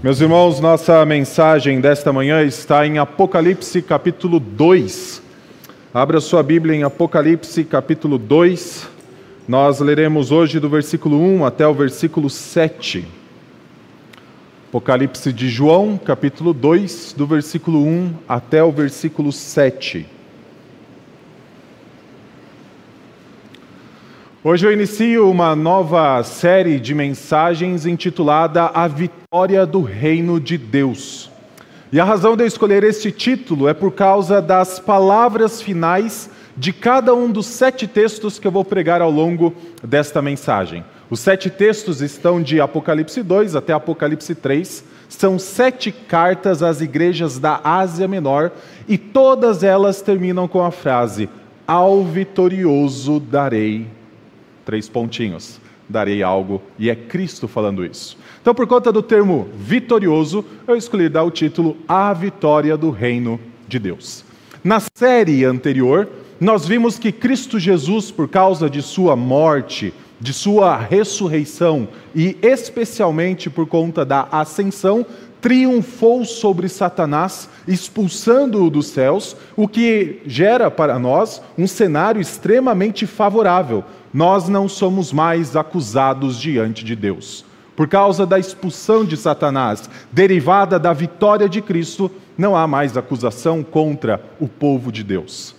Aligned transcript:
Meus 0.00 0.20
irmãos, 0.20 0.60
nossa 0.60 1.04
mensagem 1.04 1.80
desta 1.80 2.12
manhã 2.12 2.44
está 2.44 2.86
em 2.86 2.98
Apocalipse 2.98 3.82
capítulo 3.82 4.38
2. 4.38 5.20
Abra 5.92 6.20
sua 6.20 6.40
Bíblia 6.40 6.76
em 6.76 6.84
Apocalipse 6.84 7.64
capítulo 7.64 8.16
2. 8.16 8.88
Nós 9.48 9.80
leremos 9.80 10.30
hoje 10.30 10.60
do 10.60 10.68
versículo 10.68 11.20
1 11.20 11.44
até 11.44 11.66
o 11.66 11.74
versículo 11.74 12.30
7. 12.30 13.04
Apocalipse 14.68 15.32
de 15.32 15.48
João, 15.48 15.98
capítulo 15.98 16.54
2, 16.54 17.14
do 17.18 17.26
versículo 17.26 17.84
1 17.84 18.14
até 18.28 18.62
o 18.62 18.70
versículo 18.70 19.32
7. 19.32 20.06
Hoje 24.44 24.64
eu 24.64 24.72
inicio 24.72 25.28
uma 25.28 25.56
nova 25.56 26.22
série 26.22 26.78
de 26.78 26.94
mensagens 26.94 27.84
intitulada 27.84 28.66
A 28.66 28.86
Vitória 28.86 29.66
do 29.66 29.82
Reino 29.82 30.38
de 30.38 30.56
Deus. 30.56 31.28
E 31.90 31.98
a 31.98 32.04
razão 32.04 32.36
de 32.36 32.44
eu 32.44 32.46
escolher 32.46 32.84
este 32.84 33.10
título 33.10 33.66
é 33.66 33.74
por 33.74 33.90
causa 33.90 34.40
das 34.40 34.78
palavras 34.78 35.60
finais 35.60 36.30
de 36.56 36.72
cada 36.72 37.12
um 37.16 37.32
dos 37.32 37.46
sete 37.46 37.88
textos 37.88 38.38
que 38.38 38.46
eu 38.46 38.52
vou 38.52 38.64
pregar 38.64 39.02
ao 39.02 39.10
longo 39.10 39.52
desta 39.82 40.22
mensagem. 40.22 40.84
Os 41.10 41.18
sete 41.18 41.50
textos 41.50 42.00
estão 42.00 42.40
de 42.40 42.60
Apocalipse 42.60 43.24
2 43.24 43.56
até 43.56 43.72
Apocalipse 43.72 44.36
3. 44.36 44.84
São 45.08 45.36
sete 45.36 45.90
cartas 45.90 46.62
às 46.62 46.80
igrejas 46.80 47.40
da 47.40 47.60
Ásia 47.64 48.06
Menor 48.06 48.52
e 48.86 48.96
todas 48.96 49.64
elas 49.64 50.00
terminam 50.00 50.46
com 50.46 50.64
a 50.64 50.70
frase: 50.70 51.28
Ao 51.66 52.04
vitorioso 52.04 53.18
darei 53.18 53.97
três 54.68 54.86
pontinhos, 54.86 55.58
darei 55.88 56.22
algo, 56.22 56.60
e 56.78 56.90
é 56.90 56.94
Cristo 56.94 57.48
falando 57.48 57.82
isso. 57.82 58.18
Então, 58.38 58.54
por 58.54 58.66
conta 58.66 58.92
do 58.92 59.00
termo 59.00 59.48
vitorioso, 59.56 60.44
eu 60.66 60.76
escolhi 60.76 61.08
dar 61.08 61.22
o 61.22 61.30
título 61.30 61.74
A 61.88 62.12
Vitória 62.12 62.76
do 62.76 62.90
Reino 62.90 63.40
de 63.66 63.78
Deus. 63.78 64.26
Na 64.62 64.78
série 64.94 65.42
anterior, 65.46 66.06
nós 66.38 66.68
vimos 66.68 66.98
que 66.98 67.10
Cristo 67.10 67.58
Jesus, 67.58 68.10
por 68.10 68.28
causa 68.28 68.68
de 68.68 68.82
sua 68.82 69.16
morte, 69.16 69.94
de 70.20 70.34
sua 70.34 70.76
ressurreição 70.76 71.88
e 72.14 72.36
especialmente 72.42 73.48
por 73.48 73.66
conta 73.66 74.04
da 74.04 74.28
ascensão, 74.30 75.06
triunfou 75.40 76.24
sobre 76.24 76.68
Satanás, 76.68 77.48
expulsando-o 77.66 78.70
dos 78.70 78.86
céus, 78.88 79.36
o 79.56 79.68
que 79.68 80.20
gera 80.26 80.70
para 80.70 80.98
nós 80.98 81.42
um 81.56 81.66
cenário 81.66 82.20
extremamente 82.20 83.06
favorável, 83.06 83.84
nós 84.12 84.48
não 84.48 84.68
somos 84.68 85.12
mais 85.12 85.54
acusados 85.54 86.40
diante 86.40 86.84
de 86.84 86.96
Deus. 86.96 87.44
Por 87.76 87.86
causa 87.86 88.26
da 88.26 88.38
expulsão 88.38 89.04
de 89.04 89.16
Satanás, 89.16 89.88
derivada 90.10 90.78
da 90.78 90.92
vitória 90.92 91.48
de 91.48 91.62
Cristo, 91.62 92.10
não 92.36 92.56
há 92.56 92.66
mais 92.66 92.96
acusação 92.96 93.62
contra 93.62 94.20
o 94.40 94.48
povo 94.48 94.90
de 94.90 95.04
Deus. 95.04 95.54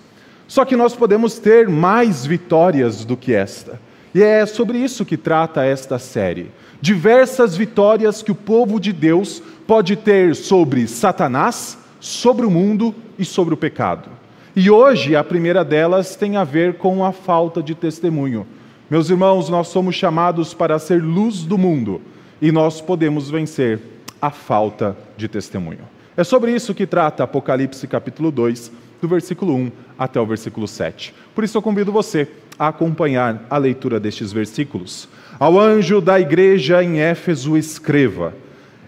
Só 0.47 0.65
que 0.65 0.75
nós 0.75 0.95
podemos 0.95 1.37
ter 1.39 1.69
mais 1.69 2.25
vitórias 2.25 3.05
do 3.05 3.15
que 3.15 3.33
esta. 3.33 3.79
E 4.13 4.23
é 4.23 4.45
sobre 4.45 4.79
isso 4.79 5.05
que 5.05 5.15
trata 5.15 5.63
esta 5.63 5.99
série. 5.99 6.51
Diversas 6.81 7.55
vitórias 7.55 8.23
que 8.23 8.31
o 8.31 8.35
povo 8.35 8.79
de 8.79 8.91
Deus 8.91 9.43
pode 9.69 9.95
ter 9.95 10.35
sobre 10.35 10.87
Satanás, 10.87 11.77
sobre 11.99 12.43
o 12.43 12.49
mundo 12.49 12.95
e 13.19 13.23
sobre 13.23 13.53
o 13.53 13.57
pecado. 13.57 14.09
E 14.55 14.67
hoje 14.67 15.15
a 15.15 15.23
primeira 15.23 15.63
delas 15.63 16.15
tem 16.15 16.37
a 16.37 16.43
ver 16.43 16.79
com 16.79 17.05
a 17.05 17.11
falta 17.11 17.61
de 17.61 17.75
testemunho. 17.75 18.47
Meus 18.89 19.11
irmãos, 19.11 19.47
nós 19.47 19.67
somos 19.67 19.93
chamados 19.93 20.55
para 20.55 20.79
ser 20.79 21.03
luz 21.03 21.43
do 21.43 21.55
mundo 21.55 22.01
e 22.41 22.51
nós 22.51 22.81
podemos 22.81 23.29
vencer 23.29 23.79
a 24.19 24.31
falta 24.31 24.97
de 25.15 25.27
testemunho. 25.27 25.87
É 26.17 26.23
sobre 26.23 26.51
isso 26.51 26.73
que 26.73 26.87
trata 26.87 27.23
Apocalipse 27.23 27.87
capítulo 27.87 28.31
2, 28.31 28.71
do 28.99 29.07
versículo 29.07 29.53
1 29.53 29.71
até 29.99 30.19
o 30.19 30.25
versículo 30.25 30.67
7. 30.67 31.13
Por 31.35 31.43
isso 31.43 31.55
eu 31.55 31.61
convido 31.61 31.91
você 31.91 32.27
a 32.57 32.69
acompanhar 32.69 33.45
a 33.47 33.57
leitura 33.59 33.99
destes 33.99 34.33
versículos. 34.33 35.07
Ao 35.39 35.59
anjo 35.59 36.01
da 36.01 36.19
igreja 36.19 36.83
em 36.83 36.99
Éfeso 36.99 37.55
escreva: 37.55 38.33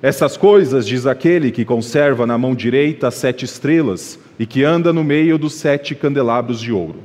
Essas 0.04 0.36
coisas 0.36 0.88
diz 0.88 1.06
aquele 1.06 1.52
que 1.52 1.64
conserva 1.64 2.26
na 2.26 2.36
mão 2.36 2.56
direita 2.56 3.08
as 3.08 3.14
sete 3.14 3.46
estrelas 3.46 4.18
e 4.40 4.48
que 4.48 4.64
anda 4.64 4.92
no 4.92 5.04
meio 5.04 5.38
dos 5.38 5.54
sete 5.54 5.94
candelabros 5.94 6.60
de 6.60 6.72
ouro. 6.72 7.00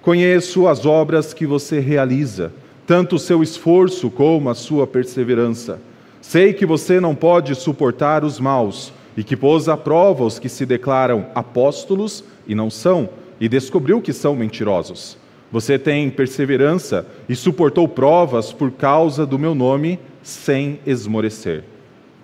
Conheço 0.00 0.68
as 0.68 0.86
obras 0.86 1.34
que 1.34 1.44
você 1.44 1.80
realiza, 1.80 2.52
tanto 2.86 3.16
o 3.16 3.18
seu 3.18 3.42
esforço 3.42 4.08
como 4.10 4.48
a 4.48 4.54
sua 4.54 4.86
perseverança. 4.86 5.80
Sei 6.22 6.52
que 6.52 6.64
você 6.64 7.00
não 7.00 7.16
pode 7.16 7.52
suportar 7.56 8.22
os 8.22 8.38
maus 8.38 8.92
e 9.16 9.24
que 9.24 9.36
pôs 9.36 9.68
à 9.68 9.76
prova 9.76 10.22
os 10.24 10.38
que 10.38 10.48
se 10.48 10.64
declaram 10.64 11.26
apóstolos 11.34 12.22
e 12.46 12.54
não 12.54 12.70
são, 12.70 13.08
e 13.40 13.48
descobriu 13.48 14.00
que 14.00 14.12
são 14.12 14.36
mentirosos. 14.36 15.18
Você 15.50 15.80
tem 15.80 16.08
perseverança 16.08 17.04
e 17.28 17.34
suportou 17.34 17.88
provas 17.88 18.52
por 18.52 18.70
causa 18.70 19.26
do 19.26 19.36
meu 19.36 19.52
nome 19.52 19.98
sem 20.22 20.78
esmorecer. 20.86 21.64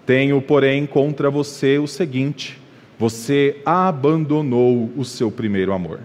Tenho, 0.06 0.40
porém, 0.40 0.86
contra 0.86 1.28
você 1.28 1.78
o 1.78 1.86
seguinte: 1.86 2.58
você 2.98 3.56
abandonou 3.66 4.90
o 4.96 5.04
seu 5.04 5.30
primeiro 5.30 5.72
amor. 5.72 6.00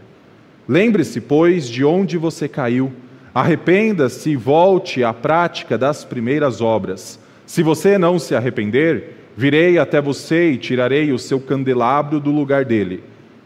Lembre-se, 0.67 1.21
pois, 1.21 1.69
de 1.69 1.85
onde 1.85 2.17
você 2.17 2.47
caiu, 2.47 2.91
arrependa-se 3.33 4.31
e 4.31 4.35
volte 4.35 5.03
à 5.03 5.13
prática 5.13 5.77
das 5.77 6.03
primeiras 6.03 6.59
obras. 6.61 7.19
Se 7.45 7.61
você 7.61 7.97
não 7.97 8.17
se 8.17 8.35
arrepender, 8.35 9.15
virei 9.37 9.77
até 9.77 10.01
você 10.01 10.51
e 10.51 10.57
tirarei 10.57 11.11
o 11.11 11.19
seu 11.19 11.39
candelabro 11.39 12.19
do 12.19 12.31
lugar 12.31 12.65
dele. 12.65 13.03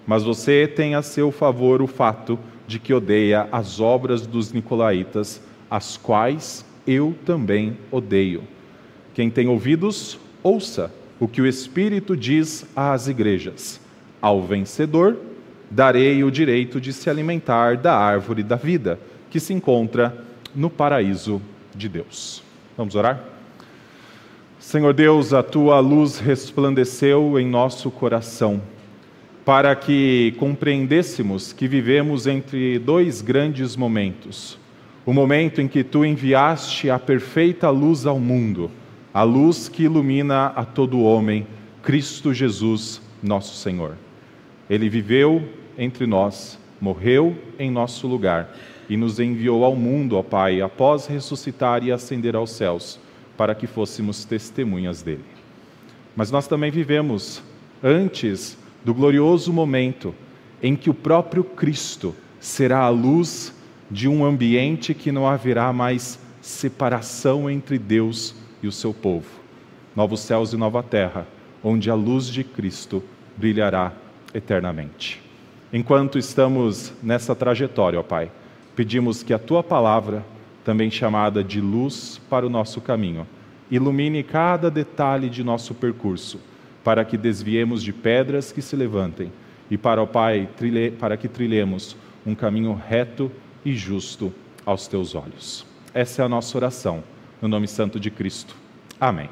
Mas 0.08 0.24
você 0.24 0.68
tem 0.68 0.96
a 0.96 1.02
seu 1.02 1.32
favor 1.32 1.82
o 1.82 1.88
fato 1.88 2.40
de 2.68 2.80
que 2.80 2.94
odeia 2.94 3.48
as 3.52 3.80
obras 3.80 4.26
dos 4.26 4.54
nicolaítas, 4.54 5.42
as 5.70 5.98
quais 5.98 6.66
eu 6.86 7.16
também 7.26 7.78
odeio. 7.92 8.44
Quem 9.14 9.30
tem 9.30 9.48
ouvidos, 9.48 10.20
ouça 10.46 10.94
o 11.20 11.28
que 11.28 11.42
o 11.42 11.48
Espírito 11.48 12.16
diz 12.16 12.68
às 12.76 13.08
igrejas: 13.08 13.82
Ao 14.22 14.44
vencedor 14.44 15.18
darei 15.72 16.24
o 16.24 16.30
direito 16.30 16.80
de 16.80 16.94
se 16.94 17.10
alimentar 17.10 17.78
da 17.78 17.98
árvore 17.98 18.44
da 18.44 18.56
vida, 18.56 19.00
que 19.32 19.40
se 19.40 19.54
encontra 19.54 20.16
no 20.54 20.70
paraíso 20.70 21.42
de 21.74 21.90
Deus. 21.90 22.44
Vamos 22.78 22.94
orar? 22.94 23.24
Senhor 24.60 24.94
Deus, 24.94 25.34
a 25.34 25.42
tua 25.42 25.80
luz 25.80 26.20
resplandeceu 26.20 27.40
em 27.40 27.48
nosso 27.48 27.90
coração, 27.90 28.62
para 29.44 29.76
que 29.76 30.36
compreendêssemos 30.38 31.54
que 31.54 31.68
vivemos 31.68 32.28
entre 32.28 32.78
dois 32.78 33.22
grandes 33.22 33.76
momentos. 33.76 34.60
O 35.06 35.14
momento 35.14 35.62
em 35.62 35.68
que 35.68 35.84
tu 35.84 36.06
enviaste 36.06 36.90
a 36.90 36.98
perfeita 37.00 37.70
luz 37.70 38.06
ao 38.06 38.20
mundo 38.20 38.72
a 39.16 39.24
luz 39.24 39.70
que 39.70 39.84
ilumina 39.84 40.48
a 40.48 40.66
todo 40.66 41.02
homem, 41.02 41.48
Cristo 41.82 42.34
Jesus, 42.34 43.02
nosso 43.24 43.56
Senhor. 43.56 43.96
Ele 44.70 44.90
viveu 44.90 45.42
entre 45.78 46.06
nós, 46.06 46.60
morreu 46.82 47.34
em 47.58 47.72
nosso 47.72 48.08
lugar 48.08 48.54
e 48.90 48.98
nos 48.98 49.18
enviou 49.18 49.64
ao 49.64 49.74
mundo, 49.74 50.18
ó 50.18 50.22
Pai, 50.22 50.60
após 50.60 51.06
ressuscitar 51.06 51.82
e 51.82 51.94
ascender 51.94 52.36
aos 52.36 52.52
céus, 52.52 53.00
para 53.38 53.56
que 53.56 53.66
fôssemos 53.68 54.26
testemunhas 54.26 55.02
dele. 55.02 55.24
Mas 56.14 56.30
nós 56.30 56.46
também 56.46 56.70
vivemos 56.70 57.42
antes 57.82 58.58
do 58.84 58.94
glorioso 58.94 59.54
momento 59.54 60.14
em 60.62 60.76
que 60.76 60.90
o 60.90 60.94
próprio 60.94 61.46
Cristo 61.46 62.14
será 62.38 62.80
a 62.80 62.90
luz 62.90 63.56
de 63.90 64.10
um 64.10 64.26
ambiente 64.26 64.94
que 64.94 65.10
não 65.10 65.26
haverá 65.26 65.72
mais 65.72 66.20
separação 66.42 67.50
entre 67.50 67.80
Deus 67.80 68.36
e 68.44 68.45
o 68.64 68.72
seu 68.72 68.94
povo. 68.94 69.28
Novos 69.96 70.20
céus 70.22 70.54
e 70.54 70.58
nova 70.58 70.84
terra, 70.84 71.26
onde 71.64 71.90
a 71.90 71.96
luz 71.96 72.28
de 72.28 72.44
Cristo 72.44 73.04
brilhará 73.38 73.94
eternamente. 74.34 75.22
Enquanto 75.72 76.18
estamos 76.18 76.94
nessa 77.02 77.36
trajetória, 77.36 78.00
ó 78.00 78.04
Pai, 78.04 78.32
pedimos 78.76 79.24
que 79.24 79.34
a 79.34 79.40
tua 79.40 79.64
palavra, 79.64 80.24
também 80.64 80.90
chamada 80.92 81.44
de 81.44 81.62
luz 81.62 82.22
para 82.30 82.46
o 82.46 82.50
nosso 82.50 82.82
caminho, 82.82 83.28
ilumine 83.70 84.24
cada 84.24 84.70
detalhe 84.70 85.30
de 85.30 85.44
nosso 85.44 85.74
percurso, 85.74 86.40
para 86.84 87.04
que 87.04 87.18
desviemos 87.18 87.82
de 87.82 87.92
pedras 87.92 88.52
que 88.52 88.62
se 88.62 88.76
levantem 88.76 89.32
e 89.72 89.78
para, 89.78 90.02
ó 90.02 90.06
Pai, 90.06 90.48
trilhe, 90.56 90.92
para 90.92 91.18
que 91.18 91.28
trilhemos 91.28 91.96
um 92.26 92.36
caminho 92.36 92.74
reto 92.74 93.32
e 93.64 93.74
justo 93.74 94.34
aos 94.66 94.88
teus 94.88 95.16
olhos. 95.16 95.66
Essa 95.94 96.22
é 96.22 96.26
a 96.26 96.30
nossa 96.30 96.58
oração 96.58 97.04
no 97.42 97.48
nome 97.48 97.68
santo 97.68 98.00
de 98.00 98.10
Cristo. 98.10 98.56
Amém. 99.00 99.30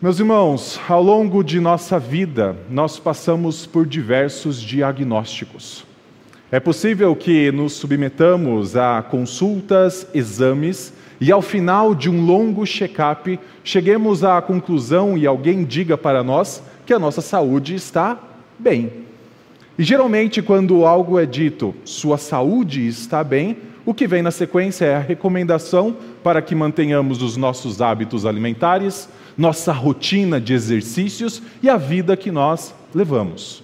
Meus 0.00 0.20
irmãos, 0.20 0.80
ao 0.88 1.02
longo 1.02 1.42
de 1.42 1.58
nossa 1.58 1.98
vida, 1.98 2.56
nós 2.70 2.98
passamos 2.98 3.66
por 3.66 3.84
diversos 3.84 4.60
diagnósticos. 4.60 5.84
É 6.50 6.60
possível 6.60 7.14
que 7.16 7.50
nos 7.52 7.72
submetamos 7.72 8.76
a 8.76 9.02
consultas, 9.02 10.06
exames 10.14 10.94
e 11.20 11.32
ao 11.32 11.42
final 11.42 11.94
de 11.94 12.08
um 12.08 12.24
longo 12.24 12.64
check-up, 12.64 13.38
cheguemos 13.64 14.22
à 14.22 14.40
conclusão 14.40 15.18
e 15.18 15.26
alguém 15.26 15.64
diga 15.64 15.98
para 15.98 16.22
nós 16.22 16.62
que 16.86 16.94
a 16.94 16.98
nossa 16.98 17.20
saúde 17.20 17.74
está 17.74 18.16
bem. 18.58 18.92
E 19.78 19.82
geralmente, 19.82 20.40
quando 20.40 20.86
algo 20.86 21.18
é 21.18 21.26
dito, 21.26 21.74
sua 21.84 22.18
saúde 22.18 22.86
está 22.86 23.22
bem, 23.22 23.56
o 23.88 23.94
que 23.94 24.06
vem 24.06 24.20
na 24.20 24.30
sequência 24.30 24.84
é 24.84 24.96
a 24.96 25.00
recomendação 25.00 25.96
para 26.22 26.42
que 26.42 26.54
mantenhamos 26.54 27.22
os 27.22 27.38
nossos 27.38 27.80
hábitos 27.80 28.26
alimentares, 28.26 29.08
nossa 29.34 29.72
rotina 29.72 30.38
de 30.38 30.52
exercícios 30.52 31.40
e 31.62 31.70
a 31.70 31.78
vida 31.78 32.14
que 32.14 32.30
nós 32.30 32.74
levamos. 32.94 33.62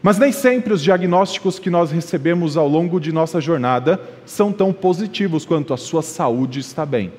Mas 0.00 0.18
nem 0.18 0.30
sempre 0.30 0.72
os 0.72 0.80
diagnósticos 0.84 1.58
que 1.58 1.68
nós 1.68 1.90
recebemos 1.90 2.56
ao 2.56 2.68
longo 2.68 3.00
de 3.00 3.10
nossa 3.10 3.40
jornada 3.40 4.00
são 4.24 4.52
tão 4.52 4.72
positivos 4.72 5.44
quanto 5.44 5.74
a 5.74 5.76
sua 5.76 6.00
saúde 6.00 6.60
está 6.60 6.86
bem. 6.86 7.12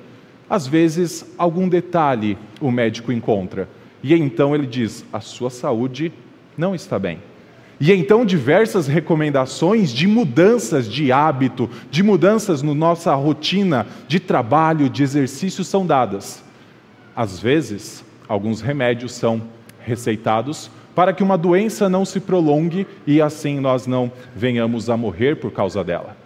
Às 0.50 0.66
vezes, 0.66 1.26
algum 1.38 1.68
detalhe 1.68 2.38
o 2.62 2.72
médico 2.72 3.12
encontra, 3.12 3.68
e 4.02 4.14
então 4.14 4.56
ele 4.56 4.66
diz: 4.66 5.04
a 5.12 5.20
sua 5.20 5.50
saúde 5.50 6.14
não 6.58 6.74
está 6.74 6.98
bem. 6.98 7.20
E 7.80 7.92
então 7.92 8.26
diversas 8.26 8.88
recomendações 8.88 9.92
de 9.92 10.08
mudanças 10.08 10.90
de 10.90 11.12
hábito, 11.12 11.70
de 11.92 12.02
mudanças 12.02 12.62
na 12.62 12.70
no 12.70 12.76
nossa 12.76 13.14
rotina 13.14 13.86
de 14.08 14.20
trabalho, 14.20 14.90
de 14.90 15.04
exercício 15.04 15.64
são 15.64 15.86
dadas. 15.86 16.44
Às 17.16 17.40
vezes, 17.40 18.04
alguns 18.28 18.62
remédios 18.62 19.14
são 19.14 19.42
receitados 19.80 20.72
para 20.96 21.14
que 21.14 21.22
uma 21.22 21.38
doença 21.38 21.88
não 21.88 22.04
se 22.04 22.20
prolongue 22.20 22.88
e 23.06 23.22
assim 23.22 23.60
nós 23.60 23.86
não 23.86 24.12
venhamos 24.36 24.90
a 24.90 24.98
morrer 24.98 25.36
por 25.36 25.52
causa 25.52 25.84
dela. 25.84 26.18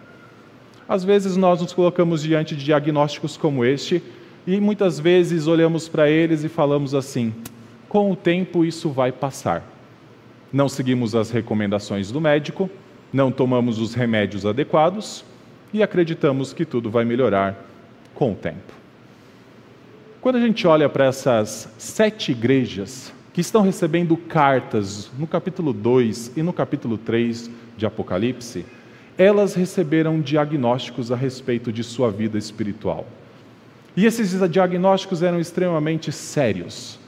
Às 0.88 1.04
vezes 1.04 1.36
nós 1.36 1.60
nos 1.60 1.74
colocamos 1.74 2.22
diante 2.22 2.56
de 2.56 2.64
diagnósticos 2.64 3.36
como 3.36 3.64
este 3.64 4.02
e 4.46 4.58
muitas 4.58 4.98
vezes 4.98 5.46
olhamos 5.46 5.88
para 5.88 6.08
eles 6.08 6.42
e 6.44 6.48
falamos 6.48 6.94
assim: 6.94 7.34
com 7.88 8.10
o 8.10 8.16
tempo 8.16 8.64
isso 8.64 8.88
vai 8.88 9.12
passar. 9.12 9.71
Não 10.52 10.68
seguimos 10.68 11.14
as 11.14 11.30
recomendações 11.30 12.10
do 12.10 12.20
médico, 12.20 12.68
não 13.12 13.32
tomamos 13.32 13.78
os 13.78 13.94
remédios 13.94 14.44
adequados 14.44 15.24
e 15.72 15.82
acreditamos 15.82 16.52
que 16.52 16.64
tudo 16.64 16.90
vai 16.90 17.04
melhorar 17.04 17.56
com 18.14 18.32
o 18.32 18.34
tempo. 18.34 18.72
Quando 20.20 20.36
a 20.36 20.40
gente 20.40 20.66
olha 20.66 20.88
para 20.88 21.06
essas 21.06 21.68
sete 21.78 22.32
igrejas 22.32 23.12
que 23.32 23.40
estão 23.40 23.62
recebendo 23.62 24.16
cartas 24.16 25.10
no 25.18 25.26
capítulo 25.26 25.72
2 25.72 26.32
e 26.36 26.42
no 26.42 26.52
capítulo 26.52 26.98
3 26.98 27.50
de 27.76 27.86
Apocalipse, 27.86 28.64
elas 29.16 29.54
receberam 29.54 30.20
diagnósticos 30.20 31.10
a 31.10 31.16
respeito 31.16 31.72
de 31.72 31.82
sua 31.82 32.10
vida 32.10 32.38
espiritual. 32.38 33.06
E 33.96 34.06
esses 34.06 34.38
diagnósticos 34.50 35.22
eram 35.22 35.40
extremamente 35.40 36.12
sérios. 36.12 36.98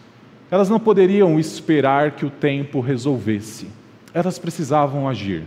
Elas 0.55 0.71
não 0.71 0.79
poderiam 0.79 1.37
esperar 1.41 2.13
que 2.13 2.25
o 2.25 2.31
tempo 2.31 2.79
resolvesse. 2.79 3.67
Elas 4.15 4.39
precisavam 4.39 5.09
agir. 5.09 5.43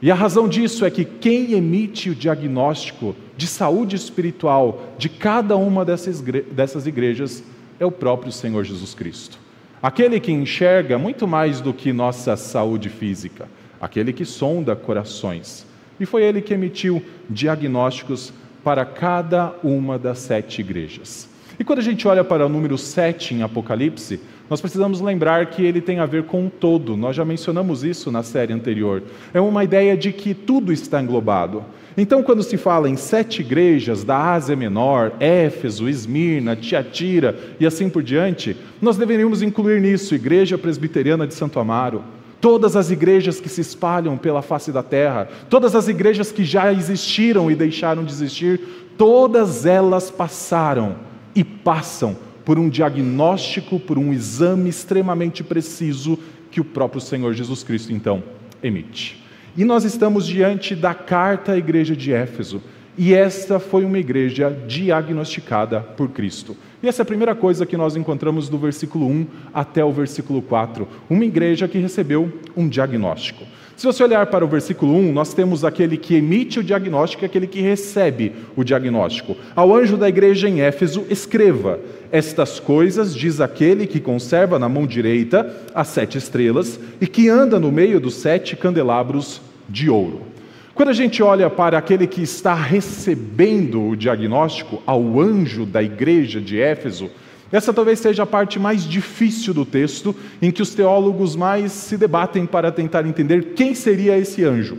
E 0.00 0.12
a 0.12 0.14
razão 0.14 0.48
disso 0.48 0.84
é 0.84 0.90
que 0.92 1.04
quem 1.04 1.54
emite 1.54 2.10
o 2.10 2.14
diagnóstico 2.14 3.16
de 3.36 3.48
saúde 3.48 3.96
espiritual 3.96 4.94
de 4.96 5.08
cada 5.08 5.56
uma 5.56 5.84
dessas 5.84 6.86
igrejas 6.86 7.42
é 7.80 7.84
o 7.84 7.90
próprio 7.90 8.30
Senhor 8.30 8.62
Jesus 8.62 8.94
Cristo. 8.94 9.40
Aquele 9.82 10.20
que 10.20 10.30
enxerga 10.30 10.96
muito 10.98 11.26
mais 11.26 11.60
do 11.60 11.74
que 11.74 11.92
nossa 11.92 12.36
saúde 12.36 12.88
física, 12.88 13.48
aquele 13.80 14.12
que 14.12 14.24
sonda 14.24 14.76
corações. 14.76 15.66
E 15.98 16.06
foi 16.06 16.22
ele 16.22 16.40
que 16.40 16.54
emitiu 16.54 17.02
diagnósticos 17.28 18.32
para 18.62 18.84
cada 18.84 19.52
uma 19.64 19.98
das 19.98 20.20
sete 20.20 20.60
igrejas. 20.60 21.28
E 21.58 21.62
quando 21.62 21.78
a 21.78 21.82
gente 21.82 22.06
olha 22.08 22.24
para 22.24 22.46
o 22.46 22.48
número 22.48 22.76
7 22.76 23.34
em 23.34 23.42
Apocalipse, 23.42 24.20
nós 24.48 24.60
precisamos 24.60 25.00
lembrar 25.00 25.46
que 25.46 25.64
ele 25.64 25.80
tem 25.80 26.00
a 26.00 26.06
ver 26.06 26.24
com 26.24 26.46
o 26.46 26.50
todo. 26.50 26.96
Nós 26.96 27.16
já 27.16 27.24
mencionamos 27.24 27.82
isso 27.82 28.10
na 28.10 28.22
série 28.22 28.52
anterior. 28.52 29.02
É 29.32 29.40
uma 29.40 29.64
ideia 29.64 29.96
de 29.96 30.12
que 30.12 30.34
tudo 30.34 30.72
está 30.72 31.00
englobado. 31.00 31.64
Então, 31.96 32.22
quando 32.22 32.42
se 32.42 32.56
fala 32.56 32.88
em 32.88 32.96
sete 32.96 33.40
igrejas 33.40 34.04
da 34.04 34.32
Ásia 34.32 34.56
Menor, 34.56 35.12
Éfeso, 35.20 35.88
Esmirna, 35.88 36.56
Tiatira 36.56 37.38
e 37.58 37.64
assim 37.64 37.88
por 37.88 38.02
diante, 38.02 38.56
nós 38.82 38.96
deveríamos 38.96 39.42
incluir 39.42 39.80
nisso 39.80 40.14
Igreja 40.14 40.58
Presbiteriana 40.58 41.26
de 41.26 41.34
Santo 41.34 41.58
Amaro, 41.58 42.02
todas 42.40 42.76
as 42.76 42.90
igrejas 42.90 43.40
que 43.40 43.48
se 43.48 43.60
espalham 43.60 44.18
pela 44.18 44.42
face 44.42 44.70
da 44.70 44.82
terra, 44.82 45.28
todas 45.48 45.74
as 45.74 45.88
igrejas 45.88 46.30
que 46.30 46.44
já 46.44 46.70
existiram 46.70 47.50
e 47.50 47.54
deixaram 47.54 48.04
de 48.04 48.12
existir, 48.12 48.60
todas 48.98 49.64
elas 49.64 50.10
passaram 50.10 50.96
e 51.34 51.42
passam 51.42 52.16
por 52.44 52.58
um 52.58 52.68
diagnóstico, 52.68 53.80
por 53.80 53.98
um 53.98 54.12
exame 54.12 54.68
extremamente 54.68 55.42
preciso 55.42 56.18
que 56.50 56.60
o 56.60 56.64
próprio 56.64 57.00
Senhor 57.00 57.32
Jesus 57.34 57.62
Cristo 57.62 57.92
então 57.92 58.22
emite. 58.62 59.22
E 59.56 59.64
nós 59.64 59.84
estamos 59.84 60.26
diante 60.26 60.74
da 60.74 60.94
carta 60.94 61.52
à 61.52 61.56
igreja 61.56 61.94
de 61.94 62.12
Éfeso. 62.12 62.62
E 62.96 63.12
esta 63.12 63.58
foi 63.58 63.84
uma 63.84 63.98
igreja 63.98 64.50
diagnosticada 64.66 65.80
por 65.80 66.10
Cristo. 66.10 66.56
E 66.84 66.86
essa 66.86 67.00
é 67.00 67.04
a 67.04 67.06
primeira 67.06 67.34
coisa 67.34 67.64
que 67.64 67.78
nós 67.78 67.96
encontramos 67.96 68.46
do 68.50 68.58
versículo 68.58 69.06
1 69.06 69.26
até 69.54 69.82
o 69.82 69.90
versículo 69.90 70.42
4. 70.42 70.86
Uma 71.08 71.24
igreja 71.24 71.66
que 71.66 71.78
recebeu 71.78 72.30
um 72.54 72.68
diagnóstico. 72.68 73.42
Se 73.74 73.86
você 73.86 74.04
olhar 74.04 74.26
para 74.26 74.44
o 74.44 74.48
versículo 74.48 74.94
1, 74.94 75.10
nós 75.10 75.32
temos 75.32 75.64
aquele 75.64 75.96
que 75.96 76.14
emite 76.14 76.60
o 76.60 76.62
diagnóstico 76.62 77.24
e 77.24 77.26
aquele 77.26 77.46
que 77.46 77.62
recebe 77.62 78.32
o 78.54 78.62
diagnóstico. 78.62 79.34
Ao 79.56 79.74
anjo 79.74 79.96
da 79.96 80.10
igreja 80.10 80.46
em 80.46 80.60
Éfeso, 80.60 81.06
escreva: 81.08 81.80
Estas 82.12 82.60
coisas 82.60 83.14
diz 83.14 83.40
aquele 83.40 83.86
que 83.86 83.98
conserva 83.98 84.58
na 84.58 84.68
mão 84.68 84.86
direita 84.86 85.56
as 85.74 85.88
sete 85.88 86.18
estrelas 86.18 86.78
e 87.00 87.06
que 87.06 87.30
anda 87.30 87.58
no 87.58 87.72
meio 87.72 87.98
dos 87.98 88.16
sete 88.16 88.56
candelabros 88.56 89.40
de 89.66 89.88
ouro. 89.88 90.33
Quando 90.74 90.88
a 90.88 90.94
gente 90.94 91.22
olha 91.22 91.48
para 91.48 91.78
aquele 91.78 92.04
que 92.04 92.20
está 92.20 92.52
recebendo 92.52 93.80
o 93.80 93.96
diagnóstico, 93.96 94.82
ao 94.84 95.20
anjo 95.20 95.64
da 95.64 95.80
igreja 95.80 96.40
de 96.40 96.60
Éfeso, 96.60 97.08
essa 97.52 97.72
talvez 97.72 98.00
seja 98.00 98.24
a 98.24 98.26
parte 98.26 98.58
mais 98.58 98.82
difícil 98.82 99.54
do 99.54 99.64
texto, 99.64 100.16
em 100.42 100.50
que 100.50 100.60
os 100.60 100.74
teólogos 100.74 101.36
mais 101.36 101.70
se 101.70 101.96
debatem 101.96 102.44
para 102.44 102.72
tentar 102.72 103.06
entender 103.06 103.54
quem 103.54 103.72
seria 103.72 104.18
esse 104.18 104.44
anjo. 104.44 104.78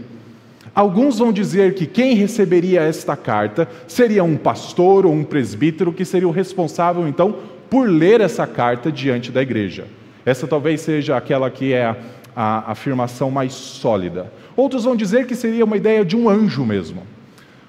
Alguns 0.74 1.19
vão 1.19 1.31
dizer 1.31 1.74
que 1.75 1.86
quem 1.86 2.13
receberia 2.15 2.81
esta 2.81 3.15
carta 3.15 3.65
seria 3.88 4.25
um 4.25 4.36
pastor 4.36 5.06
ou 5.06 5.13
um 5.13 5.24
presbítero 5.24 5.94
que 5.94 6.03
seria 6.03 6.27
o 6.27 6.31
responsável, 6.31 7.07
então, 7.07 7.38
por 7.69 7.89
ler 7.89 8.19
essa 8.19 8.45
carta 8.45 8.91
diante 8.91 9.31
da 9.31 9.41
igreja. 9.41 9.86
Essa 10.25 10.45
talvez 10.45 10.81
seja 10.81 11.15
aquela 11.15 11.50
que 11.50 11.72
é 11.72 11.86
a, 11.86 11.96
a 12.36 12.72
afirmação 12.72 13.31
mais 13.31 13.53
sólida. 13.53 14.29
Outros 14.55 14.85
vão 14.85 14.95
dizer 14.95 15.27
que 15.27 15.35
seria 15.35 15.65
uma 15.65 15.77
ideia 15.77 16.05
de 16.05 16.15
um 16.15 16.29
anjo 16.29 16.65
mesmo. 16.65 17.03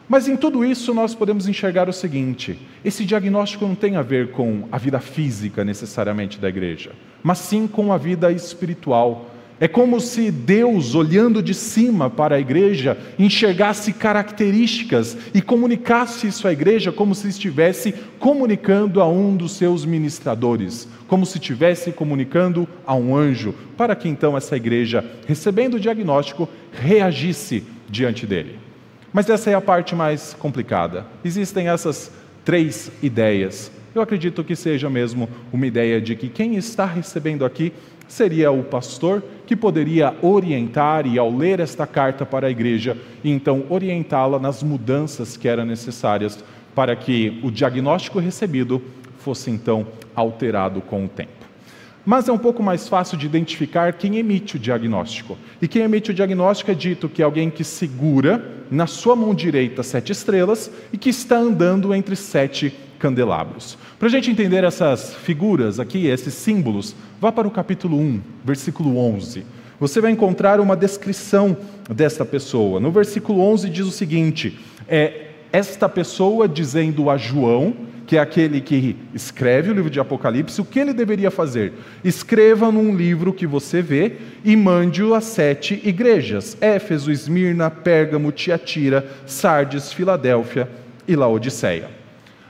Mas 0.08 0.28
em 0.28 0.36
tudo 0.36 0.64
isso 0.64 0.94
nós 0.94 1.14
podemos 1.14 1.48
enxergar 1.48 1.88
o 1.88 1.92
seguinte: 1.92 2.58
esse 2.84 3.04
diagnóstico 3.04 3.66
não 3.66 3.74
tem 3.74 3.96
a 3.96 4.02
ver 4.02 4.30
com 4.30 4.68
a 4.70 4.78
vida 4.78 5.00
física 5.00 5.64
necessariamente 5.64 6.38
da 6.38 6.48
igreja, 6.48 6.92
mas 7.22 7.38
sim 7.38 7.66
com 7.66 7.92
a 7.92 7.98
vida 7.98 8.30
espiritual. 8.30 9.30
É 9.58 9.66
como 9.66 10.00
se 10.02 10.30
Deus, 10.30 10.94
olhando 10.94 11.42
de 11.42 11.54
cima 11.54 12.10
para 12.10 12.36
a 12.36 12.40
igreja, 12.40 12.98
enxergasse 13.18 13.90
características 13.90 15.16
e 15.32 15.40
comunicasse 15.40 16.26
isso 16.26 16.46
à 16.46 16.52
igreja 16.52 16.92
como 16.92 17.14
se 17.14 17.28
estivesse 17.28 17.94
comunicando 18.18 19.00
a 19.00 19.08
um 19.08 19.34
dos 19.34 19.52
seus 19.52 19.86
ministradores, 19.86 20.86
como 21.08 21.24
se 21.24 21.38
estivesse 21.38 21.90
comunicando 21.90 22.68
a 22.86 22.94
um 22.94 23.16
anjo, 23.16 23.54
para 23.78 23.96
que 23.96 24.10
então 24.10 24.36
essa 24.36 24.56
igreja, 24.56 25.02
recebendo 25.26 25.74
o 25.74 25.80
diagnóstico, 25.80 26.46
reagisse 26.70 27.64
diante 27.88 28.26
dele. 28.26 28.58
Mas 29.10 29.30
essa 29.30 29.50
é 29.50 29.54
a 29.54 29.60
parte 29.62 29.94
mais 29.94 30.34
complicada. 30.38 31.06
Existem 31.24 31.68
essas 31.68 32.10
três 32.44 32.90
ideias. 33.02 33.72
Eu 33.96 34.02
acredito 34.02 34.44
que 34.44 34.54
seja 34.54 34.90
mesmo 34.90 35.26
uma 35.50 35.66
ideia 35.66 35.98
de 36.02 36.14
que 36.14 36.28
quem 36.28 36.54
está 36.54 36.84
recebendo 36.84 37.46
aqui 37.46 37.72
seria 38.06 38.50
o 38.50 38.62
pastor 38.62 39.24
que 39.46 39.56
poderia 39.56 40.14
orientar 40.20 41.06
e 41.06 41.18
ao 41.18 41.34
ler 41.34 41.60
esta 41.60 41.86
carta 41.86 42.26
para 42.26 42.46
a 42.46 42.50
igreja, 42.50 42.94
então 43.24 43.64
orientá-la 43.70 44.38
nas 44.38 44.62
mudanças 44.62 45.38
que 45.38 45.48
eram 45.48 45.64
necessárias 45.64 46.44
para 46.74 46.94
que 46.94 47.40
o 47.42 47.50
diagnóstico 47.50 48.18
recebido 48.18 48.82
fosse 49.16 49.50
então 49.50 49.86
alterado 50.14 50.82
com 50.82 51.06
o 51.06 51.08
tempo. 51.08 51.32
Mas 52.04 52.28
é 52.28 52.32
um 52.32 52.38
pouco 52.38 52.62
mais 52.62 52.86
fácil 52.86 53.16
de 53.16 53.24
identificar 53.24 53.94
quem 53.94 54.18
emite 54.18 54.56
o 54.56 54.58
diagnóstico. 54.58 55.38
E 55.60 55.66
quem 55.66 55.80
emite 55.80 56.10
o 56.10 56.14
diagnóstico 56.14 56.70
é 56.70 56.74
dito 56.74 57.08
que 57.08 57.22
é 57.22 57.24
alguém 57.24 57.48
que 57.48 57.64
segura 57.64 58.46
na 58.70 58.86
sua 58.86 59.16
mão 59.16 59.34
direita 59.34 59.82
sete 59.82 60.12
estrelas 60.12 60.70
e 60.92 60.98
que 60.98 61.08
está 61.08 61.38
andando 61.38 61.94
entre 61.94 62.14
sete 62.14 62.74
candelabros. 62.98 63.78
Para 63.98 64.08
a 64.08 64.10
gente 64.10 64.30
entender 64.30 64.64
essas 64.64 65.14
figuras 65.14 65.78
aqui, 65.78 66.06
esses 66.06 66.34
símbolos, 66.34 66.94
vá 67.20 67.30
para 67.30 67.46
o 67.46 67.50
capítulo 67.50 67.98
1, 67.98 68.20
versículo 68.44 68.98
11. 68.98 69.44
Você 69.78 70.00
vai 70.00 70.10
encontrar 70.10 70.58
uma 70.60 70.76
descrição 70.76 71.56
desta 71.90 72.24
pessoa. 72.24 72.80
No 72.80 72.90
versículo 72.90 73.40
11 73.40 73.68
diz 73.68 73.86
o 73.86 73.90
seguinte: 73.90 74.58
é 74.88 75.26
esta 75.52 75.88
pessoa 75.88 76.48
dizendo 76.48 77.10
a 77.10 77.16
João 77.16 77.74
que 78.06 78.16
é 78.16 78.20
aquele 78.20 78.60
que 78.60 78.96
escreve 79.12 79.70
o 79.70 79.74
livro 79.74 79.90
de 79.90 79.98
Apocalipse, 79.98 80.60
o 80.60 80.64
que 80.64 80.78
ele 80.78 80.92
deveria 80.92 81.30
fazer? 81.30 81.72
Escreva 82.04 82.70
num 82.70 82.94
livro 82.94 83.32
que 83.32 83.46
você 83.46 83.82
vê 83.82 84.12
e 84.44 84.54
mande-o 84.54 85.12
a 85.12 85.20
sete 85.20 85.80
igrejas: 85.84 86.56
Éfeso, 86.60 87.10
Esmirna, 87.10 87.68
Pérgamo, 87.68 88.30
Tiatira, 88.30 89.04
Sardes, 89.26 89.92
Filadélfia 89.92 90.70
e 91.06 91.16
Laodiceia. 91.16 91.95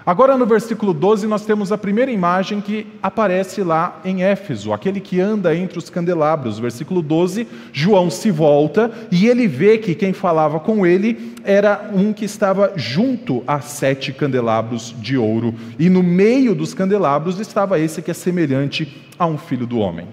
Agora, 0.07 0.39
no 0.39 0.47
versículo 0.47 0.95
12, 0.95 1.27
nós 1.27 1.45
temos 1.45 1.73
a 1.73 1.77
primeira 1.77 2.13
imagem 2.13 2.61
que 2.61 2.87
aparece 3.03 3.65
lá 3.65 4.01
em 4.05 4.23
Éfeso, 4.23 4.73
aquele 4.73 5.01
que 5.01 5.21
anda 5.21 5.53
entre 5.53 5.79
os 5.79 5.91
candelabros. 5.91 6.61
Versículo 6.61 7.03
12, 7.03 7.45
João 7.73 8.09
se 8.09 8.31
volta 8.31 8.89
e 9.11 9.27
ele 9.27 9.49
vê 9.49 9.79
que 9.79 9.97
quem 9.97 10.13
falava 10.13 10.61
com 10.61 10.87
ele 10.87 11.35
era 11.43 11.91
um 11.93 12.13
que 12.13 12.25
estava 12.25 12.73
junto 12.77 13.43
a 13.49 13.61
sete 13.61 14.13
candelabros 14.13 14.95
de 14.97 15.19
ouro, 15.19 15.53
e 15.77 15.91
no 15.91 16.05
meio 16.05 16.55
dos 16.55 16.73
candelabros 16.73 17.41
estava 17.41 17.77
esse 17.81 18.01
que 18.01 18.13
é 18.13 18.15
semelhante 18.15 19.05
a 19.19 19.27
um 19.27 19.37
filho 19.37 19.67
do 19.67 19.81
homem. 19.81 20.07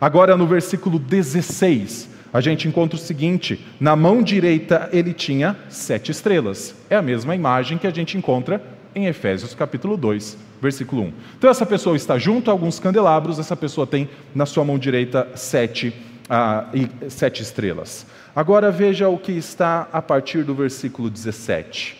Agora, 0.00 0.36
no 0.36 0.46
versículo 0.46 0.96
16, 0.96 2.08
a 2.32 2.40
gente 2.40 2.68
encontra 2.68 2.96
o 2.96 3.00
seguinte: 3.00 3.66
na 3.80 3.96
mão 3.96 4.22
direita 4.22 4.88
ele 4.92 5.12
tinha 5.12 5.56
sete 5.68 6.12
estrelas. 6.12 6.72
É 6.88 6.94
a 6.94 7.02
mesma 7.02 7.34
imagem 7.34 7.78
que 7.78 7.86
a 7.88 7.92
gente 7.92 8.16
encontra 8.16 8.78
em 8.94 9.06
Efésios 9.06 9.54
capítulo 9.54 9.96
2, 9.96 10.36
versículo 10.60 11.02
1. 11.02 11.12
Então 11.38 11.50
essa 11.50 11.66
pessoa 11.66 11.96
está 11.96 12.18
junto 12.18 12.50
a 12.50 12.52
alguns 12.52 12.78
candelabros, 12.78 13.38
essa 13.38 13.56
pessoa 13.56 13.86
tem 13.86 14.08
na 14.34 14.46
sua 14.46 14.64
mão 14.64 14.78
direita 14.78 15.28
sete, 15.34 15.92
ah, 16.28 16.68
e, 16.74 16.88
sete 17.10 17.42
estrelas. 17.42 18.06
Agora 18.34 18.70
veja 18.70 19.08
o 19.08 19.18
que 19.18 19.32
está 19.32 19.88
a 19.92 20.00
partir 20.00 20.44
do 20.44 20.54
versículo 20.54 21.10
17. 21.10 21.96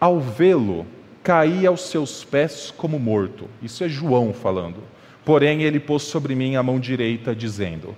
Ao 0.00 0.20
vê-lo, 0.20 0.86
caí 1.22 1.66
aos 1.66 1.88
seus 1.88 2.24
pés 2.24 2.72
como 2.76 2.98
morto. 2.98 3.48
Isso 3.62 3.82
é 3.82 3.88
João 3.88 4.32
falando. 4.32 4.82
Porém, 5.24 5.62
ele 5.62 5.80
pôs 5.80 6.04
sobre 6.04 6.34
mim 6.34 6.54
a 6.54 6.62
mão 6.62 6.78
direita, 6.78 7.34
dizendo: 7.34 7.96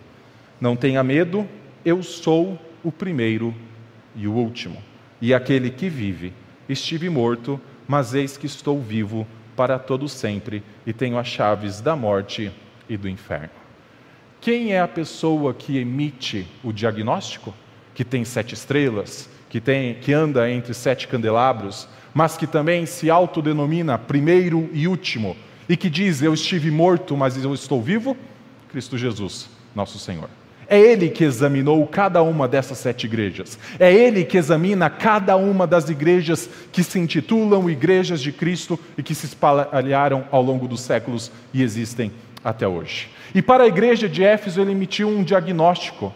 Não 0.61 0.75
tenha 0.75 1.05
medo, 1.05 1.47
eu 1.85 2.03
sou 2.03 2.59
o 2.83 2.91
primeiro 2.91 3.55
e 4.17 4.27
o 4.27 4.33
último, 4.33 4.79
e 5.21 5.35
aquele 5.35 5.71
que 5.71 5.89
vive. 5.89 6.33
Estive 6.69 7.09
morto, 7.09 7.61
mas 7.89 8.13
eis 8.15 8.37
que 8.37 8.47
estou 8.47 8.81
vivo 8.81 9.27
para 9.57 9.79
todo 9.79 10.09
sempre 10.09 10.63
e 10.87 10.93
tenho 10.93 11.19
as 11.19 11.27
chaves 11.27 11.81
da 11.81 11.97
morte 11.97 12.53
e 12.89 12.97
do 12.97 13.09
inferno. 13.09 13.51
Quem 14.41 14.73
é 14.73 14.81
a 14.81 14.87
pessoa 14.87 15.53
que 15.53 15.79
emite 15.79 16.47
o 16.63 16.73
diagnóstico? 16.73 17.53
Que 17.95 18.05
tem 18.05 18.25
sete 18.25 18.55
estrelas, 18.55 19.29
que, 19.49 19.61
tem, 19.61 19.95
que 19.95 20.13
anda 20.13 20.49
entre 20.49 20.73
sete 20.75 21.09
candelabros, 21.09 21.89
mas 22.15 22.37
que 22.37 22.47
também 22.47 22.87
se 22.87 23.11
autodenomina 23.11 23.99
primeiro 23.99 24.71
e 24.73 24.87
último, 24.87 25.37
e 25.69 25.77
que 25.77 25.91
diz: 25.91 26.23
Eu 26.23 26.35
estive 26.35 26.71
morto, 26.71 27.17
mas 27.17 27.43
eu 27.43 27.53
estou 27.53 27.83
vivo? 27.83 28.17
Cristo 28.69 28.97
Jesus, 28.97 29.49
nosso 29.75 29.99
Senhor. 29.99 30.29
É 30.69 30.79
Ele 30.79 31.09
que 31.09 31.25
examinou 31.25 31.87
cada 31.87 32.23
uma 32.23 32.47
dessas 32.47 32.77
sete 32.77 33.07
igrejas. 33.07 33.59
É 33.79 33.93
Ele 33.93 34.25
que 34.25 34.37
examina 34.37 34.91
cada 34.91 35.35
uma 35.37 35.67
das 35.67 35.89
igrejas 35.89 36.49
que 36.71 36.85
se 36.85 36.99
intitulam 36.99 37.71
Igrejas 37.71 38.21
de 38.21 38.33
Cristo 38.33 38.79
e 38.97 39.03
que 39.03 39.15
se 39.15 39.27
espalharam 39.27 40.27
ao 40.31 40.43
longo 40.43 40.69
dos 40.69 40.83
séculos 40.83 41.33
e 41.55 41.63
existem 41.63 42.13
até 42.45 42.69
hoje. 42.69 43.09
E 43.35 43.41
para 43.41 43.65
a 43.65 43.67
igreja 43.67 44.09
de 44.09 44.23
Éfeso, 44.23 44.61
ele 44.61 44.73
emitiu 44.73 45.09
um 45.09 45.23
diagnóstico 45.23 46.13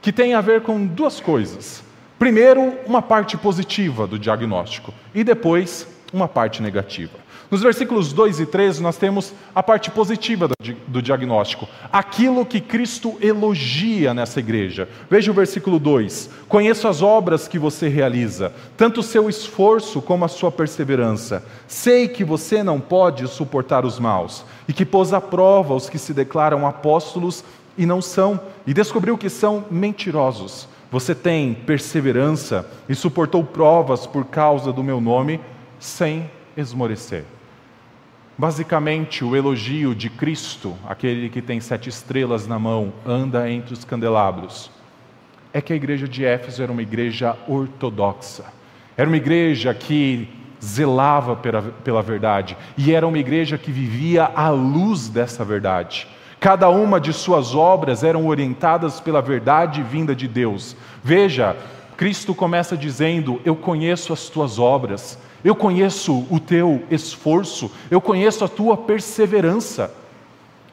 que 0.00 0.12
tem 0.12 0.34
a 0.34 0.40
ver 0.40 0.62
com 0.62 0.86
duas 0.86 1.20
coisas. 1.20 1.82
Primeiro, 2.18 2.74
uma 2.86 3.02
parte 3.02 3.36
positiva 3.36 4.06
do 4.06 4.18
diagnóstico, 4.18 4.92
e 5.14 5.22
depois, 5.22 5.86
uma 6.12 6.28
parte 6.28 6.62
negativa. 6.62 7.19
Nos 7.50 7.62
versículos 7.62 8.12
2 8.12 8.38
e 8.38 8.46
3, 8.46 8.78
nós 8.78 8.96
temos 8.96 9.32
a 9.52 9.60
parte 9.60 9.90
positiva 9.90 10.48
do 10.86 11.02
diagnóstico, 11.02 11.68
aquilo 11.92 12.46
que 12.46 12.60
Cristo 12.60 13.18
elogia 13.20 14.14
nessa 14.14 14.38
igreja. 14.38 14.88
Veja 15.10 15.32
o 15.32 15.34
versículo 15.34 15.80
2: 15.80 16.30
Conheço 16.48 16.86
as 16.86 17.02
obras 17.02 17.48
que 17.48 17.58
você 17.58 17.88
realiza, 17.88 18.52
tanto 18.76 19.00
o 19.00 19.02
seu 19.02 19.28
esforço 19.28 20.00
como 20.00 20.24
a 20.24 20.28
sua 20.28 20.52
perseverança. 20.52 21.44
Sei 21.66 22.06
que 22.06 22.22
você 22.22 22.62
não 22.62 22.78
pode 22.78 23.26
suportar 23.26 23.84
os 23.84 23.98
maus, 23.98 24.44
e 24.68 24.72
que 24.72 24.86
pôs 24.86 25.12
à 25.12 25.20
prova 25.20 25.74
os 25.74 25.90
que 25.90 25.98
se 25.98 26.14
declaram 26.14 26.64
apóstolos 26.64 27.42
e 27.76 27.84
não 27.84 28.00
são, 28.00 28.38
e 28.64 28.72
descobriu 28.72 29.18
que 29.18 29.28
são 29.28 29.64
mentirosos. 29.68 30.68
Você 30.92 31.16
tem 31.16 31.54
perseverança 31.54 32.64
e 32.88 32.94
suportou 32.94 33.42
provas 33.42 34.06
por 34.06 34.26
causa 34.26 34.72
do 34.72 34.84
meu 34.84 35.00
nome, 35.00 35.40
sem 35.80 36.30
esmorecer. 36.56 37.24
Basicamente, 38.40 39.22
o 39.22 39.36
elogio 39.36 39.94
de 39.94 40.08
Cristo, 40.08 40.74
aquele 40.88 41.28
que 41.28 41.42
tem 41.42 41.60
sete 41.60 41.90
estrelas 41.90 42.46
na 42.46 42.58
mão, 42.58 42.90
anda 43.04 43.50
entre 43.50 43.74
os 43.74 43.84
candelabros, 43.84 44.70
é 45.52 45.60
que 45.60 45.74
a 45.74 45.76
igreja 45.76 46.08
de 46.08 46.24
Éfeso 46.24 46.62
era 46.62 46.72
uma 46.72 46.80
igreja 46.80 47.36
ortodoxa. 47.46 48.46
Era 48.96 49.06
uma 49.06 49.18
igreja 49.18 49.74
que 49.74 50.26
zelava 50.58 51.36
pela, 51.36 51.60
pela 51.60 52.00
verdade 52.00 52.56
e 52.78 52.94
era 52.94 53.06
uma 53.06 53.18
igreja 53.18 53.58
que 53.58 53.70
vivia 53.70 54.24
à 54.34 54.48
luz 54.48 55.10
dessa 55.10 55.44
verdade. 55.44 56.08
Cada 56.40 56.70
uma 56.70 56.98
de 56.98 57.12
suas 57.12 57.54
obras 57.54 58.02
eram 58.02 58.26
orientadas 58.26 59.00
pela 59.00 59.20
verdade 59.20 59.82
vinda 59.82 60.16
de 60.16 60.26
Deus. 60.26 60.74
Veja, 61.04 61.54
Cristo 61.94 62.34
começa 62.34 62.74
dizendo: 62.74 63.38
Eu 63.44 63.54
conheço 63.54 64.14
as 64.14 64.30
tuas 64.30 64.58
obras, 64.58 65.18
eu 65.44 65.54
conheço 65.54 66.26
o 66.30 66.38
teu 66.38 66.82
esforço, 66.90 67.70
eu 67.90 68.00
conheço 68.00 68.44
a 68.44 68.48
tua 68.48 68.76
perseverança. 68.76 69.92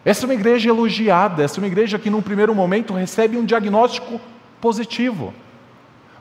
Essa 0.03 0.25
é 0.25 0.27
uma 0.27 0.33
igreja 0.33 0.69
elogiada, 0.69 1.43
essa 1.43 1.59
é 1.59 1.61
uma 1.61 1.67
igreja 1.67 1.99
que, 1.99 2.09
num 2.09 2.21
primeiro 2.21 2.53
momento, 2.55 2.93
recebe 2.93 3.37
um 3.37 3.45
diagnóstico 3.45 4.19
positivo. 4.61 5.33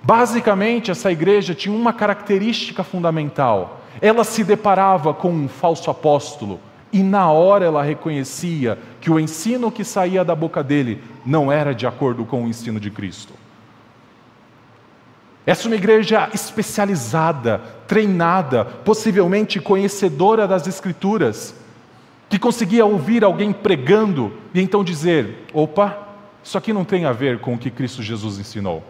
Basicamente, 0.03 0.91
essa 0.91 1.11
igreja 1.11 1.55
tinha 1.55 1.75
uma 1.75 1.93
característica 1.93 2.85
fundamental: 2.85 3.81
ela 4.00 4.25
se 4.25 4.45
deparava 4.45 5.12
com 5.12 5.31
um 5.31 5.49
falso 5.49 5.91
apóstolo 5.91 6.61
e, 6.93 7.03
na 7.03 7.31
hora, 7.31 7.65
ela 7.65 7.83
reconhecia 7.83 8.79
que 9.00 9.11
o 9.11 9.19
ensino 9.19 9.71
que 9.71 9.85
saía 9.85 10.25
da 10.25 10.35
boca 10.35 10.62
dele 10.62 11.03
não 11.25 11.50
era 11.50 11.75
de 11.75 11.87
acordo 11.87 12.25
com 12.25 12.45
o 12.45 12.49
ensino 12.49 12.79
de 12.79 12.91
Cristo. 12.91 13.33
Essa 15.47 15.62
é 15.62 15.67
uma 15.69 15.76
igreja 15.76 16.29
especializada, 16.35 17.61
treinada, 17.87 18.65
possivelmente 18.65 19.61
conhecedora 19.61 20.47
das 20.47 20.67
Escrituras, 20.67 21.55
que 22.29 22.37
conseguia 22.37 22.85
ouvir 22.85 23.23
alguém 23.23 23.53
pregando 23.53 24.33
e 24.53 24.61
então 24.61 24.83
dizer: 24.83 25.47
opa, 25.55 25.97
isso 26.43 26.59
aqui 26.59 26.73
não 26.73 26.85
tem 26.85 27.05
a 27.05 27.12
ver 27.12 27.38
com 27.38 27.55
o 27.55 27.59
que 27.59 27.71
Cristo 27.71 28.03
Jesus 28.03 28.41
ensinou. 28.41 28.83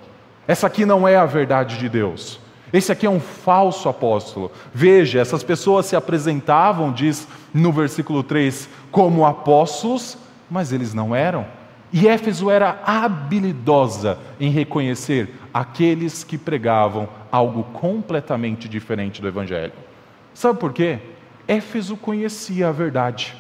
Essa 0.49 0.67
aqui 0.67 0.87
não 0.87 1.07
é 1.07 1.17
a 1.17 1.27
verdade 1.27 1.77
de 1.77 1.91
Deus. 1.91 2.41
Esse 2.73 2.91
aqui 2.91 3.07
é 3.07 3.11
um 3.11 3.21
falso 3.21 3.89
apóstolo. 3.89 4.51
Veja, 4.73 5.21
essas 5.21 5.43
pessoas 5.43 5.87
se 5.87 5.95
apresentavam, 5.95 6.91
diz 6.91 7.29
no 7.53 7.71
versículo 7.71 8.23
3, 8.23 8.69
como 8.91 9.27
apóstolos, 9.27 10.17
mas 10.51 10.73
eles 10.73 10.95
não 10.95 11.15
eram. 11.15 11.47
E 11.93 12.09
Éfeso 12.09 12.51
era 12.51 12.83
habilidosa 12.85 14.19
em 14.41 14.51
reconhecer 14.51 15.31
aqueles 15.55 16.25
que 16.25 16.37
pregavam 16.37 17.09
algo 17.31 17.63
completamente 17.65 18.69
diferente 18.69 19.23
do 19.23 19.29
Evangelho. 19.29 19.73
Sabe 20.35 20.59
por 20.59 20.73
quê? 20.73 20.99
Éfeso 21.49 21.97
conhecia 21.97 22.69
a 22.69 22.73
verdade. 22.73 23.35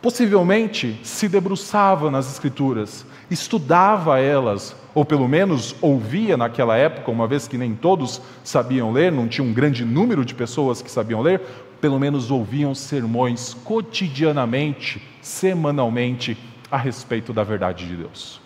Possivelmente 0.00 0.98
se 1.02 1.28
debruçava 1.28 2.10
nas 2.10 2.30
Escrituras, 2.30 3.06
estudava 3.30 4.18
elas, 4.18 4.76
ou 4.94 5.04
pelo 5.04 5.28
menos 5.28 5.74
ouvia 5.80 6.36
naquela 6.36 6.76
época, 6.76 7.10
uma 7.10 7.26
vez 7.26 7.46
que 7.46 7.58
nem 7.58 7.74
todos 7.74 8.22
sabiam 8.42 8.92
ler, 8.92 9.12
não 9.12 9.28
tinha 9.28 9.46
um 9.46 9.52
grande 9.52 9.84
número 9.84 10.24
de 10.24 10.34
pessoas 10.34 10.80
que 10.80 10.90
sabiam 10.90 11.20
ler, 11.20 11.40
pelo 11.80 11.98
menos 11.98 12.30
ouviam 12.30 12.74
sermões 12.74 13.52
cotidianamente, 13.52 15.02
semanalmente, 15.20 16.36
a 16.70 16.76
respeito 16.76 17.32
da 17.32 17.42
verdade 17.42 17.86
de 17.86 17.96
Deus. 17.96 18.40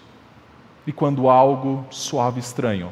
E 0.86 0.92
quando 0.92 1.28
algo 1.28 1.84
soava 1.90 2.38
estranho, 2.38 2.90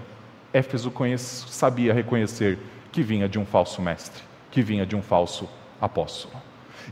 Éfeso 0.52 0.92
sabia 1.18 1.92
reconhecer 1.92 2.58
que 2.90 3.02
vinha 3.02 3.28
de 3.28 3.38
um 3.38 3.44
falso 3.44 3.82
mestre, 3.82 4.23
que 4.50 4.62
vinha 4.62 4.87
de 4.87 4.97
um 4.97 5.02
falso 5.02 5.49
apóstolo. 5.80 6.35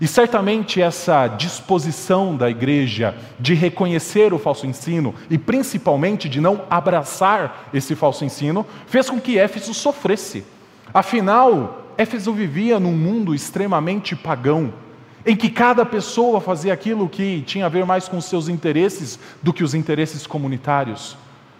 E 0.01 0.07
certamente 0.07 0.83
essa 0.83 1.27
disposição 1.27 2.37
da 2.37 2.51
igreja 2.51 3.15
de 3.41 3.55
reconhecer 3.55 4.35
o 4.35 4.39
falso 4.39 4.67
ensino 4.67 5.15
e 5.31 5.39
principalmente 5.39 6.29
de 6.29 6.41
não 6.41 6.63
abraçar 6.69 7.69
esse 7.73 7.95
falso 7.95 8.25
ensino 8.25 8.67
fez 8.87 9.09
com 9.09 9.19
que 9.19 9.39
Éfeso 9.39 9.73
sofresse. 9.73 10.45
Afinal, 10.93 11.95
Éfeso 11.97 12.33
vivia 12.33 12.79
num 12.79 12.93
mundo 12.93 13.35
extremamente 13.35 14.15
pagão, 14.15 14.73
em 15.27 15.35
que 15.35 15.51
cada 15.51 15.85
pessoa 15.85 16.41
fazia 16.41 16.73
aquilo 16.73 17.09
que 17.09 17.43
tinha 17.43 17.67
a 17.67 17.69
ver 17.69 17.85
mais 17.85 18.09
com 18.09 18.21
seus 18.21 18.49
interesses 18.49 19.19
do 19.43 19.53
que 19.53 19.65
os 19.65 19.75
interesses 19.75 20.25
comunitários. 20.25 21.17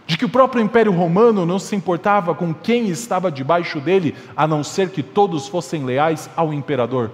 De 0.07 0.17
que 0.17 0.25
o 0.25 0.29
próprio 0.29 0.63
Império 0.63 0.93
Romano 0.93 1.45
não 1.45 1.59
se 1.59 1.75
importava 1.75 2.33
com 2.33 2.55
quem 2.55 2.89
estava 2.89 3.31
debaixo 3.31 3.81
dele, 3.81 4.15
a 4.37 4.47
não 4.47 4.63
ser 4.63 4.91
que 4.91 5.03
todos 5.03 5.49
fossem 5.49 5.85
leais 5.85 6.31
ao 6.37 6.55
imperador. 6.55 7.11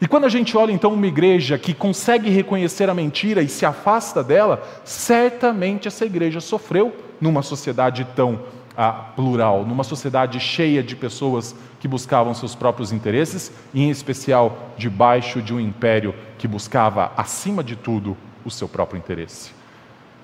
E 0.00 0.06
quando 0.06 0.26
a 0.26 0.28
gente 0.28 0.54
olha 0.54 0.70
então 0.70 0.92
uma 0.92 1.06
igreja 1.06 1.58
que 1.58 1.72
consegue 1.72 2.28
reconhecer 2.28 2.90
a 2.90 2.94
mentira 2.94 3.40
e 3.42 3.48
se 3.48 3.64
afasta 3.64 4.22
dela, 4.22 4.62
certamente 4.84 5.88
essa 5.88 6.04
igreja 6.04 6.40
sofreu 6.40 6.94
numa 7.18 7.42
sociedade 7.42 8.06
tão 8.14 8.38
ah, 8.80 8.92
plural, 8.92 9.66
numa 9.66 9.82
sociedade 9.82 10.38
cheia 10.38 10.84
de 10.84 10.94
pessoas 10.94 11.52
que 11.80 11.88
buscavam 11.88 12.32
seus 12.32 12.54
próprios 12.54 12.92
interesses, 12.92 13.52
e 13.74 13.82
em 13.82 13.90
especial 13.90 14.70
debaixo 14.78 15.42
de 15.42 15.52
um 15.52 15.58
império 15.58 16.14
que 16.38 16.46
buscava, 16.46 17.10
acima 17.16 17.64
de 17.64 17.74
tudo, 17.74 18.16
o 18.44 18.50
seu 18.50 18.68
próprio 18.68 18.96
interesse. 18.96 19.50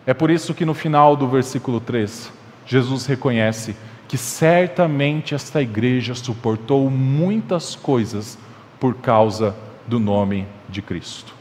É 0.07 0.15
por 0.15 0.31
isso 0.31 0.55
que 0.55 0.65
no 0.65 0.73
final 0.73 1.17
do 1.17 1.27
versículo 1.27 1.81
3, 1.81 2.33
Jesus 2.65 3.07
reconhece 3.07 3.75
que 4.07 4.17
certamente 4.17 5.35
esta 5.35 5.61
igreja 5.61 6.15
suportou 6.15 6.89
muitas 6.89 7.75
coisas 7.75 8.39
por 8.79 8.95
causa 8.95 9.57
do 9.85 9.99
nome 9.99 10.47
de 10.69 10.81
Cristo. 10.81 11.35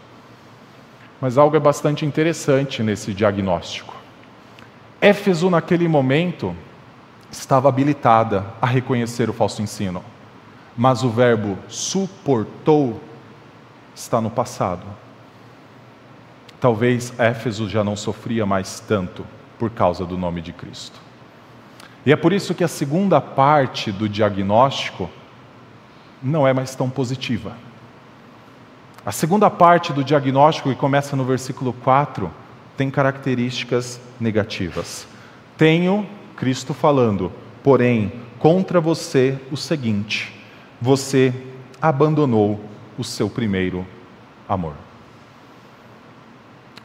Mas 1.21 1.37
algo 1.37 1.55
é 1.55 1.59
bastante 1.59 2.07
interessante 2.07 2.81
nesse 2.81 3.13
diagnóstico. 3.13 3.95
Éfeso, 4.99 5.49
naquele 5.49 5.87
momento, 5.87 6.55
estava 7.33 7.67
habilitada 7.67 8.45
a 8.61 8.67
reconhecer 8.67 9.27
o 9.29 9.33
falso 9.33 9.61
ensino, 9.61 10.03
mas 10.77 11.03
o 11.03 11.09
verbo 11.09 11.57
suportou 11.67 13.01
está 13.95 14.21
no 14.21 14.29
passado. 14.29 14.85
Talvez 16.59 17.11
Éfeso 17.19 17.67
já 17.67 17.83
não 17.83 17.95
sofria 17.95 18.45
mais 18.45 18.79
tanto 18.79 19.25
por 19.57 19.71
causa 19.71 20.05
do 20.05 20.17
nome 20.17 20.41
de 20.41 20.53
Cristo. 20.53 20.99
E 22.05 22.11
é 22.11 22.15
por 22.15 22.31
isso 22.33 22.53
que 22.53 22.63
a 22.63 22.67
segunda 22.67 23.19
parte 23.19 23.91
do 23.91 24.07
diagnóstico 24.07 25.09
não 26.21 26.47
é 26.47 26.53
mais 26.53 26.75
tão 26.75 26.89
positiva. 26.89 27.53
A 29.05 29.11
segunda 29.11 29.49
parte 29.49 29.91
do 29.91 30.03
diagnóstico, 30.03 30.69
que 30.69 30.75
começa 30.75 31.15
no 31.15 31.25
versículo 31.25 31.73
4, 31.73 32.31
tem 32.77 32.89
características 32.89 33.99
negativas. 34.19 35.07
Tenho, 35.57 36.07
Cristo 36.35 36.73
falando, 36.73 37.31
porém, 37.63 38.11
contra 38.39 38.81
você 38.81 39.37
o 39.51 39.57
seguinte: 39.57 40.33
você 40.81 41.33
abandonou 41.81 42.59
o 42.97 43.03
seu 43.03 43.29
primeiro 43.29 43.85
amor. 44.47 44.73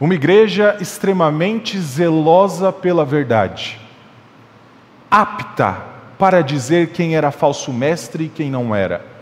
Uma 0.00 0.14
igreja 0.14 0.76
extremamente 0.80 1.78
zelosa 1.80 2.72
pela 2.72 3.04
verdade, 3.04 3.80
apta 5.10 5.82
para 6.18 6.42
dizer 6.42 6.90
quem 6.92 7.16
era 7.16 7.30
falso 7.30 7.72
mestre 7.72 8.24
e 8.24 8.28
quem 8.28 8.50
não 8.50 8.74
era 8.74 9.18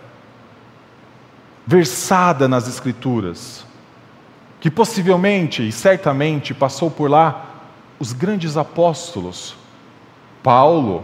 versada 1.66 2.46
nas 2.46 2.68
Escrituras, 2.68 3.66
que 4.60 4.70
possivelmente 4.70 5.66
e 5.66 5.72
certamente 5.72 6.54
passou 6.54 6.90
por 6.90 7.10
lá 7.10 7.64
os 7.98 8.12
grandes 8.12 8.56
apóstolos. 8.56 9.56
Paulo 10.46 11.02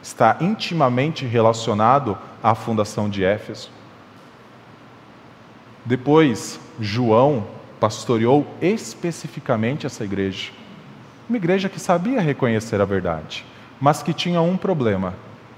está 0.00 0.36
intimamente 0.40 1.26
relacionado 1.26 2.16
à 2.40 2.54
fundação 2.54 3.10
de 3.10 3.24
Éfeso. 3.24 3.68
Depois, 5.84 6.60
João 6.78 7.48
pastoreou 7.80 8.46
especificamente 8.62 9.86
essa 9.86 10.04
igreja. 10.04 10.52
Uma 11.28 11.36
igreja 11.36 11.68
que 11.68 11.80
sabia 11.80 12.20
reconhecer 12.20 12.80
a 12.80 12.84
verdade, 12.84 13.44
mas 13.80 14.04
que 14.04 14.14
tinha 14.14 14.40
um 14.40 14.56
problema: 14.56 15.14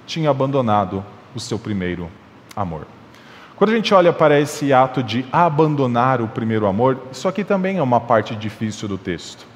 tinha 0.07 0.31
abandonado 0.31 1.04
o 1.35 1.40
seu 1.40 1.59
primeiro 1.59 2.09
amor. 2.57 2.87
Quando 3.57 3.73
a 3.73 3.76
gente 3.76 3.92
olha 3.92 4.14
para 4.14 4.40
esse 4.40 4.73
ato 4.73 5.02
de 5.02 5.23
abandonar 5.31 6.23
o 6.23 6.28
primeiro 6.28 6.66
amor, 6.66 6.99
isso 7.12 7.28
aqui 7.28 7.45
também 7.45 7.76
é 7.76 7.83
uma 7.83 8.00
parte 8.00 8.35
difícil 8.35 8.88
do 8.88 8.97
texto. 8.97 9.51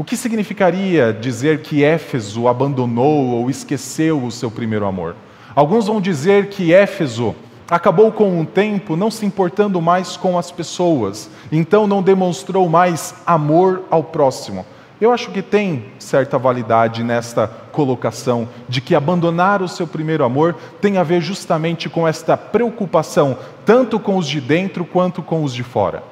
O 0.00 0.02
que 0.02 0.16
significaria 0.16 1.12
dizer 1.12 1.60
que 1.60 1.84
Éfeso 1.84 2.48
abandonou 2.48 3.32
ou 3.32 3.50
esqueceu 3.50 4.24
o 4.24 4.30
seu 4.30 4.50
primeiro 4.50 4.86
amor? 4.86 5.14
Alguns 5.54 5.88
vão 5.88 6.00
dizer 6.00 6.48
que 6.48 6.72
Éfeso 6.72 7.36
acabou 7.70 8.10
com 8.10 8.40
o 8.40 8.46
tempo 8.46 8.96
não 8.96 9.10
se 9.10 9.26
importando 9.26 9.78
mais 9.78 10.16
com 10.16 10.38
as 10.38 10.50
pessoas, 10.50 11.28
então 11.52 11.86
não 11.86 12.02
demonstrou 12.02 12.66
mais 12.66 13.14
amor 13.26 13.82
ao 13.90 14.02
próximo. 14.02 14.64
Eu 14.98 15.12
acho 15.12 15.30
que 15.32 15.42
tem 15.42 15.84
certa 15.98 16.38
validade 16.38 17.04
nesta 17.04 17.46
colocação 17.46 18.48
de 18.70 18.80
que 18.80 18.94
abandonar 18.94 19.60
o 19.60 19.68
seu 19.68 19.86
primeiro 19.86 20.24
amor 20.24 20.56
tem 20.80 20.96
a 20.96 21.02
ver 21.02 21.20
justamente 21.20 21.90
com 21.90 22.08
esta 22.08 22.38
preocupação, 22.38 23.36
tanto 23.66 24.00
com 24.00 24.16
os 24.16 24.26
de 24.26 24.40
dentro 24.40 24.82
quanto 24.86 25.22
com 25.22 25.44
os 25.44 25.52
de 25.52 25.62
fora. 25.62 26.02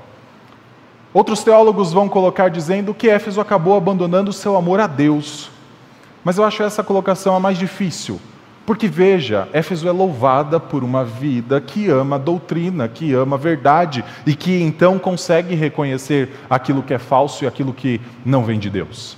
Outros 1.12 1.42
teólogos 1.42 1.92
vão 1.92 2.09
colocar 2.09 2.49
dizendo 2.49 2.92
que 2.92 3.09
Éfeso 3.09 3.40
acabou 3.40 3.77
abandonando 3.77 4.31
o 4.31 4.35
seu 4.35 4.57
amor 4.57 4.79
a 4.79 4.87
Deus. 4.87 5.51
Mas 6.23 6.37
eu 6.37 6.44
acho 6.44 6.62
essa 6.62 6.85
colocação 6.85 7.35
a 7.35 7.40
mais 7.40 7.57
difícil, 7.57 8.21
porque 8.66 8.87
veja, 8.87 9.49
Éfeso 9.53 9.88
é 9.88 9.92
louvada 9.92 10.61
por 10.61 10.85
uma 10.85 11.03
vida 11.05 11.59
que 11.61 11.88
ama 11.88 12.16
a 12.16 12.18
doutrina, 12.18 12.87
que 12.87 13.14
ama 13.14 13.37
a 13.37 13.38
verdade 13.38 14.05
e 14.27 14.35
que 14.35 14.61
então 14.61 14.99
consegue 14.99 15.55
reconhecer 15.55 16.29
aquilo 16.51 16.83
que 16.83 16.92
é 16.92 16.99
falso 16.99 17.44
e 17.44 17.47
aquilo 17.47 17.73
que 17.73 18.01
não 18.25 18.44
vem 18.44 18.59
de 18.59 18.68
Deus. 18.68 19.16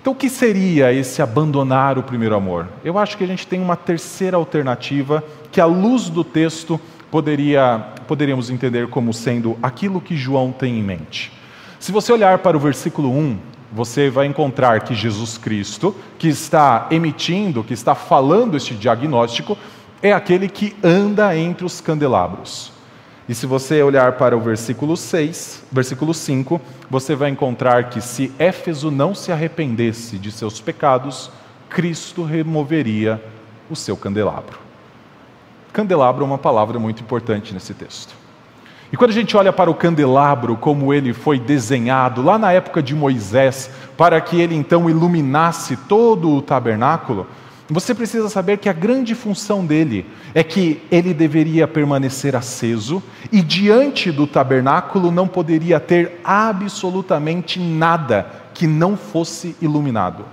Então, 0.00 0.12
o 0.12 0.16
que 0.16 0.28
seria 0.30 0.92
esse 0.92 1.20
abandonar 1.20 1.98
o 1.98 2.02
primeiro 2.02 2.34
amor? 2.34 2.66
Eu 2.82 2.98
acho 2.98 3.16
que 3.16 3.24
a 3.24 3.26
gente 3.26 3.46
tem 3.46 3.60
uma 3.60 3.76
terceira 3.76 4.36
alternativa 4.36 5.22
que, 5.52 5.60
à 5.60 5.66
luz 5.66 6.08
do 6.08 6.24
texto, 6.24 6.80
poderia, 7.10 7.78
poderíamos 8.06 8.50
entender 8.50 8.88
como 8.88 9.12
sendo 9.12 9.56
aquilo 9.62 10.00
que 10.00 10.16
João 10.16 10.52
tem 10.52 10.78
em 10.78 10.82
mente. 10.82 11.32
Se 11.78 11.92
você 11.92 12.12
olhar 12.12 12.38
para 12.38 12.56
o 12.56 12.60
versículo 12.60 13.10
1, 13.10 13.38
você 13.72 14.08
vai 14.10 14.26
encontrar 14.26 14.80
que 14.80 14.94
Jesus 14.94 15.36
Cristo, 15.36 15.94
que 16.18 16.28
está 16.28 16.86
emitindo, 16.90 17.62
que 17.62 17.74
está 17.74 17.94
falando 17.94 18.56
este 18.56 18.74
diagnóstico, 18.74 19.56
é 20.02 20.12
aquele 20.12 20.48
que 20.48 20.74
anda 20.82 21.36
entre 21.36 21.64
os 21.64 21.80
candelabros. 21.80 22.72
E 23.28 23.34
se 23.34 23.46
você 23.46 23.82
olhar 23.82 24.12
para 24.12 24.36
o 24.36 24.40
versículo 24.40 24.96
6, 24.96 25.64
versículo 25.70 26.14
5, 26.14 26.60
você 26.88 27.14
vai 27.14 27.28
encontrar 27.28 27.90
que 27.90 28.00
se 28.00 28.32
Éfeso 28.38 28.90
não 28.90 29.14
se 29.14 29.30
arrependesse 29.30 30.16
de 30.18 30.32
seus 30.32 30.60
pecados, 30.60 31.30
Cristo 31.68 32.24
removeria 32.24 33.22
o 33.68 33.76
seu 33.76 33.96
candelabro. 33.96 34.67
Candelabro 35.78 36.24
é 36.24 36.26
uma 36.26 36.38
palavra 36.38 36.76
muito 36.76 37.04
importante 37.04 37.54
nesse 37.54 37.72
texto. 37.72 38.12
E 38.92 38.96
quando 38.96 39.12
a 39.12 39.14
gente 39.14 39.36
olha 39.36 39.52
para 39.52 39.70
o 39.70 39.74
candelabro, 39.74 40.56
como 40.56 40.92
ele 40.92 41.12
foi 41.12 41.38
desenhado 41.38 42.20
lá 42.20 42.36
na 42.36 42.50
época 42.50 42.82
de 42.82 42.96
Moisés, 42.96 43.70
para 43.96 44.20
que 44.20 44.40
ele 44.40 44.56
então 44.56 44.90
iluminasse 44.90 45.76
todo 45.76 46.32
o 46.32 46.42
tabernáculo, 46.42 47.28
você 47.70 47.94
precisa 47.94 48.28
saber 48.28 48.58
que 48.58 48.68
a 48.68 48.72
grande 48.72 49.14
função 49.14 49.64
dele 49.64 50.04
é 50.34 50.42
que 50.42 50.82
ele 50.90 51.14
deveria 51.14 51.68
permanecer 51.68 52.34
aceso 52.34 53.00
e 53.30 53.40
diante 53.40 54.10
do 54.10 54.26
tabernáculo 54.26 55.12
não 55.12 55.28
poderia 55.28 55.78
ter 55.78 56.20
absolutamente 56.24 57.60
nada 57.60 58.26
que 58.52 58.66
não 58.66 58.96
fosse 58.96 59.54
iluminado. 59.62 60.24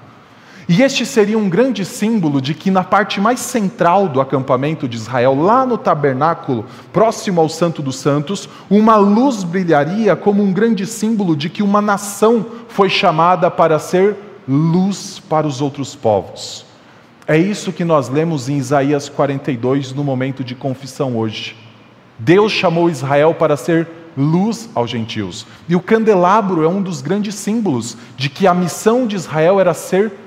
E 0.67 0.81
este 0.81 1.05
seria 1.05 1.37
um 1.37 1.47
grande 1.47 1.85
símbolo 1.85 2.41
de 2.41 2.55
que 2.55 2.71
na 2.71 2.83
parte 2.83 3.21
mais 3.21 3.39
central 3.39 4.07
do 4.07 4.19
acampamento 4.19 4.87
de 4.87 4.97
Israel, 4.97 5.35
lá 5.39 5.63
no 5.63 5.77
tabernáculo, 5.77 6.65
próximo 6.91 7.39
ao 7.39 7.47
Santo 7.47 7.83
dos 7.83 7.97
Santos, 7.97 8.49
uma 8.67 8.95
luz 8.95 9.43
brilharia 9.43 10.15
como 10.15 10.41
um 10.41 10.51
grande 10.51 10.87
símbolo 10.87 11.35
de 11.35 11.51
que 11.51 11.61
uma 11.61 11.81
nação 11.81 12.43
foi 12.67 12.89
chamada 12.89 13.51
para 13.51 13.77
ser 13.77 14.15
luz 14.47 15.21
para 15.29 15.45
os 15.45 15.61
outros 15.61 15.95
povos. 15.95 16.65
É 17.27 17.37
isso 17.37 17.71
que 17.71 17.83
nós 17.83 18.09
lemos 18.09 18.49
em 18.49 18.57
Isaías 18.57 19.07
42 19.07 19.93
no 19.93 20.03
momento 20.03 20.43
de 20.43 20.55
confissão 20.55 21.15
hoje. 21.15 21.55
Deus 22.17 22.51
chamou 22.51 22.89
Israel 22.89 23.35
para 23.35 23.55
ser 23.55 23.87
luz 24.17 24.69
aos 24.73 24.89
gentios. 24.89 25.45
E 25.67 25.75
o 25.75 25.81
candelabro 25.81 26.63
é 26.63 26.67
um 26.67 26.81
dos 26.81 27.01
grandes 27.01 27.35
símbolos 27.35 27.97
de 28.17 28.29
que 28.29 28.47
a 28.47 28.53
missão 28.53 29.05
de 29.05 29.15
Israel 29.15 29.59
era 29.59 29.73
ser 29.73 30.11
luz 30.11 30.24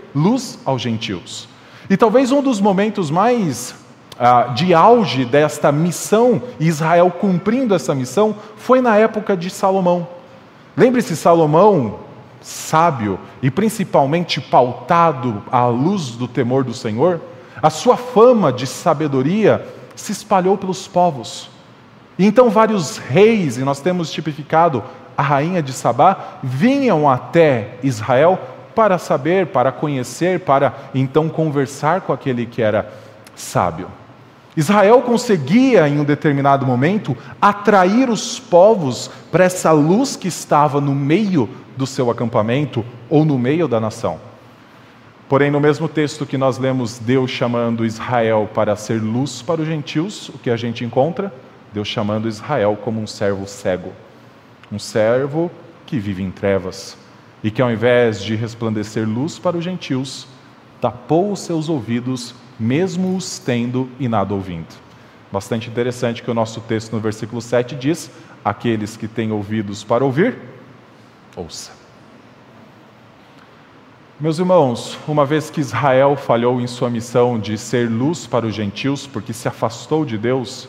aos 0.65 0.83
gentios. 0.83 1.49
E 1.89 1.97
talvez 1.97 2.31
um 2.33 2.43
dos 2.43 2.61
momentos 2.61 3.11
mais 3.11 3.75
ah, 4.19 4.53
de 4.55 4.75
auge 4.75 5.25
desta 5.25 5.71
missão, 5.71 6.43
Israel 6.59 7.11
cumprindo 7.11 7.75
essa 7.75 7.95
missão, 7.95 8.35
foi 8.57 8.81
na 8.81 8.97
época 8.97 9.37
de 9.37 9.49
Salomão. 9.49 10.09
Lembre-se, 10.77 11.17
Salomão, 11.17 12.01
sábio 12.41 13.19
e 13.43 13.51
principalmente 13.51 14.41
pautado 14.41 15.43
à 15.51 15.67
luz 15.67 16.11
do 16.11 16.29
temor 16.29 16.65
do 16.65 16.75
Senhor, 16.75 17.21
a 17.63 17.71
sua 17.71 17.97
fama 17.97 18.53
de 18.53 18.67
sabedoria 18.67 19.67
se 19.97 20.13
espalhou 20.13 20.57
pelos 20.57 20.87
povos. 20.87 21.51
Então 22.19 22.51
vários 22.51 22.99
reis, 22.99 23.57
e 23.57 23.61
nós 23.61 23.81
temos 23.81 24.11
tipificado 24.11 24.83
a 25.17 25.23
rainha 25.23 25.63
de 25.63 25.73
Sabá, 25.73 26.39
vinham 26.43 27.09
até 27.09 27.77
Israel 27.83 28.39
para 28.79 28.97
saber, 28.97 29.49
para 29.49 29.73
conhecer, 29.73 30.39
para 30.39 30.73
então 30.95 31.29
conversar 31.29 32.03
com 32.03 32.13
aquele 32.13 32.47
que 32.47 32.63
era 32.63 32.89
sábio. 33.35 33.89
Israel 34.57 35.03
conseguia, 35.03 35.89
em 35.89 35.99
um 35.99 36.05
determinado 36.05 36.65
momento, 36.65 37.17
atrair 37.43 38.09
os 38.09 38.39
povos 38.39 39.11
para 39.33 39.43
essa 39.43 39.73
luz 39.73 40.15
que 40.15 40.29
estava 40.29 40.81
no 40.81 40.95
meio 40.95 41.49
do 41.77 41.89
seu 41.89 42.09
acampamento 42.09 42.85
ou 43.11 43.25
no 43.25 43.37
meio 43.37 43.67
da 43.67 43.81
nação. 43.81 44.21
Porém, 45.29 45.51
no 45.51 45.59
mesmo 45.59 45.89
texto 45.89 46.25
que 46.25 46.39
nós 46.39 46.57
lemos 46.57 47.01
Deus 47.01 47.33
chamando 47.33 47.85
Israel 47.85 48.49
para 48.55 48.77
ser 48.77 49.03
luz 49.03 49.43
para 49.43 49.61
os 49.61 49.67
gentios, 49.67 50.29
o 50.29 50.39
que 50.39 50.51
a 50.51 50.57
gente 50.57 50.85
encontra? 50.85 51.35
Deus 51.73 51.89
chamando 51.89 52.29
Israel 52.29 52.79
como 52.81 53.01
um 53.01 53.09
servo 53.09 53.45
cego, 53.45 53.93
um 54.71 54.79
servo 54.79 55.51
que 55.85 55.99
vive 55.99 56.23
em 56.23 56.31
trevas 56.31 56.97
e 57.43 57.51
que, 57.51 57.63
ao 57.63 57.71
invés 57.71 58.23
de 58.23 58.35
resplandecer 58.35 59.09
luz 59.09 59.39
para 59.39 59.57
os 59.57 59.65
gentios, 59.65 60.27
tapou 60.81 61.33
os 61.33 61.41
seus 61.41 61.69
ouvidos 61.69 62.35
mesmo 62.59 63.17
os 63.17 63.39
tendo 63.39 63.89
e 64.01 64.09
nada 64.09 64.35
ouvindo. 64.35 64.75
Bastante 65.31 65.69
interessante 65.69 66.23
que 66.23 66.31
o 66.31 66.35
nosso 66.35 66.61
texto 66.63 66.93
no 66.93 67.01
versículo 67.01 67.41
7 67.41 67.77
diz: 67.77 68.11
Aqueles 68.45 68.97
que 68.97 69.07
têm 69.07 69.31
ouvidos 69.31 69.85
para 69.85 70.05
ouvir, 70.05 70.39
ouça. 71.37 71.71
Meus 74.19 74.41
irmãos, 74.41 74.99
uma 75.07 75.25
vez 75.25 75.49
que 75.49 75.61
Israel 75.61 76.17
falhou 76.17 76.61
em 76.61 76.67
sua 76.67 76.91
missão 76.91 77.39
de 77.39 77.57
ser 77.57 77.89
luz 77.89 78.27
para 78.27 78.47
os 78.47 78.55
gentios, 78.55 79.07
porque 79.07 79.33
se 79.33 79.47
afastou 79.47 80.05
de 80.05 80.19
Deus, 80.19 80.69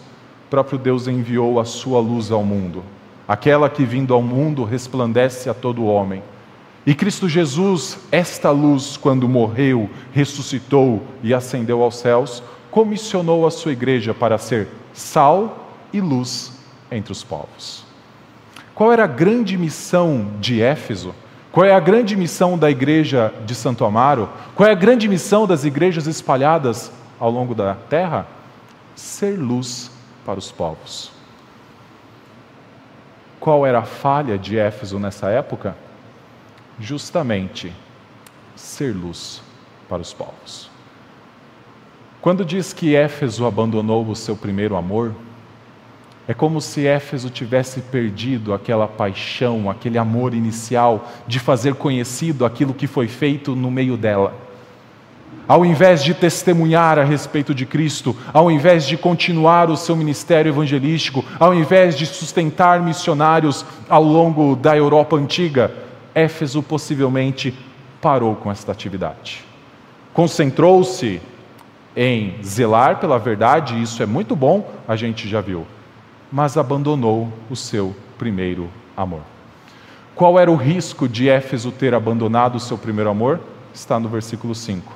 próprio 0.51 0.77
Deus 0.77 1.07
enviou 1.07 1.59
a 1.59 1.65
sua 1.65 1.99
luz 1.99 2.31
ao 2.31 2.43
mundo, 2.43 2.83
aquela 3.27 3.67
que 3.67 3.83
vindo 3.83 4.13
ao 4.13 4.21
mundo 4.21 4.63
resplandece 4.63 5.49
a 5.49 5.53
todo 5.53 5.85
homem. 5.85 6.21
E 6.89 6.95
Cristo 6.95 7.29
Jesus, 7.29 7.99
esta 8.11 8.49
luz, 8.49 8.97
quando 8.97 9.29
morreu, 9.29 9.87
ressuscitou 10.11 11.03
e 11.21 11.35
ascendeu 11.35 11.83
aos 11.83 11.99
céus, 11.99 12.41
comissionou 12.71 13.45
a 13.45 13.51
sua 13.51 13.73
igreja 13.73 14.11
para 14.11 14.39
ser 14.39 14.67
sal 14.91 15.69
e 15.93 16.01
luz 16.01 16.51
entre 16.89 17.11
os 17.11 17.23
povos. 17.23 17.85
Qual 18.73 18.91
era 18.91 19.03
a 19.03 19.07
grande 19.07 19.55
missão 19.55 20.31
de 20.39 20.63
Éfeso? 20.63 21.13
Qual 21.51 21.63
é 21.63 21.75
a 21.75 21.79
grande 21.79 22.15
missão 22.15 22.57
da 22.57 22.71
igreja 22.71 23.31
de 23.45 23.53
Santo 23.53 23.85
Amaro? 23.85 24.27
Qual 24.55 24.67
é 24.67 24.71
a 24.71 24.75
grande 24.75 25.07
missão 25.07 25.45
das 25.45 25.65
igrejas 25.65 26.07
espalhadas 26.07 26.91
ao 27.19 27.29
longo 27.29 27.53
da 27.53 27.75
terra? 27.75 28.25
Ser 28.95 29.37
luz 29.37 29.91
para 30.25 30.39
os 30.39 30.51
povos. 30.51 31.11
Qual 33.39 33.63
era 33.63 33.77
a 33.77 33.85
falha 33.85 34.39
de 34.39 34.57
Éfeso 34.57 34.97
nessa 34.97 35.29
época? 35.29 35.75
Justamente 36.79 37.73
ser 38.55 38.95
luz 38.95 39.41
para 39.87 40.01
os 40.01 40.13
povos. 40.13 40.69
Quando 42.21 42.43
diz 42.43 42.73
que 42.73 42.95
Éfeso 42.95 43.45
abandonou 43.45 44.05
o 44.07 44.15
seu 44.15 44.35
primeiro 44.35 44.75
amor, 44.75 45.13
é 46.27 46.33
como 46.33 46.61
se 46.61 46.85
Éfeso 46.85 47.29
tivesse 47.29 47.81
perdido 47.81 48.53
aquela 48.53 48.87
paixão, 48.87 49.69
aquele 49.69 49.97
amor 49.97 50.33
inicial 50.33 51.09
de 51.25 51.39
fazer 51.39 51.73
conhecido 51.75 52.45
aquilo 52.45 52.73
que 52.73 52.87
foi 52.87 53.07
feito 53.07 53.55
no 53.55 53.71
meio 53.71 53.97
dela. 53.97 54.33
Ao 55.47 55.65
invés 55.65 56.03
de 56.03 56.13
testemunhar 56.13 56.99
a 56.99 57.03
respeito 57.03 57.55
de 57.55 57.65
Cristo, 57.65 58.15
ao 58.31 58.51
invés 58.51 58.85
de 58.85 58.95
continuar 58.95 59.71
o 59.71 59.77
seu 59.77 59.95
ministério 59.95 60.51
evangelístico, 60.51 61.25
ao 61.39 61.51
invés 61.55 61.97
de 61.97 62.05
sustentar 62.05 62.79
missionários 62.79 63.65
ao 63.89 64.03
longo 64.03 64.55
da 64.55 64.77
Europa 64.77 65.15
antiga, 65.15 65.88
Éfeso 66.13 66.61
possivelmente 66.63 67.53
parou 68.01 68.35
com 68.35 68.51
esta 68.51 68.71
atividade. 68.71 69.43
Concentrou-se 70.13 71.21
em 71.95 72.35
zelar 72.43 72.99
pela 72.99 73.17
verdade, 73.17 73.75
e 73.75 73.81
isso 73.81 74.01
é 74.01 74.05
muito 74.05 74.35
bom, 74.35 74.71
a 74.87 74.95
gente 74.95 75.27
já 75.27 75.41
viu, 75.41 75.65
mas 76.31 76.57
abandonou 76.57 77.31
o 77.49 77.55
seu 77.55 77.95
primeiro 78.17 78.69
amor. 78.95 79.21
Qual 80.15 80.37
era 80.37 80.51
o 80.51 80.55
risco 80.55 81.07
de 81.07 81.29
Éfeso 81.29 81.71
ter 81.71 81.93
abandonado 81.93 82.55
o 82.55 82.59
seu 82.59 82.77
primeiro 82.77 83.09
amor? 83.09 83.39
Está 83.73 83.99
no 83.99 84.09
versículo 84.09 84.53
5. 84.53 84.93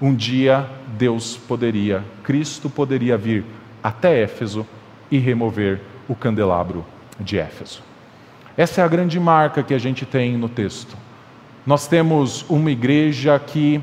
Um 0.00 0.14
dia 0.14 0.68
Deus 0.96 1.36
poderia, 1.36 2.04
Cristo 2.22 2.70
poderia 2.70 3.16
vir 3.16 3.44
até 3.82 4.22
Éfeso 4.22 4.66
e 5.10 5.18
remover 5.18 5.80
o 6.08 6.14
candelabro 6.14 6.84
de 7.18 7.38
Éfeso. 7.38 7.89
Essa 8.60 8.82
é 8.82 8.84
a 8.84 8.88
grande 8.88 9.18
marca 9.18 9.62
que 9.62 9.72
a 9.72 9.78
gente 9.78 10.04
tem 10.04 10.36
no 10.36 10.46
texto. 10.46 10.94
Nós 11.66 11.86
temos 11.86 12.44
uma 12.46 12.70
igreja 12.70 13.38
que 13.38 13.80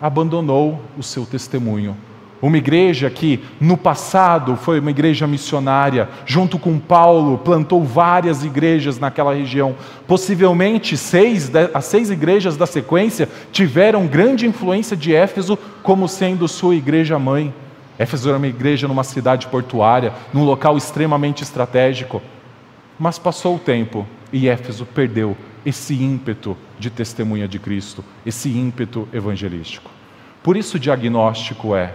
abandonou 0.00 0.80
o 0.96 1.02
seu 1.02 1.26
testemunho. 1.26 1.94
Uma 2.40 2.56
igreja 2.56 3.10
que, 3.10 3.44
no 3.60 3.76
passado, 3.76 4.56
foi 4.56 4.80
uma 4.80 4.90
igreja 4.90 5.26
missionária, 5.26 6.08
junto 6.24 6.58
com 6.58 6.78
Paulo, 6.78 7.36
plantou 7.36 7.84
várias 7.84 8.42
igrejas 8.42 8.98
naquela 8.98 9.34
região. 9.34 9.76
Possivelmente, 10.06 10.96
seis, 10.96 11.52
as 11.74 11.84
seis 11.84 12.08
igrejas 12.10 12.56
da 12.56 12.64
sequência 12.64 13.28
tiveram 13.52 14.06
grande 14.06 14.46
influência 14.46 14.96
de 14.96 15.14
Éfeso 15.14 15.58
como 15.82 16.08
sendo 16.08 16.48
sua 16.48 16.74
igreja 16.74 17.18
mãe. 17.18 17.52
Éfeso 17.98 18.30
era 18.30 18.38
uma 18.38 18.46
igreja 18.48 18.88
numa 18.88 19.04
cidade 19.04 19.48
portuária, 19.48 20.14
num 20.32 20.44
local 20.44 20.78
extremamente 20.78 21.42
estratégico. 21.42 22.22
Mas 22.98 23.18
passou 23.18 23.56
o 23.56 23.58
tempo 23.58 24.06
e 24.32 24.48
Éfeso 24.48 24.86
perdeu 24.86 25.36
esse 25.64 25.94
ímpeto 25.94 26.56
de 26.78 26.90
testemunha 26.90 27.48
de 27.48 27.58
Cristo, 27.58 28.04
esse 28.24 28.48
ímpeto 28.48 29.08
evangelístico. 29.12 29.90
Por 30.42 30.56
isso, 30.56 30.76
o 30.76 30.80
diagnóstico 30.80 31.74
é: 31.74 31.94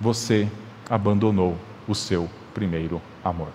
você 0.00 0.48
abandonou 0.90 1.56
o 1.86 1.94
seu 1.94 2.28
primeiro 2.52 3.00
amor. 3.24 3.48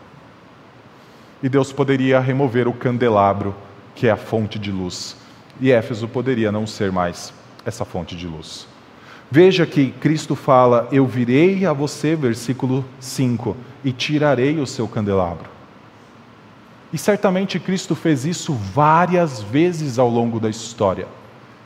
E 1.44 1.50
Deus 1.50 1.72
poderia 1.72 2.20
remover 2.20 2.68
o 2.68 2.74
candelabro, 2.74 3.56
que 3.96 4.08
é 4.08 4.12
a 4.12 4.18
fonte 4.18 4.58
de 4.58 4.72
luz, 4.72 5.18
e 5.60 5.72
Éfeso 5.72 6.08
poderia 6.08 6.52
não 6.52 6.66
ser 6.66 6.92
mais 6.92 7.34
essa 7.66 7.84
fonte 7.84 8.16
de 8.16 8.28
luz. 8.28 8.68
Veja 9.30 9.66
que 9.66 9.92
Cristo 9.92 10.36
fala: 10.36 10.88
Eu 10.92 11.06
virei 11.06 11.66
a 11.66 11.74
você, 11.74 12.16
versículo 12.16 12.86
5, 13.00 13.56
e 13.84 13.92
tirarei 13.92 14.60
o 14.60 14.68
seu 14.68 14.88
candelabro. 14.88 15.61
E 16.94 16.98
certamente 16.98 17.60
Cristo 17.60 17.96
fez 17.96 18.26
isso 18.26 18.54
várias 18.54 19.42
vezes 19.42 19.98
ao 19.98 20.10
longo 20.10 20.40
da 20.40 20.50
história, 20.50 21.08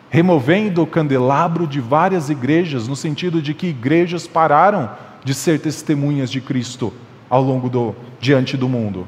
removendo 0.09 0.83
o 0.83 0.88
candelabro 0.88 1.65
de 1.65 1.79
várias 1.79 2.29
igrejas, 2.29 2.88
no 2.88 2.95
sentido 2.95 3.41
de 3.41 3.53
que 3.53 3.67
igrejas 3.67 4.27
pararam 4.27 4.89
de 5.23 5.33
ser 5.33 5.59
testemunhas 5.59 6.29
de 6.29 6.39
Cristo 6.39 6.93
ao 7.29 7.41
longo 7.41 7.69
do 7.69 7.95
diante 8.19 8.55
do 8.55 8.69
mundo. 8.69 9.07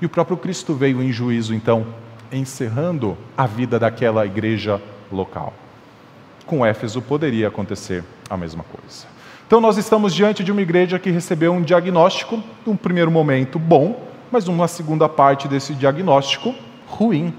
E 0.00 0.06
o 0.06 0.08
próprio 0.08 0.36
Cristo 0.36 0.74
veio 0.74 1.02
em 1.02 1.10
juízo, 1.10 1.52
então, 1.52 1.86
encerrando 2.30 3.18
a 3.36 3.46
vida 3.46 3.78
daquela 3.78 4.24
igreja 4.24 4.80
local. 5.10 5.52
Com 6.46 6.64
Éfeso 6.64 7.02
poderia 7.02 7.48
acontecer 7.48 8.04
a 8.30 8.36
mesma 8.36 8.62
coisa. 8.62 9.06
Então, 9.46 9.60
nós 9.60 9.76
estamos 9.76 10.14
diante 10.14 10.44
de 10.44 10.52
uma 10.52 10.62
igreja 10.62 10.98
que 10.98 11.10
recebeu 11.10 11.52
um 11.52 11.62
diagnóstico, 11.62 12.42
num 12.64 12.76
primeiro 12.76 13.10
momento 13.10 13.58
bom, 13.58 14.07
mas 14.30 14.48
uma 14.48 14.68
segunda 14.68 15.08
parte 15.08 15.48
desse 15.48 15.74
diagnóstico 15.74 16.54
ruim. 16.86 17.32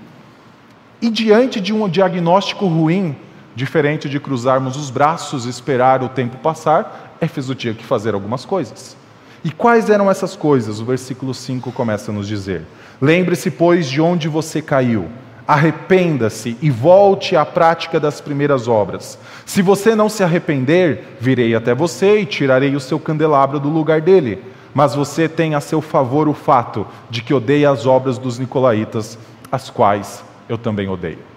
E 1.02 1.10
diante 1.10 1.62
de 1.62 1.74
um 1.74 1.88
diagnóstico 1.88 2.68
ruim, 2.68 3.16
diferente 3.56 4.10
de 4.10 4.20
cruzarmos 4.20 4.76
os 4.76 4.90
braços 4.90 5.46
e 5.46 5.50
esperar 5.50 6.04
o 6.04 6.10
tempo 6.10 6.38
passar, 6.38 7.16
Éfeso 7.22 7.56
tinha 7.56 7.74
que 7.74 7.86
fazer 7.86 8.14
algumas 8.14 8.46
coisas. 8.46 8.98
E 9.44 9.52
quais 9.52 9.90
eram 9.90 10.12
essas 10.12 10.36
coisas? 10.36 10.80
O 10.80 10.86
versículo 10.86 11.34
5 11.34 11.72
começa 11.72 12.12
a 12.12 12.14
nos 12.14 12.28
dizer: 12.28 12.64
Lembre-se, 13.02 13.50
pois, 13.50 13.88
de 13.88 14.02
onde 14.02 14.28
você 14.28 14.62
caiu. 14.62 15.08
Arrependa-se 15.48 16.58
e 16.62 16.70
volte 16.70 17.36
à 17.36 17.44
prática 17.44 18.00
das 18.00 18.22
primeiras 18.22 18.68
obras. 18.68 19.18
Se 19.46 19.64
você 19.64 19.96
não 19.96 20.08
se 20.08 20.24
arrepender, 20.24 21.18
virei 21.20 21.56
até 21.56 21.74
você 21.74 22.20
e 22.20 22.26
tirarei 22.26 22.76
o 22.76 22.80
seu 22.80 23.00
candelabro 23.00 23.60
do 23.60 23.68
lugar 23.68 24.00
dele 24.00 24.44
mas 24.74 24.96
você 24.96 25.28
tem 25.28 25.56
a 25.56 25.62
seu 25.62 25.82
favor 25.82 26.28
o 26.28 26.34
fato 26.34 26.86
de 27.10 27.22
que 27.22 27.34
odeia 27.34 27.70
as 27.70 27.86
obras 27.86 28.18
dos 28.18 28.40
nicolaítas, 28.40 29.18
as 29.52 29.70
quais 29.70 30.24
eu 30.48 30.58
também 30.58 30.88
odeio. 30.88 31.30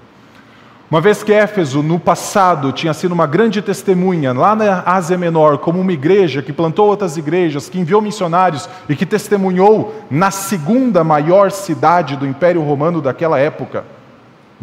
Uma 0.92 1.00
vez 1.00 1.22
que 1.22 1.32
Éfeso, 1.32 1.82
no 1.82 1.98
passado, 1.98 2.70
tinha 2.70 2.92
sido 2.92 3.12
uma 3.12 3.26
grande 3.26 3.62
testemunha, 3.62 4.34
lá 4.34 4.54
na 4.54 4.82
Ásia 4.84 5.16
Menor, 5.16 5.56
como 5.56 5.80
uma 5.80 5.90
igreja 5.90 6.42
que 6.42 6.52
plantou 6.52 6.86
outras 6.86 7.16
igrejas, 7.16 7.66
que 7.66 7.80
enviou 7.80 8.02
missionários 8.02 8.68
e 8.86 8.94
que 8.94 9.06
testemunhou 9.06 10.04
na 10.10 10.30
segunda 10.30 11.02
maior 11.02 11.50
cidade 11.50 12.14
do 12.14 12.26
Império 12.26 12.60
Romano 12.60 13.00
daquela 13.00 13.38
época, 13.38 13.86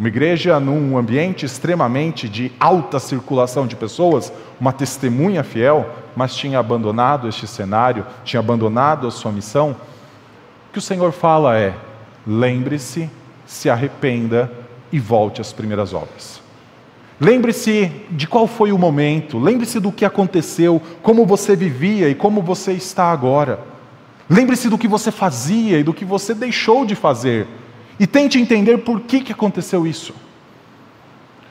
uma 0.00 0.08
igreja 0.08 0.58
num 0.58 0.96
ambiente 0.96 1.44
extremamente 1.44 2.26
de 2.26 2.50
alta 2.58 2.98
circulação 2.98 3.66
de 3.66 3.76
pessoas, 3.76 4.32
uma 4.58 4.72
testemunha 4.72 5.44
fiel, 5.44 5.90
mas 6.16 6.34
tinha 6.34 6.58
abandonado 6.58 7.28
este 7.28 7.46
cenário, 7.46 8.06
tinha 8.24 8.40
abandonado 8.40 9.06
a 9.06 9.10
sua 9.10 9.30
missão. 9.30 9.76
O 10.70 10.72
que 10.72 10.78
o 10.78 10.82
Senhor 10.82 11.12
fala 11.12 11.58
é: 11.58 11.74
lembre-se, 12.26 13.10
se 13.44 13.68
arrependa 13.68 14.50
e 14.90 14.98
volte 14.98 15.42
às 15.42 15.52
primeiras 15.52 15.92
obras. 15.92 16.40
Lembre-se 17.20 17.92
de 18.10 18.26
qual 18.26 18.46
foi 18.46 18.72
o 18.72 18.78
momento, 18.78 19.38
lembre-se 19.38 19.78
do 19.78 19.92
que 19.92 20.06
aconteceu, 20.06 20.80
como 21.02 21.26
você 21.26 21.54
vivia 21.54 22.08
e 22.08 22.14
como 22.14 22.40
você 22.40 22.72
está 22.72 23.12
agora. 23.12 23.60
Lembre-se 24.30 24.70
do 24.70 24.78
que 24.78 24.88
você 24.88 25.10
fazia 25.10 25.78
e 25.78 25.82
do 25.82 25.92
que 25.92 26.06
você 26.06 26.32
deixou 26.32 26.86
de 26.86 26.94
fazer. 26.94 27.46
E 28.00 28.06
tente 28.06 28.40
entender 28.40 28.78
por 28.78 29.00
que, 29.00 29.20
que 29.20 29.32
aconteceu 29.32 29.86
isso. 29.86 30.12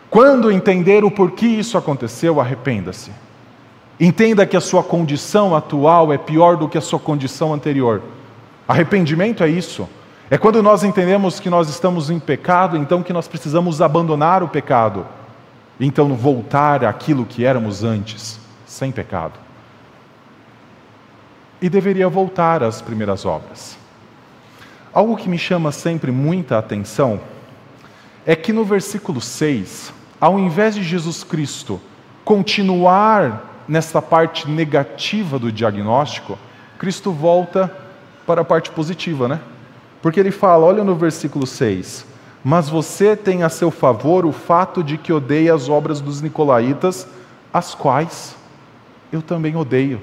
Quando 0.10 0.52
entender 0.52 1.06
o 1.06 1.12
porquê 1.12 1.46
isso 1.46 1.78
aconteceu, 1.78 2.42
arrependa-se. 2.42 3.12
Entenda 3.98 4.46
que 4.46 4.58
a 4.58 4.62
sua 4.62 4.84
condição 4.84 5.56
atual 5.56 6.12
é 6.12 6.18
pior 6.18 6.58
do 6.58 6.68
que 6.68 6.78
a 6.78 6.82
sua 6.82 7.00
condição 7.00 7.54
anterior. 7.54 8.02
Arrependimento 8.68 9.44
é 9.44 9.48
isso. 9.48 9.88
É 10.30 10.38
quando 10.38 10.62
nós 10.62 10.84
entendemos 10.84 11.40
que 11.40 11.50
nós 11.50 11.70
estamos 11.70 12.10
em 12.10 12.20
pecado, 12.20 12.76
então 12.76 13.02
que 13.02 13.14
nós 13.14 13.28
precisamos 13.28 13.82
abandonar 13.82 14.44
o 14.44 14.50
pecado 14.50 15.06
então 15.80 16.14
voltar 16.14 16.84
àquilo 16.84 17.26
que 17.26 17.46
éramos 17.46 17.84
antes, 17.84 18.40
sem 18.66 18.92
pecado. 18.92 19.40
E 21.62 21.70
deveria 21.70 22.10
voltar 22.10 22.62
às 22.62 22.82
primeiras 22.82 23.26
obras. 23.26 23.78
Algo 24.94 25.16
que 25.16 25.30
me 25.30 25.38
chama 25.38 25.72
sempre 25.72 26.12
muita 26.12 26.58
atenção 26.58 27.20
é 28.26 28.36
que 28.36 28.52
no 28.52 28.64
versículo 28.66 29.22
6, 29.22 29.94
ao 30.20 30.40
invés 30.40 30.76
de 30.76 30.84
Jesus 30.84 31.24
Cristo 31.24 31.80
continuar 32.26 33.64
nessa 33.68 34.02
parte 34.02 34.50
negativa 34.50 35.38
do 35.38 35.52
diagnóstico, 35.52 36.38
Cristo 36.78 37.12
volta 37.12 37.72
para 38.26 38.42
a 38.42 38.46
parte 38.46 38.72
positiva, 38.72 39.28
né? 39.28 39.40
Porque 40.02 40.20
ele 40.20 40.32
fala, 40.32 40.66
olha 40.66 40.84
no 40.84 40.96
versículo 40.96 41.46
6: 41.46 42.06
mas 42.44 42.70
você 42.70 43.16
tem 43.16 43.44
a 43.44 43.50
seu 43.50 43.70
favor 43.70 44.26
o 44.26 44.32
fato 44.32 44.84
de 44.84 44.98
que 44.98 45.12
odeia 45.12 45.54
as 45.54 45.68
obras 45.68 46.00
dos 46.00 46.22
nicolaítas, 46.22 47.08
as 47.54 47.76
quais 47.76 48.36
eu 49.12 49.22
também 49.22 49.56
odeio. 49.56 50.02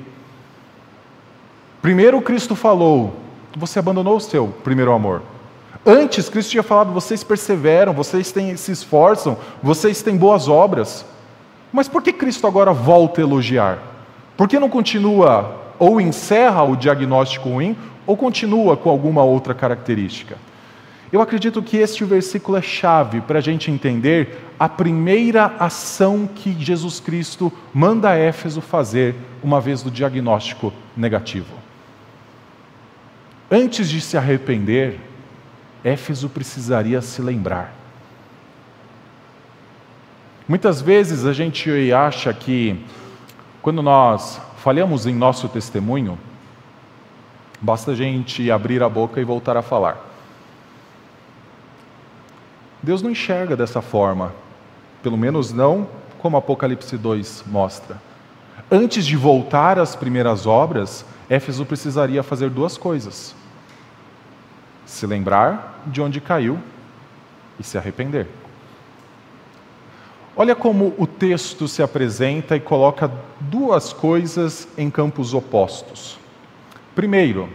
Primeiro 1.81 2.21
Cristo 2.21 2.55
falou, 2.55 3.26
você 3.57 3.79
abandonou 3.79 4.17
o 4.17 4.21
seu 4.21 4.49
primeiro 4.63 4.93
amor. 4.93 5.23
Antes, 5.85 6.29
Cristo 6.29 6.51
tinha 6.51 6.63
falado, 6.63 6.93
vocês 6.93 7.25
perseveram, 7.25 7.93
vocês 7.93 8.31
têm, 8.31 8.57
se 8.57 8.73
esforçam, 8.73 9.39
vocês 9.63 10.03
têm 10.03 10.17
boas 10.17 10.49
obras. 10.49 11.05
Mas 11.73 11.89
por 11.89 12.03
que 12.03 12.13
Cristo 12.13 12.47
agora 12.47 12.73
volta 12.73 13.21
a 13.21 13.25
elogiar? 13.25 13.79
Por 14.37 14.49
que 14.49 14.59
não 14.59 14.69
continua 14.69 15.65
ou 15.79 16.01
encerra 16.01 16.63
o 16.63 16.77
diagnóstico 16.77 17.49
ruim, 17.49 17.77
ou 18.07 18.17
continua 18.17 18.77
com 18.77 18.91
alguma 18.91 19.23
outra 19.23 19.55
característica? 19.55 20.37
Eu 21.13 21.21
acredito 21.21 21.63
que 21.63 21.77
este 21.77 22.05
versículo 22.05 22.59
é 22.59 22.63
chave 22.63 23.21
para 23.21 23.39
a 23.39 23.43
gente 23.43 23.71
entender 23.71 24.41
a 24.59 24.69
primeira 24.69 25.55
ação 25.59 26.29
que 26.35 26.53
Jesus 26.59 26.99
Cristo 26.99 27.53
manda 27.73 28.17
Éfeso 28.17 28.61
fazer 28.61 29.15
uma 29.43 29.61
vez 29.61 29.83
do 29.83 29.91
diagnóstico 29.91 30.73
negativo. 30.97 31.66
Antes 33.51 33.89
de 33.89 34.01
se 34.01 34.17
arrepender, 34.17 34.99
Éfeso 35.85 36.29
precisaria 36.29 37.01
se 37.01 37.23
lembrar. 37.23 37.73
Muitas 40.49 40.83
vezes 40.83 41.25
a 41.25 41.33
gente 41.33 41.93
acha 41.93 42.33
que, 42.35 42.85
quando 43.63 43.83
nós 43.83 44.41
falhamos 44.57 45.07
em 45.07 45.15
nosso 45.15 45.49
testemunho, 45.49 46.19
basta 47.61 47.93
a 47.93 47.95
gente 47.95 48.51
abrir 48.51 48.83
a 48.83 48.89
boca 48.89 49.21
e 49.21 49.25
voltar 49.25 49.57
a 49.57 49.63
falar. 49.63 50.05
Deus 52.83 53.01
não 53.01 53.11
enxerga 53.11 53.57
dessa 53.57 53.81
forma, 53.81 54.35
pelo 55.05 55.17
menos 55.17 55.53
não 55.53 55.87
como 56.19 56.37
Apocalipse 56.37 56.97
2 56.97 57.45
mostra. 57.47 58.03
Antes 58.69 59.07
de 59.07 59.17
voltar 59.17 59.79
às 59.79 59.95
primeiras 59.95 60.47
obras, 60.47 61.05
Éfeso 61.31 61.65
precisaria 61.65 62.25
fazer 62.25 62.51
duas 62.51 62.77
coisas: 62.77 63.36
se 64.87 65.07
lembrar 65.07 65.83
de 65.87 66.01
onde 66.01 66.21
caiu 66.21 66.59
e 67.59 67.63
se 67.63 67.77
arrepender. 67.77 68.27
Olha 70.35 70.55
como 70.55 70.95
o 70.97 71.07
texto 71.07 71.67
se 71.67 71.83
apresenta 71.83 72.57
e 72.57 72.61
coloca 72.61 73.11
duas 73.41 73.93
coisas 73.93 74.69
em 74.79 74.91
campos 74.91 75.35
opostos. 75.35 76.19
Primeiro, 76.95 77.49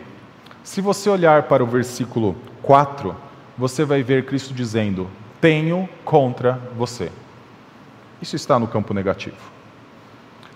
se 0.63 0.81
você 0.81 1.09
olhar 1.09 1.43
para 1.43 1.63
o 1.63 1.67
versículo 1.67 2.35
4, 2.61 3.15
você 3.57 3.85
vai 3.85 4.03
ver 4.03 4.25
Cristo 4.25 4.53
dizendo: 4.53 5.07
tenho 5.39 5.87
contra 6.03 6.61
você. 6.75 7.11
Isso 8.21 8.35
está 8.35 8.59
no 8.59 8.67
campo 8.67 8.93
negativo. 8.93 9.37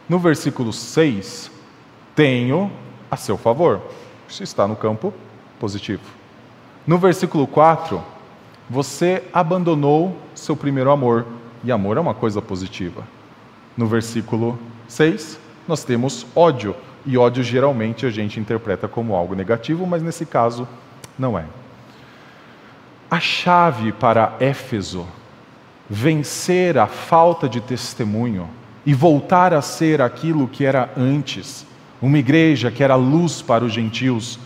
No 0.07 0.19
versículo 0.19 0.71
6, 0.71 1.51
tenho 2.15 2.71
a 3.09 3.17
seu 3.17 3.37
favor. 3.37 3.81
Isso 4.27 4.43
está 4.43 4.67
no 4.67 4.75
campo 4.75 5.13
positivo. 5.59 6.03
No 6.87 6.99
versículo 6.99 7.47
4, 7.47 8.01
você 8.69 9.23
abandonou 9.33 10.15
seu 10.35 10.55
primeiro 10.55 10.91
amor, 10.91 11.25
e 11.63 11.71
amor 11.71 11.97
é 11.97 11.99
uma 11.99 12.13
coisa 12.13 12.41
positiva. 12.41 13.03
No 13.75 13.87
versículo 13.87 14.59
6, 14.87 15.39
nós 15.67 15.83
temos 15.83 16.27
ódio, 16.35 16.75
e 17.03 17.17
ódio 17.17 17.43
geralmente 17.43 18.05
a 18.05 18.11
gente 18.11 18.39
interpreta 18.39 18.87
como 18.87 19.15
algo 19.15 19.33
negativo, 19.33 19.87
mas 19.87 20.03
nesse 20.03 20.25
caso 20.25 20.67
não 21.17 21.37
é. 21.37 21.45
A 23.09 23.19
chave 23.19 23.91
para 23.91 24.35
Éfeso 24.39 25.07
vencer 25.89 26.77
a 26.77 26.87
falta 26.87 27.49
de 27.49 27.61
testemunho 27.61 28.47
e 28.85 28.93
voltar 28.93 29.53
a 29.53 29.61
ser 29.61 30.01
aquilo 30.01 30.47
que 30.47 30.65
era 30.65 30.91
antes, 30.95 31.65
uma 31.99 32.19
igreja 32.19 32.69
que 32.69 32.83
era 32.83 32.95
luz 32.95 33.41
para 33.41 33.63
os 33.63 33.73
gentios, 33.73 34.39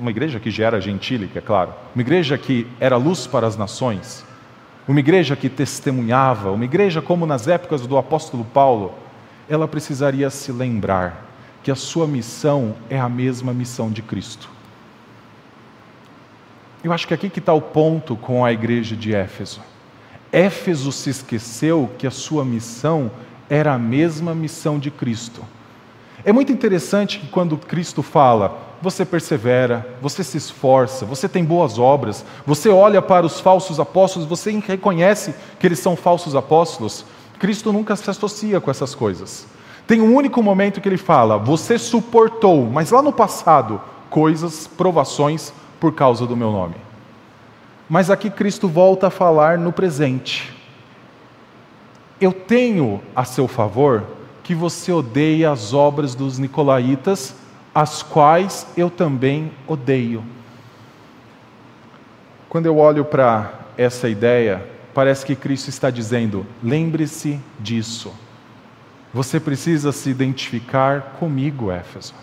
uma 0.00 0.10
igreja 0.10 0.40
que 0.40 0.50
já 0.50 0.66
era 0.66 0.80
gentílica, 0.80 1.38
é 1.38 1.42
claro, 1.42 1.74
uma 1.94 2.00
igreja 2.00 2.38
que 2.38 2.66
era 2.80 2.96
luz 2.96 3.26
para 3.26 3.46
as 3.46 3.56
nações, 3.56 4.24
uma 4.88 4.98
igreja 4.98 5.36
que 5.36 5.48
testemunhava, 5.48 6.50
uma 6.50 6.64
igreja 6.64 7.02
como 7.02 7.26
nas 7.26 7.46
épocas 7.46 7.86
do 7.86 7.98
apóstolo 7.98 8.44
Paulo, 8.44 8.94
ela 9.48 9.68
precisaria 9.68 10.30
se 10.30 10.50
lembrar 10.50 11.26
que 11.62 11.70
a 11.70 11.74
sua 11.74 12.06
missão 12.06 12.74
é 12.88 12.98
a 12.98 13.08
mesma 13.08 13.52
missão 13.52 13.90
de 13.90 14.00
Cristo. 14.00 14.48
Eu 16.82 16.92
acho 16.92 17.06
que 17.06 17.12
aqui 17.12 17.28
que 17.28 17.40
está 17.40 17.52
o 17.52 17.60
ponto 17.60 18.16
com 18.16 18.42
a 18.42 18.52
igreja 18.52 18.96
de 18.96 19.14
Éfeso. 19.14 19.60
Éfeso 20.32 20.90
se 20.90 21.10
esqueceu 21.10 21.90
que 21.98 22.06
a 22.06 22.10
sua 22.10 22.44
missão 22.44 23.10
era 23.50 23.74
a 23.74 23.78
mesma 23.78 24.34
missão 24.34 24.78
de 24.78 24.90
Cristo. 24.90 25.44
É 26.24 26.32
muito 26.32 26.52
interessante 26.52 27.18
que 27.18 27.26
quando 27.26 27.58
Cristo 27.58 28.02
fala, 28.02 28.69
você 28.82 29.04
persevera, 29.04 29.86
você 30.00 30.24
se 30.24 30.38
esforça, 30.38 31.04
você 31.04 31.28
tem 31.28 31.44
boas 31.44 31.78
obras, 31.78 32.24
você 32.46 32.68
olha 32.68 33.02
para 33.02 33.26
os 33.26 33.38
falsos 33.40 33.78
apóstolos, 33.78 34.28
você 34.28 34.50
reconhece 34.66 35.34
que 35.58 35.66
eles 35.66 35.78
são 35.78 35.94
falsos 35.94 36.34
apóstolos. 36.34 37.04
Cristo 37.38 37.72
nunca 37.72 37.94
se 37.96 38.08
associa 38.08 38.60
com 38.60 38.70
essas 38.70 38.94
coisas. 38.94 39.46
Tem 39.86 40.00
um 40.00 40.14
único 40.14 40.42
momento 40.42 40.80
que 40.80 40.88
ele 40.88 40.96
fala, 40.96 41.36
você 41.36 41.78
suportou, 41.78 42.64
mas 42.66 42.90
lá 42.90 43.02
no 43.02 43.12
passado, 43.12 43.80
coisas, 44.08 44.66
provações 44.66 45.52
por 45.78 45.92
causa 45.92 46.26
do 46.26 46.36
meu 46.36 46.50
nome. 46.50 46.76
Mas 47.88 48.08
aqui 48.08 48.30
Cristo 48.30 48.68
volta 48.68 49.08
a 49.08 49.10
falar 49.10 49.58
no 49.58 49.72
presente. 49.72 50.56
Eu 52.20 52.32
tenho 52.32 53.00
a 53.16 53.24
seu 53.24 53.48
favor 53.48 54.04
que 54.44 54.54
você 54.54 54.92
odeie 54.92 55.44
as 55.44 55.72
obras 55.74 56.14
dos 56.14 56.38
nicolaítas, 56.38 57.34
as 57.74 58.02
quais 58.02 58.66
eu 58.76 58.90
também 58.90 59.52
odeio. 59.66 60.24
Quando 62.48 62.66
eu 62.66 62.78
olho 62.78 63.04
para 63.04 63.52
essa 63.76 64.08
ideia, 64.08 64.66
parece 64.92 65.24
que 65.24 65.36
Cristo 65.36 65.68
está 65.68 65.90
dizendo: 65.90 66.46
lembre-se 66.62 67.40
disso. 67.58 68.12
Você 69.12 69.40
precisa 69.40 69.92
se 69.92 70.10
identificar 70.10 71.16
comigo, 71.18 71.70
Éfeso. 71.70 72.14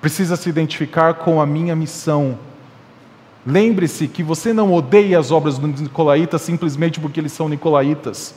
Precisa 0.00 0.36
se 0.36 0.48
identificar 0.48 1.14
com 1.14 1.40
a 1.40 1.46
minha 1.46 1.76
missão 1.76 2.38
Lembre-se 3.46 4.06
que 4.06 4.22
você 4.22 4.52
não 4.52 4.72
odeia 4.72 5.18
as 5.18 5.30
obras 5.30 5.58
dos 5.58 5.80
nicolaítas 5.80 6.42
simplesmente 6.42 7.00
porque 7.00 7.20
eles 7.20 7.32
são 7.32 7.48
nicolaítas. 7.48 8.34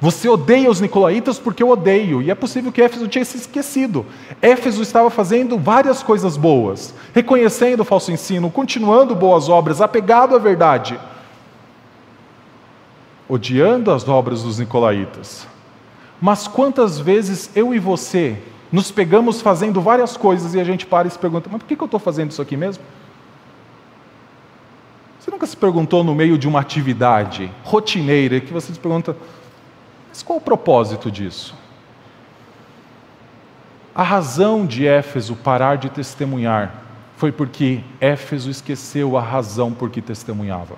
Você 0.00 0.28
odeia 0.28 0.70
os 0.70 0.80
nicolaítas 0.80 1.38
porque 1.38 1.62
eu 1.62 1.70
odeio, 1.70 2.20
e 2.20 2.30
é 2.30 2.34
possível 2.34 2.72
que 2.72 2.82
Éfeso 2.82 3.08
tinha 3.08 3.24
se 3.24 3.36
esquecido. 3.36 4.04
Éfeso 4.42 4.82
estava 4.82 5.08
fazendo 5.08 5.58
várias 5.58 6.02
coisas 6.02 6.36
boas, 6.36 6.94
reconhecendo 7.14 7.80
o 7.80 7.84
falso 7.84 8.12
ensino, 8.12 8.50
continuando 8.50 9.14
boas 9.14 9.48
obras, 9.48 9.80
apegado 9.80 10.34
à 10.34 10.38
verdade, 10.38 10.98
odiando 13.28 13.90
as 13.90 14.06
obras 14.08 14.42
dos 14.42 14.58
nicolaítas. 14.58 15.46
Mas 16.20 16.46
quantas 16.46 16.98
vezes 16.98 17.50
eu 17.54 17.74
e 17.74 17.78
você 17.78 18.38
nos 18.72 18.90
pegamos 18.90 19.40
fazendo 19.40 19.80
várias 19.80 20.16
coisas 20.16 20.54
e 20.54 20.60
a 20.60 20.64
gente 20.64 20.84
para 20.84 21.06
e 21.06 21.10
se 21.10 21.18
pergunta: 21.18 21.48
mas 21.50 21.62
por 21.62 21.68
que 21.68 21.80
eu 21.80 21.84
estou 21.84 22.00
fazendo 22.00 22.30
isso 22.30 22.42
aqui 22.42 22.56
mesmo? 22.56 22.82
Você 25.20 25.30
nunca 25.30 25.46
se 25.46 25.56
perguntou 25.56 26.04
no 26.04 26.14
meio 26.14 26.36
de 26.36 26.46
uma 26.46 26.60
atividade 26.60 27.50
rotineira 27.62 28.40
que 28.40 28.52
você 28.52 28.72
se 28.72 28.78
pergunta: 28.78 29.16
Mas 30.14 30.22
qual 30.22 30.38
o 30.38 30.40
propósito 30.40 31.10
disso? 31.10 31.56
A 33.92 34.04
razão 34.04 34.64
de 34.64 34.86
Éfeso 34.86 35.34
parar 35.34 35.76
de 35.76 35.90
testemunhar 35.90 36.72
foi 37.16 37.32
porque 37.32 37.82
Éfeso 38.00 38.48
esqueceu 38.48 39.18
a 39.18 39.20
razão 39.20 39.74
por 39.74 39.90
que 39.90 40.00
testemunhava. 40.00 40.76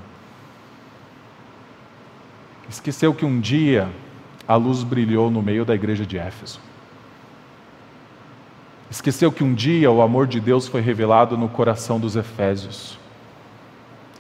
Esqueceu 2.66 3.12
que 3.12 3.26
um 3.26 3.38
dia 3.38 3.90
a 4.48 4.56
luz 4.56 4.82
brilhou 4.82 5.30
no 5.30 5.42
meio 5.42 5.66
da 5.66 5.74
igreja 5.74 6.06
de 6.06 6.16
Éfeso. 6.16 6.58
Esqueceu 8.90 9.30
que 9.30 9.44
um 9.44 9.52
dia 9.52 9.92
o 9.92 10.00
amor 10.00 10.26
de 10.26 10.40
Deus 10.40 10.66
foi 10.66 10.80
revelado 10.80 11.36
no 11.36 11.50
coração 11.50 12.00
dos 12.00 12.16
Efésios. 12.16 12.98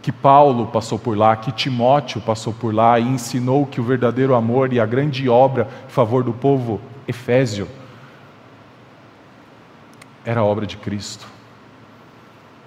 Que 0.06 0.12
Paulo 0.12 0.68
passou 0.68 1.00
por 1.00 1.18
lá, 1.18 1.34
que 1.34 1.50
Timóteo 1.50 2.20
passou 2.20 2.52
por 2.52 2.72
lá 2.72 2.96
e 2.96 3.02
ensinou 3.02 3.66
que 3.66 3.80
o 3.80 3.82
verdadeiro 3.82 4.36
amor 4.36 4.72
e 4.72 4.78
a 4.78 4.86
grande 4.86 5.28
obra 5.28 5.68
em 5.84 5.90
favor 5.90 6.22
do 6.22 6.32
povo 6.32 6.80
efésio 7.08 7.66
era 10.24 10.42
a 10.42 10.44
obra 10.44 10.64
de 10.64 10.76
Cristo. 10.76 11.26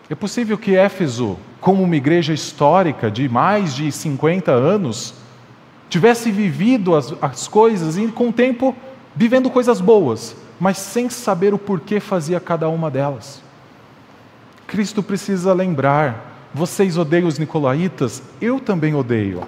É 0.09 0.15
possível 0.15 0.57
que 0.57 0.75
Éfeso, 0.75 1.39
como 1.61 1.81
uma 1.81 1.95
igreja 1.95 2.33
histórica 2.33 3.09
de 3.09 3.29
mais 3.29 3.73
de 3.73 3.89
50 3.89 4.51
anos, 4.51 5.13
tivesse 5.89 6.31
vivido 6.31 6.93
as, 6.93 7.13
as 7.21 7.47
coisas 7.47 7.95
e, 7.95 8.05
com 8.09 8.27
o 8.27 8.33
tempo, 8.33 8.75
vivendo 9.15 9.49
coisas 9.49 9.79
boas, 9.79 10.35
mas 10.59 10.77
sem 10.77 11.09
saber 11.09 11.53
o 11.53 11.57
porquê 11.57 12.01
fazia 12.01 12.37
cada 12.37 12.67
uma 12.67 12.91
delas. 12.91 13.41
Cristo 14.67 15.01
precisa 15.01 15.53
lembrar: 15.53 16.28
vocês 16.53 16.97
odeiam 16.97 17.27
os 17.27 17.37
nicolaítas, 17.37 18.23
eu 18.41 18.59
também 18.59 18.95
odeio. 18.95 19.43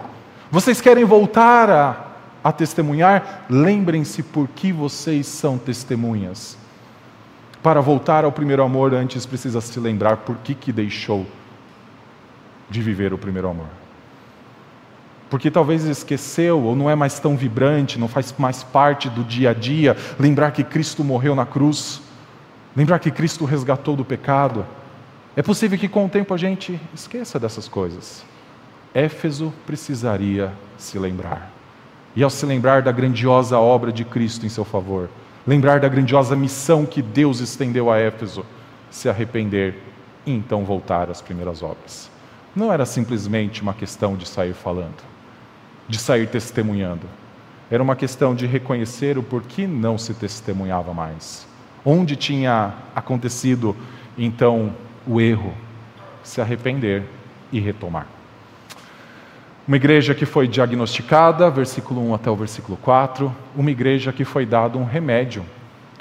Vocês 0.50 0.82
querem 0.82 1.06
voltar 1.06 1.70
a, 1.70 2.06
a 2.44 2.52
testemunhar? 2.52 3.46
Lembrem-se 3.50 4.22
por 4.24 4.48
que 4.48 4.72
vocês 4.72 5.26
são 5.28 5.58
testemunhas. 5.58 6.58
Para 7.64 7.82
voltar 7.82 8.26
ao 8.26 8.32
primeiro 8.32 8.64
amor, 8.64 8.94
antes 8.94 9.26
precisa 9.26 9.62
se 9.62 9.80
lembrar 9.80 10.18
por 10.18 10.38
que, 10.38 10.54
que 10.54 10.72
deixou 10.72 11.26
de 12.70 12.82
viver 12.82 13.14
o 13.14 13.18
primeiro 13.18 13.50
amor 13.50 13.82
porque 15.32 15.50
talvez 15.50 15.86
esqueceu 15.86 16.62
ou 16.62 16.76
não 16.76 16.90
é 16.90 16.94
mais 16.94 17.18
tão 17.18 17.38
vibrante, 17.38 17.98
não 17.98 18.10
faz 18.10 18.36
mais 18.38 18.64
parte 18.64 19.10
do 19.10 19.24
dia 19.24 19.52
a 19.52 19.54
dia, 19.54 19.96
lembrar 20.20 20.52
que 20.52 20.62
Cristo 20.62 21.06
morreu 21.06 21.34
na 21.34 21.46
cruz, 21.46 22.02
lembrar 22.76 23.00
que 23.00 23.10
Cristo 23.10 23.46
resgatou 23.46 23.96
do 23.96 24.04
pecado. 24.04 24.66
É 25.36 25.42
possível 25.42 25.78
que 25.78 25.88
com 25.88 26.06
o 26.06 26.10
tempo 26.10 26.34
a 26.34 26.38
gente 26.38 26.80
esqueça 26.94 27.40
dessas 27.40 27.68
coisas. 27.68 28.26
Éfeso 28.94 29.54
precisaria 29.66 30.52
se 30.78 31.00
lembrar. 31.00 31.52
E 32.16 32.24
ao 32.24 32.30
se 32.30 32.46
lembrar 32.46 32.82
da 32.82 32.92
grandiosa 32.92 33.58
obra 33.58 33.92
de 33.92 34.04
Cristo 34.04 34.46
em 34.46 34.50
seu 34.50 34.66
favor, 34.66 35.10
lembrar 35.48 35.80
da 35.80 35.88
grandiosa 35.88 36.36
missão 36.36 36.86
que 36.86 37.02
Deus 37.02 37.40
estendeu 37.40 37.90
a 37.90 37.98
Éfeso, 37.98 38.46
se 38.90 39.08
arrepender 39.08 39.76
e 40.26 40.34
então 40.34 40.66
voltar 40.66 41.10
às 41.10 41.22
primeiras 41.22 41.64
obras. 41.64 42.12
Não 42.54 42.72
era 42.72 42.86
simplesmente 42.86 43.62
uma 43.62 43.74
questão 43.74 44.18
de 44.18 44.28
sair 44.28 44.54
falando 44.54 45.12
de 45.92 46.00
sair 46.00 46.28
testemunhando. 46.28 47.06
Era 47.70 47.84
uma 47.84 47.96
questão 47.96 48.34
de 48.34 48.48
reconhecer 48.48 49.18
o 49.18 49.24
porquê 49.24 49.68
não 49.68 49.98
se 49.98 50.14
testemunhava 50.14 50.94
mais. 50.94 51.46
Onde 51.86 52.16
tinha 52.16 52.74
acontecido, 52.96 53.76
então, 54.18 54.74
o 55.12 55.20
erro, 55.20 55.54
se 56.24 56.40
arrepender 56.40 57.04
e 57.52 57.60
retomar. 57.60 58.08
Uma 59.68 59.76
igreja 59.76 60.16
que 60.16 60.26
foi 60.26 60.48
diagnosticada, 60.48 61.50
versículo 61.50 62.02
1 62.12 62.16
até 62.16 62.32
o 62.32 62.36
versículo 62.36 62.78
4, 62.78 63.36
uma 63.54 63.70
igreja 63.70 64.14
que 64.14 64.24
foi 64.24 64.46
dado 64.46 64.80
um 64.80 64.86
remédio. 64.86 65.44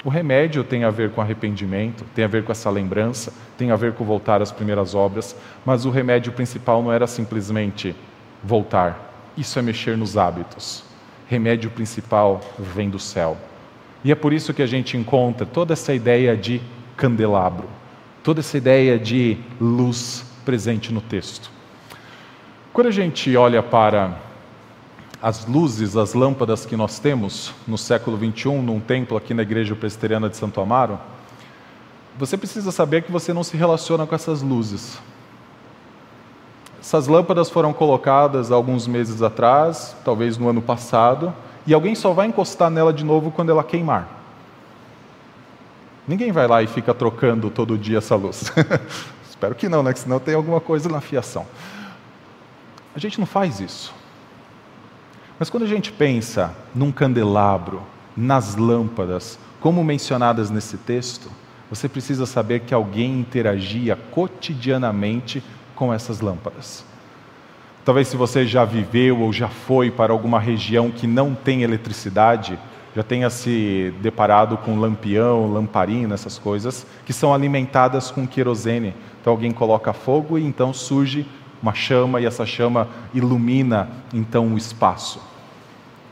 O 0.05 0.09
remédio 0.09 0.63
tem 0.63 0.85
a 0.85 0.89
ver 0.89 1.11
com 1.11 1.19
arrependimento, 1.19 2.05
tem 2.15 2.23
a 2.23 2.27
ver 2.27 2.45
com 2.45 2.53
essa 2.53 2.69
lembrança, 2.69 3.33
tem 3.57 3.69
a 3.69 3.75
ver 3.75 3.91
com 3.91 4.05
voltar 4.05 4.41
às 4.41 4.49
primeiras 4.49 4.95
obras, 4.95 5.35
mas 5.65 5.83
o 5.83 5.89
remédio 5.89 6.31
principal 6.31 6.81
não 6.81 6.91
era 6.91 7.05
simplesmente 7.05 7.93
voltar, 8.41 9.13
isso 9.37 9.59
é 9.59 9.61
mexer 9.61 9.97
nos 9.97 10.15
hábitos. 10.15 10.85
Remédio 11.27 11.69
principal 11.69 12.39
vem 12.57 12.89
do 12.89 12.97
céu. 12.97 13.35
E 14.05 14.11
é 14.11 14.15
por 14.15 14.31
isso 14.31 14.53
que 14.53 14.61
a 14.61 14.67
gente 14.67 14.95
encontra 14.95 15.45
toda 15.45 15.73
essa 15.73 15.93
ideia 15.93 16.35
de 16.37 16.61
candelabro, 16.95 17.67
toda 18.23 18.39
essa 18.39 18.57
ideia 18.57 18.99
de 18.99 19.37
luz 19.59 20.25
presente 20.45 20.93
no 20.93 21.01
texto. 21.01 21.49
Quando 22.73 22.87
a 22.87 22.91
gente 22.91 23.35
olha 23.35 23.61
para 23.61 24.17
as 25.21 25.45
luzes, 25.45 25.95
as 25.97 26.13
lâmpadas 26.13 26.65
que 26.65 26.75
nós 26.75 26.99
temos 26.99 27.53
no 27.67 27.77
século 27.77 28.17
21, 28.17 28.61
num 28.61 28.79
templo 28.79 29.17
aqui 29.17 29.33
na 29.33 29.41
igreja 29.41 29.75
presbiteriana 29.75 30.29
de 30.29 30.37
Santo 30.37 30.61
Amaro, 30.61 30.99
você 32.17 32.37
precisa 32.37 32.71
saber 32.71 33.03
que 33.03 33.11
você 33.11 33.33
não 33.33 33.43
se 33.43 33.55
relaciona 33.57 34.05
com 34.05 34.15
essas 34.15 34.41
luzes. 34.41 34.99
Essas 36.79 37.07
lâmpadas 37.07 37.49
foram 37.49 37.71
colocadas 37.71 38.51
alguns 38.51 38.87
meses 38.87 39.21
atrás, 39.21 39.95
talvez 40.03 40.37
no 40.37 40.49
ano 40.49 40.61
passado, 40.61 41.33
e 41.65 41.73
alguém 41.73 41.93
só 41.93 42.11
vai 42.11 42.27
encostar 42.27 42.71
nela 42.71 42.91
de 42.91 43.05
novo 43.05 43.31
quando 43.31 43.51
ela 43.51 43.63
queimar. 43.63 44.20
Ninguém 46.07 46.31
vai 46.31 46.47
lá 46.47 46.63
e 46.63 46.67
fica 46.67 46.93
trocando 46.93 47.49
todo 47.49 47.77
dia 47.77 47.99
essa 47.99 48.15
luz. 48.15 48.51
Espero 49.29 49.55
que 49.55 49.69
não, 49.69 49.83
né? 49.83 49.93
Que 49.93 49.99
senão 49.99 50.19
tem 50.19 50.35
alguma 50.35 50.59
coisa 50.59 50.89
na 50.89 51.01
fiação. 51.01 51.45
A 52.95 52.99
gente 52.99 53.19
não 53.19 53.25
faz 53.25 53.59
isso. 53.59 53.93
Mas 55.39 55.49
quando 55.49 55.63
a 55.63 55.67
gente 55.67 55.91
pensa 55.91 56.53
num 56.75 56.91
candelabro, 56.91 57.81
nas 58.15 58.55
lâmpadas, 58.55 59.39
como 59.59 59.83
mencionadas 59.83 60.49
nesse 60.49 60.77
texto, 60.77 61.31
você 61.69 61.87
precisa 61.87 62.25
saber 62.25 62.61
que 62.61 62.73
alguém 62.73 63.19
interagia 63.19 63.95
cotidianamente 63.95 65.41
com 65.73 65.93
essas 65.93 66.19
lâmpadas. 66.19 66.83
Talvez 67.85 68.07
se 68.07 68.17
você 68.17 68.45
já 68.45 68.63
viveu 68.65 69.21
ou 69.21 69.33
já 69.33 69.47
foi 69.47 69.89
para 69.89 70.13
alguma 70.13 70.39
região 70.39 70.91
que 70.91 71.07
não 71.07 71.33
tem 71.33 71.63
eletricidade, 71.63 72.59
já 72.95 73.03
tenha 73.03 73.29
se 73.29 73.93
deparado 74.01 74.57
com 74.57 74.79
lampião, 74.79 75.51
lamparina, 75.51 76.13
essas 76.13 76.37
coisas, 76.37 76.85
que 77.05 77.13
são 77.13 77.33
alimentadas 77.33 78.11
com 78.11 78.27
querosene. 78.27 78.93
Então 79.19 79.31
alguém 79.31 79.51
coloca 79.51 79.93
fogo 79.93 80.37
e 80.37 80.43
então 80.43 80.73
surge 80.73 81.25
uma 81.61 81.73
chama 81.73 82.19
e 82.19 82.25
essa 82.25 82.45
chama 82.45 82.87
ilumina 83.13 83.89
então 84.13 84.53
o 84.53 84.57
espaço. 84.57 85.21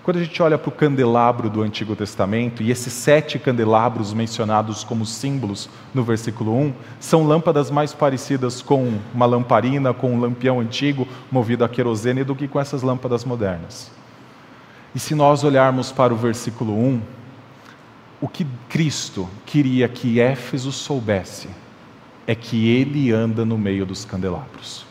Quando 0.04 0.18
a 0.18 0.24
gente 0.24 0.42
olha 0.42 0.58
para 0.58 0.70
o 0.70 0.72
candelabro 0.72 1.50
do 1.50 1.62
Antigo 1.62 1.96
Testamento, 1.96 2.64
e 2.64 2.72
esses 2.72 2.92
sete 2.94 3.38
candelabros 3.38 4.14
mencionados 4.14 4.84
como 4.84 5.06
símbolos 5.06 5.70
no 5.94 6.04
versículo 6.04 6.58
1, 6.58 6.74
são 7.00 7.28
lâmpadas 7.28 7.70
mais 7.70 7.94
parecidas 7.94 8.62
com 8.62 8.98
uma 9.14 9.26
lamparina, 9.26 9.94
com 9.94 10.12
um 10.12 10.20
lampião 10.20 10.60
antigo 10.60 11.08
movido 11.30 11.64
a 11.64 11.70
querosene, 11.70 12.24
do 12.24 12.34
que 12.34 12.48
com 12.48 12.60
essas 12.60 12.82
lâmpadas 12.82 13.24
modernas. 13.24 13.92
E 15.00 15.02
se 15.02 15.16
nós 15.16 15.46
olharmos 15.46 15.94
para 15.94 16.14
o 16.14 16.18
versículo 16.18 16.78
1, 16.78 17.02
o 18.20 18.28
que 18.28 18.46
Cristo 18.68 19.30
queria 19.46 19.88
que 19.88 20.20
Éfeso 20.20 20.74
soubesse 20.74 21.48
é 22.28 22.36
que 22.36 22.68
ele 22.68 23.10
anda 23.10 23.46
no 23.46 23.58
meio 23.58 23.86
dos 23.86 24.04
candelabros. 24.04 24.86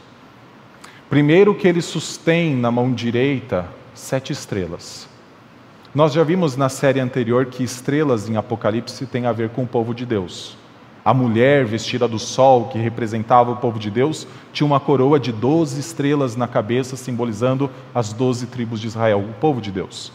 Primeiro, 1.10 1.54
que 1.54 1.68
ele 1.68 1.82
sustém 1.82 2.56
na 2.56 2.70
mão 2.70 2.90
direita 2.90 3.68
sete 3.92 4.32
estrelas. 4.32 5.06
Nós 5.94 6.14
já 6.14 6.24
vimos 6.24 6.56
na 6.56 6.70
série 6.70 7.00
anterior 7.00 7.44
que 7.44 7.62
estrelas 7.62 8.30
em 8.30 8.38
Apocalipse 8.38 9.04
têm 9.04 9.26
a 9.26 9.32
ver 9.32 9.50
com 9.50 9.64
o 9.64 9.68
povo 9.68 9.94
de 9.94 10.06
Deus. 10.06 10.56
A 11.08 11.14
mulher 11.14 11.64
vestida 11.64 12.06
do 12.06 12.18
sol, 12.18 12.66
que 12.66 12.76
representava 12.76 13.50
o 13.50 13.56
povo 13.56 13.78
de 13.78 13.90
Deus, 13.90 14.26
tinha 14.52 14.66
uma 14.66 14.78
coroa 14.78 15.18
de 15.18 15.32
doze 15.32 15.80
estrelas 15.80 16.36
na 16.36 16.46
cabeça, 16.46 16.96
simbolizando 16.96 17.70
as 17.94 18.12
doze 18.12 18.46
tribos 18.46 18.78
de 18.78 18.88
Israel, 18.88 19.20
o 19.20 19.32
povo 19.40 19.58
de 19.58 19.72
Deus. 19.72 20.12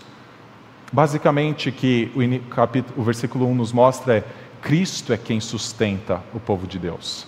Basicamente, 0.91 1.71
que 1.71 2.11
o, 2.13 2.47
capítulo, 2.47 3.01
o 3.01 3.03
versículo 3.03 3.47
1 3.47 3.55
nos 3.55 3.73
mostra 3.73 4.17
é: 4.17 4.23
Cristo 4.61 5.11
é 5.11 5.17
quem 5.17 5.39
sustenta 5.39 6.21
o 6.31 6.39
povo 6.39 6.67
de 6.67 6.77
Deus. 6.77 7.25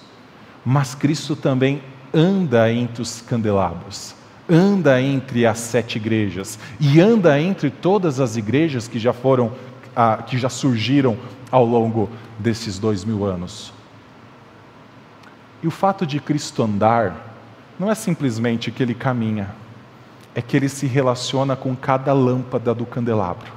Mas 0.63 0.93
Cristo 0.93 1.35
também 1.35 1.81
anda 2.13 2.71
entre 2.71 3.01
os 3.01 3.19
candelabros 3.21 4.13
anda 4.47 5.01
entre 5.01 5.43
as 5.43 5.57
sete 5.57 5.95
igrejas 5.95 6.59
e 6.79 7.01
anda 7.01 7.41
entre 7.41 7.71
todas 7.71 8.19
as 8.19 8.37
igrejas 8.37 8.87
que 8.87 8.99
já 8.99 9.11
foram, 9.11 9.51
ah, 9.95 10.17
que 10.17 10.37
já 10.37 10.49
surgiram 10.49 11.17
ao 11.51 11.65
longo 11.65 12.09
desses 12.39 12.79
dois 12.79 13.03
mil 13.05 13.25
anos. 13.25 13.73
E 15.63 15.67
o 15.67 15.71
fato 15.71 16.05
de 16.05 16.19
Cristo 16.19 16.63
andar 16.63 17.33
não 17.79 17.89
é 17.89 17.95
simplesmente 17.95 18.71
que 18.71 18.83
ele 18.83 18.93
caminha, 18.93 19.49
é 20.33 20.41
que 20.41 20.55
ele 20.55 20.69
se 20.69 20.85
relaciona 20.85 21.55
com 21.55 21.75
cada 21.75 22.13
lâmpada 22.13 22.73
do 22.73 22.85
candelabro. 22.85 23.51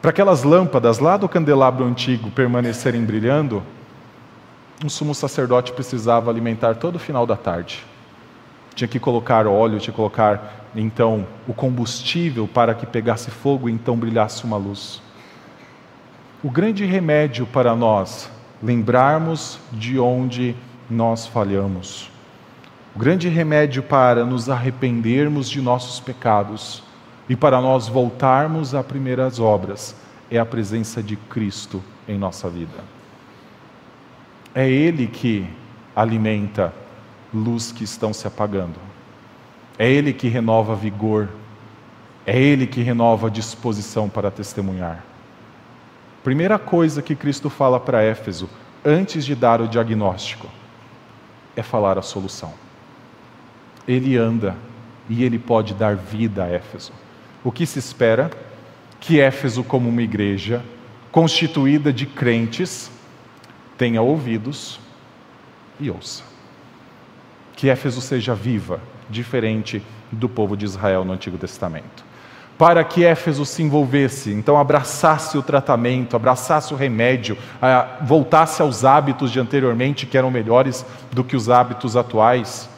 Para 0.00 0.10
aquelas 0.10 0.42
lâmpadas 0.42 0.98
lá 0.98 1.16
do 1.16 1.28
candelabro 1.28 1.84
antigo 1.84 2.30
permanecerem 2.30 3.04
brilhando, 3.04 3.62
um 4.84 4.88
sumo 4.88 5.14
sacerdote 5.14 5.72
precisava 5.72 6.30
alimentar 6.30 6.74
todo 6.74 6.96
o 6.96 6.98
final 6.98 7.24
da 7.24 7.36
tarde. 7.36 7.84
tinha 8.74 8.88
que 8.88 8.98
colocar 8.98 9.46
óleo, 9.46 9.78
tinha 9.78 9.92
que 9.92 9.96
colocar 9.96 10.66
então 10.74 11.26
o 11.46 11.54
combustível 11.54 12.48
para 12.48 12.74
que 12.74 12.86
pegasse 12.86 13.30
fogo 13.30 13.68
e 13.68 13.72
então 13.72 13.96
brilhasse 13.96 14.44
uma 14.44 14.56
luz. 14.56 15.00
O 16.44 16.50
grande 16.50 16.84
remédio 16.84 17.46
para 17.46 17.76
nós 17.76 18.28
lembrarmos 18.60 19.60
de 19.70 19.96
onde 20.00 20.56
nós 20.90 21.24
falhamos. 21.24 22.10
O 22.96 22.98
grande 22.98 23.28
remédio 23.28 23.80
para 23.80 24.24
nos 24.24 24.50
arrependermos 24.50 25.48
de 25.48 25.62
nossos 25.62 26.00
pecados 26.00 26.82
e 27.28 27.36
para 27.36 27.60
nós 27.60 27.86
voltarmos 27.86 28.74
às 28.74 28.84
primeiras 28.84 29.38
obras 29.38 29.94
é 30.28 30.36
a 30.36 30.44
presença 30.44 31.00
de 31.00 31.14
Cristo 31.14 31.80
em 32.08 32.18
nossa 32.18 32.50
vida. 32.50 32.82
É 34.52 34.68
Ele 34.68 35.06
que 35.06 35.46
alimenta 35.94 36.74
luz 37.32 37.70
que 37.70 37.84
estão 37.84 38.12
se 38.12 38.26
apagando. 38.26 38.80
É 39.78 39.88
Ele 39.88 40.12
que 40.12 40.26
renova 40.26 40.74
vigor. 40.74 41.28
É 42.26 42.36
Ele 42.36 42.66
que 42.66 42.82
renova 42.82 43.30
disposição 43.30 44.08
para 44.08 44.28
testemunhar. 44.28 45.11
Primeira 46.22 46.58
coisa 46.58 47.02
que 47.02 47.16
Cristo 47.16 47.50
fala 47.50 47.80
para 47.80 48.02
Éfeso, 48.02 48.48
antes 48.84 49.24
de 49.24 49.34
dar 49.34 49.60
o 49.60 49.66
diagnóstico, 49.66 50.48
é 51.56 51.62
falar 51.62 51.98
a 51.98 52.02
solução. 52.02 52.52
Ele 53.86 54.16
anda 54.16 54.56
e 55.08 55.24
ele 55.24 55.38
pode 55.38 55.74
dar 55.74 55.96
vida 55.96 56.44
a 56.44 56.48
Éfeso. 56.48 56.92
O 57.42 57.50
que 57.50 57.66
se 57.66 57.78
espera? 57.78 58.30
Que 59.00 59.20
Éfeso, 59.20 59.64
como 59.64 59.88
uma 59.88 60.02
igreja 60.02 60.62
constituída 61.10 61.92
de 61.92 62.06
crentes, 62.06 62.90
tenha 63.76 64.00
ouvidos 64.00 64.78
e 65.80 65.90
ouça. 65.90 66.22
Que 67.56 67.68
Éfeso 67.68 68.00
seja 68.00 68.34
viva, 68.34 68.80
diferente 69.10 69.82
do 70.10 70.28
povo 70.28 70.56
de 70.56 70.64
Israel 70.64 71.04
no 71.04 71.12
Antigo 71.12 71.36
Testamento. 71.36 72.11
Para 72.58 72.84
que 72.84 73.04
Éfeso 73.04 73.44
se 73.44 73.62
envolvesse, 73.62 74.30
então 74.30 74.56
abraçasse 74.56 75.36
o 75.36 75.42
tratamento, 75.42 76.14
abraçasse 76.14 76.72
o 76.72 76.76
remédio, 76.76 77.36
voltasse 78.02 78.62
aos 78.62 78.84
hábitos 78.84 79.32
de 79.32 79.40
anteriormente 79.40 80.06
que 80.06 80.16
eram 80.16 80.30
melhores 80.30 80.86
do 81.10 81.24
que 81.24 81.34
os 81.34 81.48
hábitos 81.48 81.96
atuais, 81.96 82.68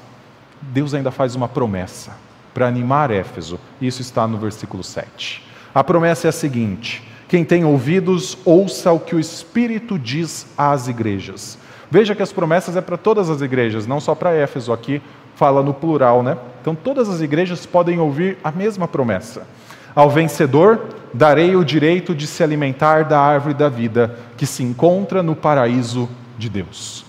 Deus 0.62 0.94
ainda 0.94 1.10
faz 1.10 1.34
uma 1.34 1.48
promessa 1.48 2.12
para 2.54 2.66
animar 2.66 3.10
Éfeso. 3.10 3.58
Isso 3.80 4.00
está 4.00 4.26
no 4.26 4.38
versículo 4.38 4.82
7. 4.82 5.44
A 5.74 5.84
promessa 5.84 6.28
é 6.28 6.30
a 6.30 6.32
seguinte: 6.32 7.02
quem 7.28 7.44
tem 7.44 7.64
ouvidos, 7.64 8.38
ouça 8.44 8.90
o 8.92 9.00
que 9.00 9.14
o 9.14 9.20
Espírito 9.20 9.98
diz 9.98 10.46
às 10.56 10.88
igrejas. 10.88 11.58
Veja 11.90 12.14
que 12.14 12.22
as 12.22 12.32
promessas 12.32 12.76
é 12.76 12.80
para 12.80 12.96
todas 12.96 13.28
as 13.28 13.42
igrejas, 13.42 13.86
não 13.86 14.00
só 14.00 14.14
para 14.14 14.32
Éfeso. 14.32 14.72
Aqui 14.72 15.02
fala 15.34 15.62
no 15.62 15.74
plural, 15.74 16.22
né? 16.22 16.38
Então 16.62 16.74
todas 16.74 17.08
as 17.08 17.20
igrejas 17.20 17.66
podem 17.66 17.98
ouvir 17.98 18.38
a 18.42 18.50
mesma 18.50 18.88
promessa. 18.88 19.46
Ao 19.94 20.10
vencedor 20.10 20.88
darei 21.12 21.54
o 21.54 21.64
direito 21.64 22.14
de 22.14 22.26
se 22.26 22.42
alimentar 22.42 23.04
da 23.04 23.20
árvore 23.20 23.54
da 23.54 23.68
vida 23.68 24.18
que 24.36 24.44
se 24.44 24.62
encontra 24.62 25.22
no 25.22 25.36
paraíso 25.36 26.08
de 26.36 26.48
Deus. 26.48 27.04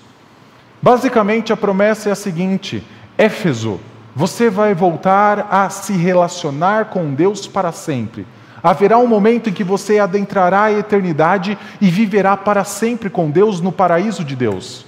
Basicamente 0.81 1.51
a 1.51 1.57
promessa 1.57 2.09
é 2.09 2.11
a 2.11 2.15
seguinte: 2.15 2.83
Éfeso, 3.17 3.79
você 4.15 4.49
vai 4.49 4.75
voltar 4.75 5.47
a 5.49 5.69
se 5.69 5.93
relacionar 5.93 6.85
com 6.85 7.13
Deus 7.13 7.47
para 7.47 7.71
sempre. 7.71 8.27
Haverá 8.61 8.97
um 8.97 9.07
momento 9.07 9.49
em 9.49 9.53
que 9.53 9.63
você 9.63 9.99
adentrará 9.99 10.63
a 10.63 10.71
eternidade 10.71 11.57
e 11.81 11.89
viverá 11.89 12.37
para 12.37 12.63
sempre 12.63 13.09
com 13.09 13.29
Deus 13.29 13.61
no 13.61 13.71
paraíso 13.71 14.23
de 14.23 14.35
Deus. 14.35 14.85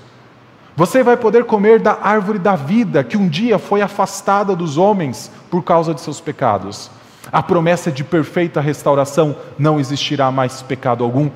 Você 0.76 1.02
vai 1.02 1.18
poder 1.18 1.46
comer 1.46 1.80
da 1.80 1.98
árvore 2.02 2.38
da 2.38 2.56
vida 2.56 3.04
que 3.04 3.18
um 3.18 3.28
dia 3.28 3.58
foi 3.58 3.82
afastada 3.82 4.56
dos 4.56 4.78
homens 4.78 5.32
por 5.50 5.64
causa 5.64 5.94
de 5.94 6.02
seus 6.02 6.22
pecados. 6.22 6.92
A 7.32 7.44
promessa 7.44 7.92
de 7.92 8.04
perfeita 8.04 8.62
restauração 8.62 9.36
não 9.58 9.80
existirá 9.80 10.32
mais 10.32 10.62
pecado 10.62 11.04
algum. 11.04 11.30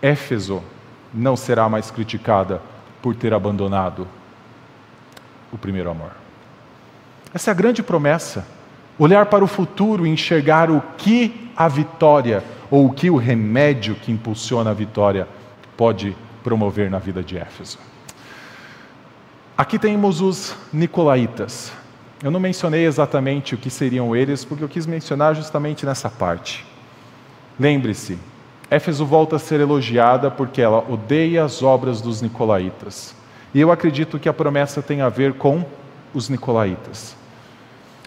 Éfeso 0.00 0.62
não 1.12 1.36
será 1.36 1.68
mais 1.68 1.90
criticada 1.90 2.60
por 3.00 3.14
ter 3.14 3.32
abandonado 3.34 4.06
o 5.52 5.58
primeiro 5.58 5.90
amor. 5.90 6.12
Essa 7.34 7.50
é 7.50 7.52
a 7.52 7.54
grande 7.54 7.82
promessa. 7.82 8.46
Olhar 8.98 9.26
para 9.26 9.44
o 9.44 9.48
futuro 9.48 10.06
e 10.06 10.10
enxergar 10.10 10.70
o 10.70 10.82
que 10.96 11.50
a 11.56 11.66
vitória 11.68 12.44
ou 12.70 12.86
o 12.86 12.92
que 12.92 13.10
o 13.10 13.16
remédio 13.16 13.94
que 13.94 14.12
impulsiona 14.12 14.70
a 14.70 14.74
vitória 14.74 15.26
pode 15.76 16.16
promover 16.42 16.90
na 16.90 16.98
vida 16.98 17.22
de 17.22 17.38
Éfeso. 17.38 17.78
Aqui 19.56 19.78
temos 19.78 20.20
os 20.20 20.54
nicolaítas. 20.72 21.72
Eu 22.22 22.30
não 22.30 22.38
mencionei 22.38 22.86
exatamente 22.86 23.54
o 23.54 23.58
que 23.58 23.68
seriam 23.68 24.14
eles, 24.14 24.44
porque 24.44 24.62
eu 24.62 24.68
quis 24.68 24.86
mencionar 24.86 25.34
justamente 25.34 25.84
nessa 25.84 26.08
parte. 26.08 26.64
Lembre-se, 27.58 28.18
Éfeso 28.70 29.04
volta 29.04 29.36
a 29.36 29.38
ser 29.38 29.60
elogiada 29.60 30.30
porque 30.30 30.62
ela 30.62 30.78
odeia 30.88 31.44
as 31.44 31.62
obras 31.62 32.00
dos 32.00 32.22
nicolaítas. 32.22 33.14
E 33.52 33.60
eu 33.60 33.70
acredito 33.70 34.18
que 34.18 34.28
a 34.28 34.32
promessa 34.32 34.80
tem 34.80 35.02
a 35.02 35.08
ver 35.08 35.34
com 35.34 35.64
os 36.14 36.28
nicolaítas. 36.28 37.14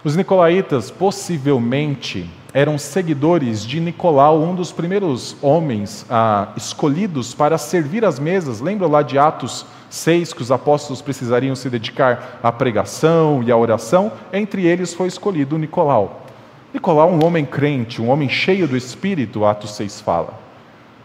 Os 0.03 0.15
nicolaítas 0.15 0.89
possivelmente 0.89 2.29
eram 2.55 2.77
seguidores 2.77 3.65
de 3.65 3.81
Nicolau, 3.81 4.41
um 4.41 4.55
dos 4.55 4.71
primeiros 4.71 5.35
homens 5.41 6.05
ah, 6.09 6.53
escolhidos 6.55 7.33
para 7.33 7.57
servir 7.57 8.05
as 8.05 8.17
mesas. 8.17 8.61
Lembra 8.61 8.87
lá 8.87 9.01
de 9.01 9.19
Atos 9.19 9.65
6 9.89 10.31
que 10.31 10.41
os 10.41 10.53
apóstolos 10.53 11.01
precisariam 11.01 11.53
se 11.53 11.69
dedicar 11.69 12.39
à 12.41 12.53
pregação 12.53 13.43
e 13.43 13.51
à 13.51 13.57
oração? 13.57 14.09
Entre 14.31 14.65
eles 14.65 14.93
foi 14.93 15.09
escolhido 15.09 15.57
Nicolau. 15.57 16.25
Nicolau, 16.73 17.11
um 17.11 17.25
homem 17.25 17.43
crente, 17.43 18.01
um 18.01 18.09
homem 18.09 18.29
cheio 18.29 18.69
do 18.69 18.77
Espírito, 18.77 19.43
Atos 19.43 19.75
6 19.75 19.99
fala. 19.99 20.39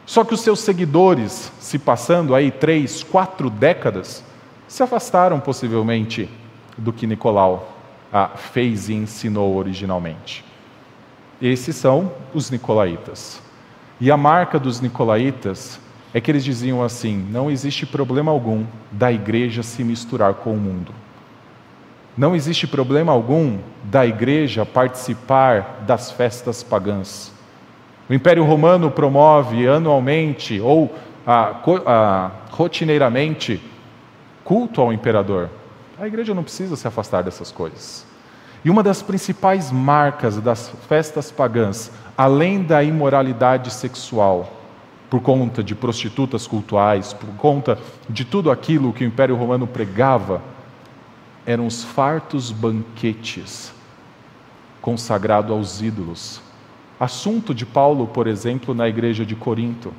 Só 0.07 0.23
que 0.23 0.35
os 0.35 0.43
seus 0.43 0.61
seguidores, 0.61 1.51
se 1.59 1.81
passando 1.81 2.33
aí 2.33 2.53
três, 2.53 3.03
quatro 3.03 3.51
décadas, 3.51 4.23
se 4.69 4.85
afastaram 4.85 5.41
possivelmente 5.41 6.31
do 6.79 6.93
que 6.93 7.09
Nicolau 7.09 7.77
fez 8.37 8.89
e 8.89 8.95
ensinou 8.95 9.57
originalmente. 9.57 10.49
Esses 11.41 11.77
são 11.77 12.13
os 12.35 12.51
nicolaítas. 12.51 13.43
E 14.01 14.11
a 14.11 14.17
marca 14.17 14.59
dos 14.59 14.81
nicolaítas 14.81 15.81
é 16.13 16.21
que 16.21 16.31
eles 16.31 16.45
diziam 16.45 16.83
assim: 16.83 17.27
não 17.31 17.51
existe 17.51 17.87
problema 17.87 18.31
algum 18.31 18.65
da 18.91 19.13
igreja 19.13 19.63
se 19.63 19.83
misturar 19.85 20.35
com 20.35 20.53
o 20.53 20.59
mundo. 20.59 20.93
Não 22.17 22.35
existe 22.35 22.67
problema 22.67 23.13
algum 23.13 23.59
da 23.85 24.05
igreja 24.05 24.67
participar 24.67 25.85
das 25.87 26.11
festas 26.11 26.63
pagãs. 26.63 27.33
O 28.09 28.13
Império 28.13 28.45
Romano 28.45 28.91
promove 28.91 29.67
anualmente 29.69 30.61
ou 30.61 30.95
rotineiramente 32.51 33.63
culto 34.45 34.81
ao 34.81 34.93
imperador. 34.93 35.49
A 35.99 36.07
igreja 36.07 36.35
não 36.35 36.43
precisa 36.43 36.75
se 36.77 36.89
afastar 36.89 37.23
dessas 37.23 37.53
coisas. 37.53 38.10
E 38.65 38.71
uma 38.71 38.83
das 38.83 39.03
principais 39.03 39.73
marcas 39.73 40.37
das 40.39 40.71
festas 40.89 41.31
pagãs, 41.31 41.91
além 42.17 42.63
da 42.63 42.83
imoralidade 42.83 43.71
sexual, 43.71 44.53
por 45.09 45.21
conta 45.21 45.63
de 45.63 45.75
prostitutas 45.75 46.47
cultuais, 46.47 47.13
por 47.13 47.29
conta 47.37 47.79
de 48.09 48.25
tudo 48.25 48.51
aquilo 48.51 48.93
que 48.93 49.03
o 49.03 49.07
Império 49.07 49.35
Romano 49.35 49.67
pregava, 49.67 50.43
eram 51.47 51.67
os 51.67 51.83
fartos 51.83 52.53
banquetes 52.53 53.73
consagrados 54.81 55.51
aos 55.51 55.81
ídolos. 55.81 56.41
Assunto 56.99 57.55
de 57.55 57.65
Paulo, 57.65 58.07
por 58.07 58.27
exemplo, 58.27 58.75
na 58.75 58.87
igreja 58.87 59.25
de 59.25 59.35
Corinto, 59.35 59.93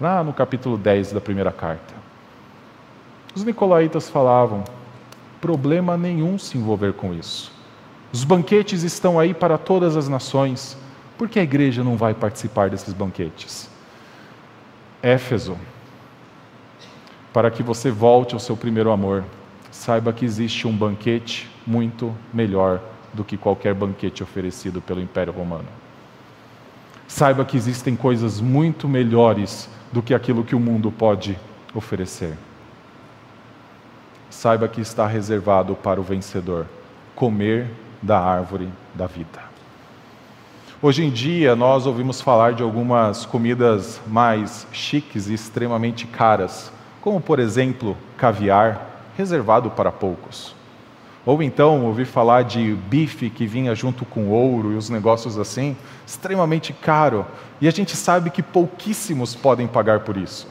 lá 0.00 0.24
no 0.24 0.32
capítulo 0.32 0.78
10 0.78 1.12
da 1.12 1.20
primeira 1.20 1.52
carta. 1.52 1.94
Os 3.34 3.44
nicolaítas 3.44 4.08
falavam: 4.08 4.64
problema 5.40 5.96
nenhum 5.96 6.38
se 6.38 6.56
envolver 6.56 6.94
com 6.94 7.12
isso. 7.12 7.55
Os 8.16 8.24
banquetes 8.24 8.82
estão 8.82 9.20
aí 9.20 9.34
para 9.34 9.58
todas 9.58 9.94
as 9.94 10.08
nações. 10.08 10.74
Por 11.18 11.28
que 11.28 11.38
a 11.38 11.42
igreja 11.42 11.84
não 11.84 11.98
vai 11.98 12.14
participar 12.14 12.70
desses 12.70 12.94
banquetes? 12.94 13.68
Éfeso, 15.02 15.58
para 17.30 17.50
que 17.50 17.62
você 17.62 17.90
volte 17.90 18.32
ao 18.32 18.40
seu 18.40 18.56
primeiro 18.56 18.90
amor, 18.90 19.22
saiba 19.70 20.14
que 20.14 20.24
existe 20.24 20.66
um 20.66 20.74
banquete 20.74 21.46
muito 21.66 22.16
melhor 22.32 22.80
do 23.12 23.22
que 23.22 23.36
qualquer 23.36 23.74
banquete 23.74 24.22
oferecido 24.22 24.80
pelo 24.80 25.02
Império 25.02 25.34
Romano. 25.34 25.68
Saiba 27.06 27.44
que 27.44 27.58
existem 27.58 27.94
coisas 27.94 28.40
muito 28.40 28.88
melhores 28.88 29.68
do 29.92 30.00
que 30.00 30.14
aquilo 30.14 30.42
que 30.42 30.56
o 30.56 30.58
mundo 30.58 30.90
pode 30.90 31.38
oferecer 31.74 32.34
saiba 34.30 34.66
que 34.68 34.80
está 34.80 35.06
reservado 35.06 35.74
para 35.74 36.00
o 36.00 36.02
vencedor 36.02 36.66
comer 37.14 37.68
da 38.06 38.20
árvore 38.20 38.68
da 38.94 39.06
vida. 39.06 39.40
Hoje 40.80 41.04
em 41.04 41.10
dia, 41.10 41.56
nós 41.56 41.86
ouvimos 41.86 42.20
falar 42.20 42.52
de 42.52 42.62
algumas 42.62 43.26
comidas 43.26 44.00
mais 44.06 44.66
chiques 44.70 45.28
e 45.28 45.34
extremamente 45.34 46.06
caras, 46.06 46.70
como, 47.00 47.20
por 47.20 47.40
exemplo, 47.40 47.96
caviar, 48.16 49.10
reservado 49.16 49.70
para 49.70 49.90
poucos. 49.90 50.54
ou 51.24 51.42
então 51.42 51.84
ouvi 51.84 52.04
falar 52.04 52.42
de 52.42 52.74
bife 52.88 53.28
que 53.28 53.48
vinha 53.48 53.74
junto 53.74 54.04
com 54.04 54.28
ouro 54.28 54.72
e 54.72 54.76
os 54.76 54.88
negócios 54.88 55.36
assim, 55.36 55.76
extremamente 56.06 56.72
caro, 56.72 57.26
e 57.60 57.66
a 57.66 57.70
gente 57.72 57.96
sabe 57.96 58.30
que 58.30 58.44
pouquíssimos 58.44 59.34
podem 59.34 59.66
pagar 59.66 60.00
por 60.00 60.16
isso. 60.16 60.46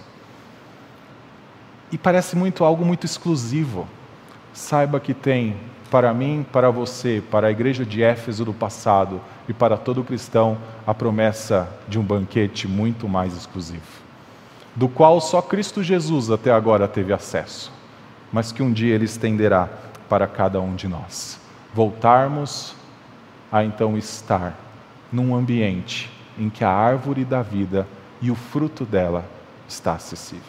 E 1.90 1.98
parece 1.98 2.36
muito 2.36 2.66
algo 2.66 2.84
muito 2.84 3.06
exclusivo. 3.06 3.88
Saiba 4.52 5.00
que 5.00 5.14
tem 5.14 5.56
para 5.90 6.14
mim, 6.14 6.46
para 6.52 6.70
você, 6.70 7.24
para 7.32 7.48
a 7.48 7.52
igreja 7.52 7.86
de 7.86 8.04
Éfeso 8.04 8.44
do 8.44 8.54
passado 8.54 9.22
e 9.48 9.54
para 9.54 9.78
todo 9.78 10.04
cristão 10.04 10.58
a 10.86 10.94
promessa 10.94 11.70
de 11.88 12.00
um 12.00 12.04
banquete 12.04 12.68
muito 12.68 13.08
mais 13.08 13.36
exclusivo, 13.36 13.84
do 14.76 14.90
qual 14.90 15.22
só 15.22 15.42
Cristo 15.42 15.84
Jesus 15.84 16.30
até 16.32 16.52
agora 16.52 16.88
teve 16.88 17.14
acesso, 17.14 17.72
mas 18.32 18.52
que 18.52 18.64
um 18.64 18.72
dia 18.72 18.96
ele 18.96 19.06
estenderá 19.06 19.70
para 20.10 20.28
cada 20.28 20.60
um 20.60 20.76
de 20.76 20.88
nós. 20.88 21.40
Voltarmos 21.74 22.76
a 23.52 23.64
então 23.64 23.98
estar 23.98 24.58
num 25.12 25.36
ambiente 25.36 26.12
em 26.38 26.50
que 26.50 26.64
a 26.64 26.70
árvore 26.70 27.24
da 27.24 27.42
vida 27.42 27.88
e 28.22 28.32
o 28.32 28.36
fruto 28.36 28.86
dela 28.86 29.26
está 29.68 29.94
acessível. 29.94 30.44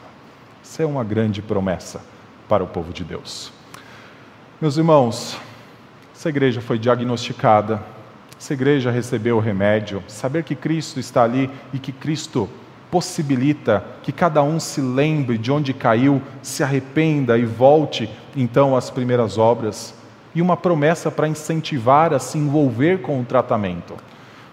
Isso 0.62 0.82
é 0.82 0.86
uma 0.86 1.04
grande 1.04 1.40
promessa 1.40 2.00
para 2.48 2.64
o 2.64 2.66
povo 2.66 2.92
de 2.92 3.04
Deus. 3.04 3.52
Meus 4.58 4.78
irmãos, 4.78 5.36
essa 6.14 6.30
igreja 6.30 6.62
foi 6.62 6.78
diagnosticada, 6.78 7.82
essa 8.38 8.54
igreja 8.54 8.90
recebeu 8.90 9.36
o 9.36 9.40
remédio, 9.40 10.02
saber 10.08 10.44
que 10.44 10.54
Cristo 10.54 10.98
está 10.98 11.24
ali 11.24 11.50
e 11.74 11.78
que 11.78 11.92
Cristo 11.92 12.48
possibilita 12.90 13.84
que 14.02 14.10
cada 14.10 14.42
um 14.42 14.58
se 14.58 14.80
lembre 14.80 15.36
de 15.36 15.52
onde 15.52 15.74
caiu, 15.74 16.22
se 16.42 16.62
arrependa 16.62 17.36
e 17.36 17.44
volte 17.44 18.08
então 18.34 18.74
às 18.74 18.88
primeiras 18.88 19.36
obras, 19.36 19.94
e 20.34 20.40
uma 20.40 20.56
promessa 20.56 21.10
para 21.10 21.28
incentivar 21.28 22.14
a 22.14 22.18
se 22.18 22.38
envolver 22.38 23.02
com 23.02 23.20
o 23.20 23.24
tratamento. 23.26 23.94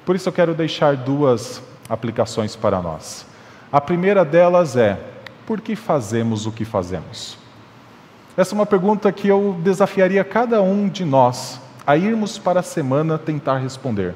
Por 0.06 0.18
isso 0.18 0.28
eu 0.28 0.34
quero 0.34 0.54
deixar 0.54 0.98
duas 0.98 1.64
aplicações 1.88 2.58
para 2.58 2.82
nós. 2.82 3.26
A 3.72 3.80
primeira 3.80 4.26
delas 4.26 4.76
é: 4.76 5.00
por 5.48 5.62
que 5.62 5.78
fazemos 5.78 6.46
o 6.46 6.52
que 6.52 6.66
fazemos? 6.66 7.42
Essa 8.36 8.56
é 8.56 8.58
uma 8.58 8.66
pergunta 8.66 9.12
que 9.12 9.28
eu 9.28 9.56
desafiaria 9.62 10.24
cada 10.24 10.60
um 10.62 10.90
de 10.90 11.06
nós 11.06 11.62
a 11.86 11.96
irmos 11.96 12.40
para 12.40 12.62
a 12.62 12.64
semana 12.64 13.20
tentar 13.20 13.58
responder. 13.58 14.16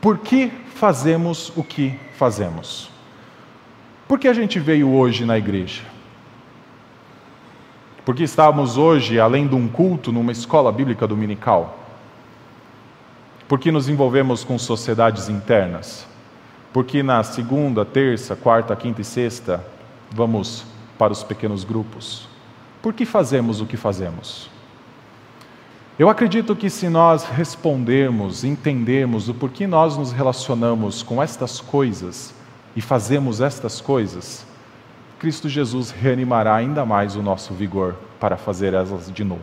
Por 0.00 0.18
que 0.18 0.50
fazemos 0.74 1.52
o 1.54 1.62
que 1.62 1.98
fazemos? 2.16 2.90
Por 4.08 4.18
que 4.18 4.26
a 4.26 4.32
gente 4.32 4.58
veio 4.58 4.90
hoje 4.94 5.26
na 5.26 5.36
igreja? 5.36 5.82
Porque 8.06 8.22
estávamos 8.22 8.78
hoje, 8.78 9.20
além 9.20 9.46
de 9.46 9.54
um 9.54 9.68
culto, 9.68 10.10
numa 10.10 10.32
escola 10.32 10.72
bíblica 10.72 11.06
dominical? 11.06 11.78
Porque 13.46 13.70
nos 13.70 13.86
envolvemos 13.86 14.44
com 14.44 14.58
sociedades 14.58 15.28
internas? 15.28 16.06
Porque 16.72 17.02
na 17.02 17.22
segunda, 17.22 17.84
terça, 17.84 18.34
quarta, 18.34 18.74
quinta 18.74 19.02
e 19.02 19.04
sexta 19.04 19.62
vamos 20.10 20.64
para 20.98 21.12
os 21.12 21.22
pequenos 21.22 21.64
grupos? 21.64 22.31
Por 22.82 22.92
que 22.92 23.06
fazemos 23.06 23.60
o 23.60 23.66
que 23.66 23.76
fazemos? 23.76 24.50
Eu 25.98 26.08
acredito 26.08 26.56
que 26.56 26.68
se 26.68 26.88
nós 26.88 27.24
respondermos, 27.24 28.42
entendermos 28.42 29.28
o 29.28 29.34
porquê 29.34 29.66
nós 29.66 29.96
nos 29.96 30.10
relacionamos 30.10 31.02
com 31.02 31.22
estas 31.22 31.60
coisas, 31.60 32.34
e 32.74 32.80
fazemos 32.80 33.40
estas 33.40 33.80
coisas, 33.80 34.46
Cristo 35.18 35.48
Jesus 35.48 35.90
reanimará 35.90 36.56
ainda 36.56 36.84
mais 36.84 37.14
o 37.14 37.22
nosso 37.22 37.54
vigor 37.54 37.94
para 38.18 38.36
fazer 38.36 38.74
elas 38.74 39.12
de 39.12 39.22
novo, 39.22 39.42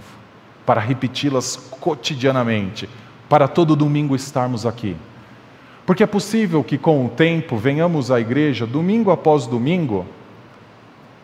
para 0.66 0.82
repeti-las 0.82 1.56
cotidianamente, 1.56 2.90
para 3.30 3.48
todo 3.48 3.76
domingo 3.76 4.16
estarmos 4.16 4.66
aqui. 4.66 4.98
Porque 5.86 6.04
é 6.04 6.08
possível 6.08 6.64
que 6.64 6.78
com 6.78 7.06
o 7.06 7.10
tempo 7.10 7.56
venhamos 7.56 8.12
à 8.12 8.20
igreja 8.20 8.66
domingo 8.66 9.12
após 9.12 9.48
domingo 9.48 10.06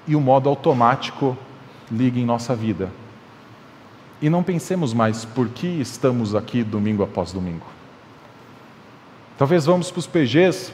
e 0.07 0.15
o 0.15 0.21
modo 0.21 0.47
automático 0.47 1.37
ligue 1.91 2.19
em 2.19 2.25
nossa 2.25 2.55
vida. 2.55 2.89
E 4.21 4.29
não 4.29 4.43
pensemos 4.43 4.93
mais 4.93 5.25
por 5.25 5.49
que 5.49 5.67
estamos 5.67 6.33
aqui 6.33 6.63
domingo 6.63 7.03
após 7.03 7.31
domingo. 7.31 7.65
Talvez 9.37 9.65
vamos 9.65 9.91
para 9.91 9.99
os 9.99 10.07
PGs 10.07 10.71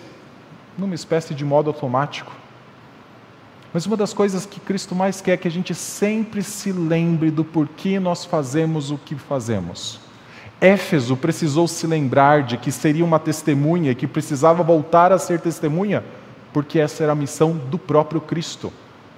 numa 0.77 0.95
espécie 0.95 1.33
de 1.33 1.43
modo 1.43 1.69
automático. 1.69 2.31
Mas 3.73 3.85
uma 3.85 3.97
das 3.97 4.13
coisas 4.13 4.45
que 4.45 4.59
Cristo 4.59 4.93
mais 4.93 5.21
quer 5.21 5.31
é 5.31 5.37
que 5.37 5.47
a 5.47 5.51
gente 5.51 5.73
sempre 5.73 6.43
se 6.43 6.71
lembre 6.71 7.31
do 7.31 7.43
porquê 7.43 7.99
nós 7.99 8.25
fazemos 8.25 8.91
o 8.91 8.97
que 8.97 9.15
fazemos. 9.15 9.99
Éfeso 10.59 11.17
precisou 11.17 11.67
se 11.67 11.87
lembrar 11.87 12.43
de 12.43 12.57
que 12.57 12.71
seria 12.71 13.03
uma 13.03 13.17
testemunha, 13.17 13.95
que 13.95 14.05
precisava 14.05 14.61
voltar 14.61 15.11
a 15.11 15.17
ser 15.17 15.39
testemunha, 15.39 16.03
porque 16.53 16.79
essa 16.79 17.01
era 17.01 17.13
a 17.13 17.15
missão 17.15 17.53
do 17.53 17.79
próprio 17.79 18.21
Cristo. 18.21 18.71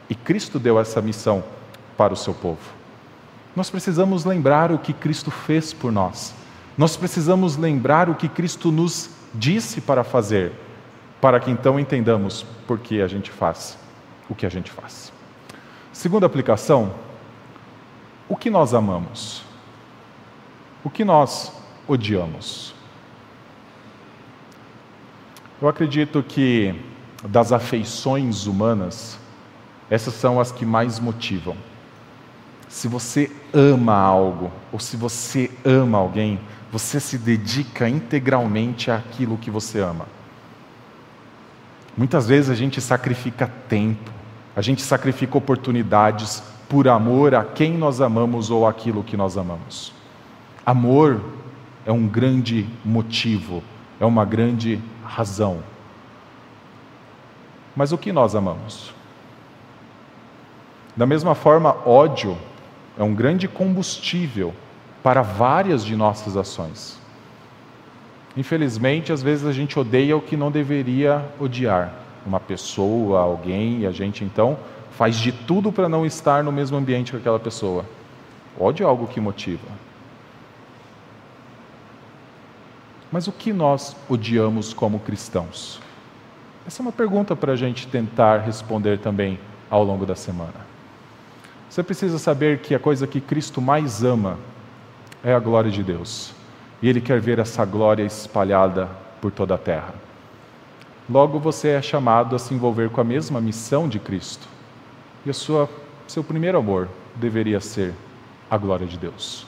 E 0.10 0.16
Cristo 0.16 0.58
deu 0.58 0.80
essa 0.80 1.02
missão 1.02 1.44
para 1.98 2.14
o 2.14 2.18
seu 2.18 2.34
povo. 2.34 2.62
Nós 3.56 3.70
precisamos 3.70 4.26
lembrar 4.26 4.72
o 4.72 4.80
que 4.80 4.94
Cristo 4.94 5.30
fez 5.30 5.74
por 5.74 5.92
nós. 5.92 6.34
Nós 6.78 6.98
precisamos 6.98 7.56
lembrar 7.56 8.10
o 8.10 8.16
que 8.16 8.28
Cristo 8.28 8.72
nos 8.72 9.10
disse 9.34 9.82
para 9.82 10.04
fazer 10.04 10.52
para 11.22 11.40
que 11.40 11.50
então 11.50 11.80
entendamos 11.80 12.46
por 12.68 12.80
que 12.80 13.02
a 13.02 13.08
gente 13.08 13.32
faz 13.32 13.78
o 14.30 14.36
que 14.36 14.46
a 14.46 14.50
gente 14.50 14.72
faz. 14.72 15.12
Segunda 15.92 16.26
aplicação, 16.26 16.94
o 18.28 18.36
que 18.36 18.50
nós 18.50 18.74
amamos? 18.74 19.44
O 20.84 20.90
que 20.90 21.06
nós 21.06 21.52
odiamos? 21.88 22.74
Eu 25.62 25.68
acredito 25.68 26.22
que 26.24 26.76
das 27.26 27.54
afeições 27.54 28.48
humanas, 28.48 29.18
essas 29.90 30.14
são 30.14 30.40
as 30.40 30.52
que 30.52 30.66
mais 30.66 31.00
motivam. 31.00 31.56
Se 32.74 32.88
você 32.88 33.30
ama 33.54 33.94
algo, 33.94 34.52
ou 34.72 34.80
se 34.80 34.98
você 34.98 35.52
ama 35.64 36.00
alguém, 36.00 36.40
você 36.72 37.00
se 37.00 37.20
dedica 37.20 37.88
integralmente 37.88 38.90
àquilo 38.90 39.38
que 39.38 39.52
você 39.52 39.80
ama. 39.80 40.08
Muitas 41.96 42.28
vezes 42.28 42.50
a 42.50 42.56
gente 42.56 42.82
sacrifica 42.82 43.48
tempo, 43.70 44.10
a 44.56 44.62
gente 44.64 44.82
sacrifica 44.82 45.38
oportunidades 45.38 46.42
por 46.68 46.88
amor 46.88 47.36
a 47.36 47.44
quem 47.44 47.78
nós 47.78 48.02
amamos 48.02 48.50
ou 48.50 48.66
aquilo 48.66 49.04
que 49.04 49.16
nós 49.16 49.38
amamos. 49.38 49.94
Amor 50.66 51.22
é 51.86 51.92
um 51.92 52.08
grande 52.08 52.68
motivo, 52.84 53.64
é 54.00 54.06
uma 54.06 54.26
grande 54.26 54.82
razão. 55.06 55.60
Mas 57.76 57.92
o 57.92 58.00
que 58.00 58.12
nós 58.12 58.34
amamos? 58.34 58.92
Da 60.98 61.06
mesma 61.06 61.36
forma, 61.36 61.78
ódio 61.88 62.36
é 62.98 63.04
um 63.04 63.14
grande 63.14 63.48
combustível 63.48 64.54
para 65.02 65.22
várias 65.22 65.84
de 65.84 65.96
nossas 65.96 66.38
ações. 66.38 67.00
Infelizmente, 68.36 69.12
às 69.12 69.22
vezes 69.22 69.46
a 69.46 69.52
gente 69.52 69.78
odeia 69.78 70.18
o 70.18 70.22
que 70.22 70.36
não 70.36 70.50
deveria 70.50 71.24
odiar, 71.40 71.94
uma 72.26 72.40
pessoa, 72.40 73.20
alguém, 73.20 73.82
e 73.82 73.86
a 73.86 73.92
gente 73.92 74.24
então 74.24 74.58
faz 74.92 75.18
de 75.18 75.32
tudo 75.32 75.72
para 75.72 75.90
não 75.90 76.06
estar 76.06 76.44
no 76.44 76.52
mesmo 76.52 76.78
ambiente 76.78 77.12
com 77.12 77.18
aquela 77.18 77.40
pessoa. 77.40 77.86
Ódio 78.60 78.84
é 78.84 78.88
algo 78.88 79.08
que 79.08 79.20
motiva. 79.20 79.68
Mas 83.12 83.28
o 83.28 83.32
que 83.32 83.54
nós 83.54 83.96
odiamos 84.10 84.74
como 84.74 85.00
cristãos? 85.00 85.80
Essa 86.66 86.82
é 86.82 86.84
uma 86.84 86.92
pergunta 86.92 87.36
para 87.36 87.54
a 87.54 87.56
gente 87.56 87.88
tentar 87.88 88.40
responder 88.40 88.98
também 89.00 89.40
ao 89.70 89.84
longo 89.84 90.06
da 90.06 90.16
semana. 90.16 90.73
Você 91.74 91.82
precisa 91.82 92.20
saber 92.20 92.60
que 92.60 92.76
a 92.76 92.80
coisa 92.80 93.08
que 93.08 93.20
Cristo 93.20 93.60
mais 93.60 94.04
ama 94.04 94.38
é 95.24 95.34
a 95.34 95.40
glória 95.40 95.72
de 95.72 95.82
Deus 95.82 96.32
e 96.80 96.88
Ele 96.88 97.02
quer 97.02 97.20
ver 97.20 97.40
essa 97.40 97.66
glória 97.66 98.04
espalhada 98.04 98.88
por 99.20 99.32
toda 99.32 99.56
a 99.56 99.58
terra. 99.58 99.96
Logo 101.10 101.40
você 101.40 101.70
é 101.70 101.82
chamado 101.82 102.36
a 102.36 102.40
se 102.40 102.54
envolver 102.54 102.92
com 102.92 103.02
a 103.02 103.04
mesma 103.04 103.42
missão 103.42 103.90
de 103.90 103.98
Cristo. 103.98 104.48
E 105.26 105.34
sua, 105.34 105.68
seu 106.06 106.24
primeiro 106.24 106.60
amor 106.60 106.90
deveria 107.16 107.60
ser 107.60 107.92
a 108.52 108.56
glória 108.56 108.86
de 108.86 109.00
Deus. 109.00 109.48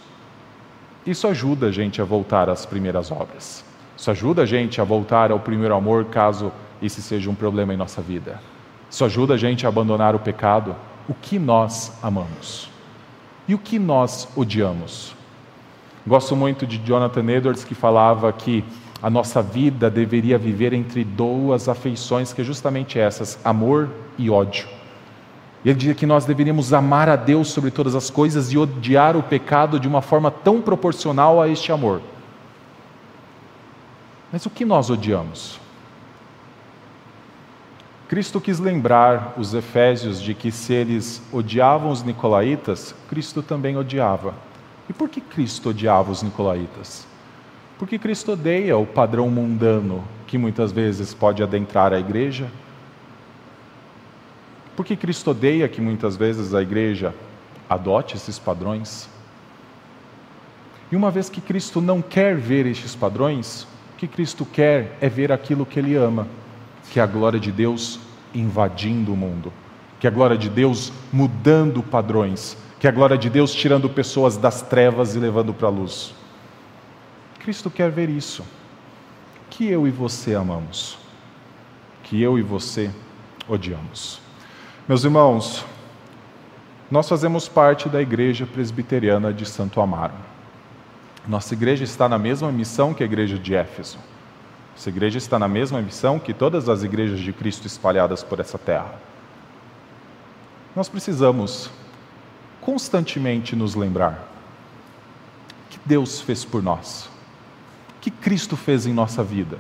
Isso 1.06 1.28
ajuda 1.28 1.68
a 1.68 1.72
gente 1.72 2.02
a 2.02 2.06
voltar 2.06 2.50
às 2.50 2.66
primeiras 2.66 3.12
obras. 3.12 3.64
Isso 3.96 4.10
ajuda 4.10 4.42
a 4.42 4.46
gente 4.48 4.82
a 4.82 4.84
voltar 4.84 5.30
ao 5.30 5.40
primeiro 5.40 5.76
amor, 5.76 6.06
caso 6.06 6.52
esse 6.82 7.04
seja 7.04 7.30
um 7.30 7.36
problema 7.36 7.72
em 7.72 7.78
nossa 7.78 8.02
vida. 8.02 8.42
Isso 8.90 9.06
ajuda 9.06 9.36
a 9.36 9.38
gente 9.38 9.68
a 9.68 9.70
abandonar 9.70 10.16
o 10.16 10.20
pecado. 10.20 10.76
O 11.08 11.14
que 11.14 11.38
nós 11.38 11.91
amamos? 12.01 12.70
E 13.47 13.53
o 13.53 13.60
que 13.60 13.78
nós 13.78 14.28
odiamos? 14.36 15.16
Gosto 16.06 16.36
muito 16.36 16.66
de 16.66 16.78
Jonathan 16.78 17.30
Edwards, 17.30 17.64
que 17.64 17.76
falava 17.76 18.32
que 18.34 18.64
a 19.01 19.10
nossa 19.10 19.41
vida 19.41 19.89
deveria 19.89 20.38
viver 20.38 20.74
entre 20.74 21.03
duas 21.03 21.70
afeições, 21.70 22.34
que 22.34 22.41
é 22.41 22.43
justamente 22.43 22.97
essas, 22.97 23.39
amor 23.43 23.89
e 24.18 24.30
ódio. 24.30 24.68
Ele 25.64 25.76
diz 25.76 25.95
que 25.95 26.06
nós 26.06 26.26
deveríamos 26.26 26.74
amar 26.74 27.10
a 27.10 27.16
Deus 27.16 27.49
sobre 27.49 27.72
todas 27.72 27.95
as 27.95 28.10
coisas 28.10 28.51
e 28.51 28.58
odiar 28.58 29.18
o 29.18 29.24
pecado 29.24 29.80
de 29.80 29.88
uma 29.88 30.01
forma 30.01 30.30
tão 30.30 30.62
proporcional 30.62 31.41
a 31.41 31.47
este 31.47 31.72
amor. 31.72 32.01
Mas 34.32 34.45
o 34.45 34.49
que 34.49 34.64
nós 34.64 34.89
odiamos? 34.89 35.60
Cristo 38.08 38.39
quis 38.39 38.60
lembrar 38.60 39.34
os 39.36 39.56
efésios 39.56 40.22
de 40.22 40.36
que 40.36 40.51
se 40.51 40.74
eles 40.74 41.24
odiavam 41.34 41.89
os 41.89 42.03
nicolaítas, 42.03 42.93
Cristo 43.10 43.41
também 43.41 43.76
odiava. 43.78 44.36
E 44.88 44.93
por 44.93 45.10
que 45.10 45.20
Cristo 45.20 45.70
odiava 45.70 46.12
os 46.12 46.22
nicolaítas? 46.22 47.08
Porque 47.80 47.97
Cristo 47.97 48.34
odeia 48.34 48.78
o 48.78 48.86
padrão 48.86 49.28
mundano 49.30 50.03
que 50.28 50.38
muitas 50.38 50.72
vezes 50.72 51.16
pode 51.16 51.41
adentrar 51.41 51.93
a 51.93 51.99
igreja. 51.99 52.47
Porque 54.76 54.95
Cristo 54.95 55.32
odeia 55.32 55.68
que 55.68 55.82
muitas 55.82 56.16
vezes 56.16 56.53
a 56.53 56.62
igreja 56.62 57.12
adote 57.68 58.16
esses 58.16 58.38
padrões. 58.38 59.10
E 60.91 60.95
uma 60.95 61.10
vez 61.10 61.28
que 61.28 61.41
Cristo 61.41 61.82
não 61.82 62.03
quer 62.03 62.38
ver 62.38 62.68
estes 62.68 62.95
padrões, 62.95 63.64
o 63.93 63.97
que 63.97 64.08
Cristo 64.08 64.45
quer 64.45 64.95
é 65.01 65.10
ver 65.10 65.32
aquilo 65.32 65.66
que 65.66 65.80
Ele 65.80 65.95
ama, 65.95 66.28
que 66.92 67.00
é 67.00 67.04
a 67.04 67.08
glória 67.08 67.40
de 67.40 67.52
Deus 67.52 68.00
invadindo 68.34 69.14
o 69.14 69.18
mundo, 69.18 69.52
que 70.00 70.08
é 70.08 70.10
a 70.10 70.14
glória 70.14 70.38
de 70.38 70.50
Deus 70.50 70.92
mudando 71.12 71.82
padrões, 71.82 72.58
que 72.80 72.88
é 72.88 72.90
a 72.90 72.94
glória 72.94 73.18
de 73.18 73.30
Deus 73.30 73.54
tirando 73.54 73.90
pessoas 73.90 74.38
das 74.38 74.62
trevas 74.62 75.16
e 75.16 75.20
levando 75.20 75.54
para 75.54 75.68
a 75.68 75.72
luz. 75.72 76.14
Cristo 77.40 77.70
quer 77.70 77.92
ver 77.92 78.10
isso. 78.10 78.44
Que 79.50 79.68
eu 79.68 79.88
e 79.88 79.92
você 79.92 80.36
amamos. 80.36 80.98
Que 82.04 82.22
eu 82.22 82.38
e 82.38 82.42
você 82.42 82.92
odiamos. 83.48 84.20
Meus 84.88 85.04
irmãos, 85.04 85.66
nós 86.90 87.08
fazemos 87.08 87.48
parte 87.48 87.88
da 87.90 88.02
Igreja 88.02 88.46
Presbiteriana 88.46 89.34
de 89.34 89.46
Santo 89.46 89.80
Amaro. 89.82 90.14
Nossa 91.28 91.54
igreja 91.56 91.84
está 91.84 92.08
na 92.08 92.20
mesma 92.20 92.52
missão 92.52 92.94
que 92.94 93.02
a 93.02 93.06
igreja 93.06 93.38
de 93.38 93.56
Éfeso. 93.56 93.98
Essa 94.76 94.90
igreja 94.90 95.18
está 95.18 95.40
na 95.40 95.48
mesma 95.48 95.82
missão 95.82 96.20
que 96.20 96.34
todas 96.34 96.68
as 96.68 96.84
igrejas 96.84 97.20
de 97.20 97.32
Cristo 97.32 97.66
espalhadas 97.66 98.24
por 98.24 98.40
essa 98.40 98.58
terra. 98.58 98.94
Nós 100.76 100.90
precisamos 100.90 101.70
constantemente 102.60 103.56
nos 103.56 103.76
lembrar 103.76 104.28
que 105.70 105.80
Deus 105.86 106.20
fez 106.20 106.44
por 106.44 106.62
nós 106.62 107.10
que 108.06 108.12
Cristo 108.12 108.56
fez 108.56 108.86
em 108.86 108.94
nossa 108.94 109.24
vida? 109.24 109.58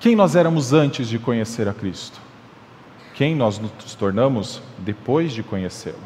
Quem 0.00 0.16
nós 0.16 0.34
éramos 0.34 0.72
antes 0.72 1.06
de 1.06 1.18
conhecer 1.18 1.68
a 1.68 1.74
Cristo? 1.74 2.18
Quem 3.12 3.36
nós 3.36 3.58
nos 3.58 3.94
tornamos 3.94 4.62
depois 4.78 5.34
de 5.34 5.42
conhecê-lo? 5.42 6.00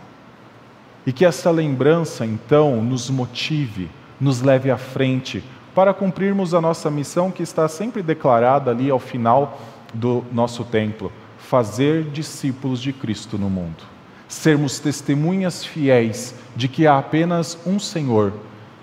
E 1.07 1.13
que 1.13 1.25
essa 1.25 1.49
lembrança, 1.53 2.27
então, 2.27 2.83
nos 2.83 3.09
motive, 3.09 3.89
nos 4.21 4.43
leve 4.43 4.73
à 4.73 4.77
frente 4.77 5.41
para 5.81 5.95
cumprirmos 5.95 6.53
a 6.53 6.61
nossa 6.61 6.91
missão 6.91 7.31
que 7.31 7.43
está 7.43 7.67
sempre 7.67 8.03
declarada 8.03 8.71
ali 8.71 8.91
ao 8.91 8.99
final 8.99 9.59
do 9.95 10.23
nosso 10.31 10.63
templo: 10.63 11.11
fazer 11.39 12.05
discípulos 12.11 12.83
de 12.83 12.93
Cristo 12.93 13.39
no 13.39 13.49
mundo. 13.49 13.83
Sermos 14.29 14.79
testemunhas 14.79 15.65
fiéis 15.65 16.35
de 16.55 16.69
que 16.69 16.87
há 16.87 16.99
apenas 16.99 17.57
um 17.65 17.79
Senhor 17.79 18.35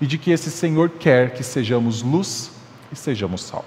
e 0.01 0.07
de 0.07 0.17
que 0.17 0.31
esse 0.31 0.49
Senhor 0.49 0.89
quer 0.89 1.35
que 1.35 1.43
sejamos 1.43 2.01
luz 2.01 2.49
e 2.91 2.95
sejamos 2.95 3.43
sal. 3.43 3.63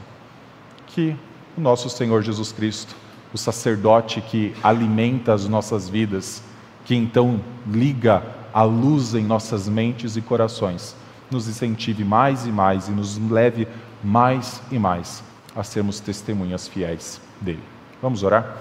Que 0.89 1.15
o 1.57 1.61
nosso 1.61 1.89
Senhor 1.89 2.25
Jesus 2.25 2.51
Cristo, 2.51 2.97
o 3.33 3.39
sacerdote 3.39 4.21
que 4.21 4.53
alimenta 4.61 5.33
as 5.33 5.47
nossas 5.47 5.89
vidas, 5.89 6.43
que 6.85 6.97
então 6.97 7.41
liga 7.65 8.25
a 8.53 8.65
luz 8.65 9.15
em 9.15 9.23
nossas 9.23 9.69
mentes 9.69 10.17
e 10.17 10.21
corações, 10.21 10.97
nos 11.31 11.49
incentive 11.49 12.05
mais 12.05 12.47
e 12.47 12.51
mais 12.51 12.89
e 12.89 12.91
nos 12.91 13.19
leve 13.19 13.67
mais 14.03 14.63
e 14.71 14.79
mais 14.79 15.23
a 15.55 15.63
sermos 15.63 16.01
testemunhas 16.01 16.69
fiéis 16.69 17.21
dele. 17.41 17.63
Vamos 18.01 18.23
orar? 18.23 18.57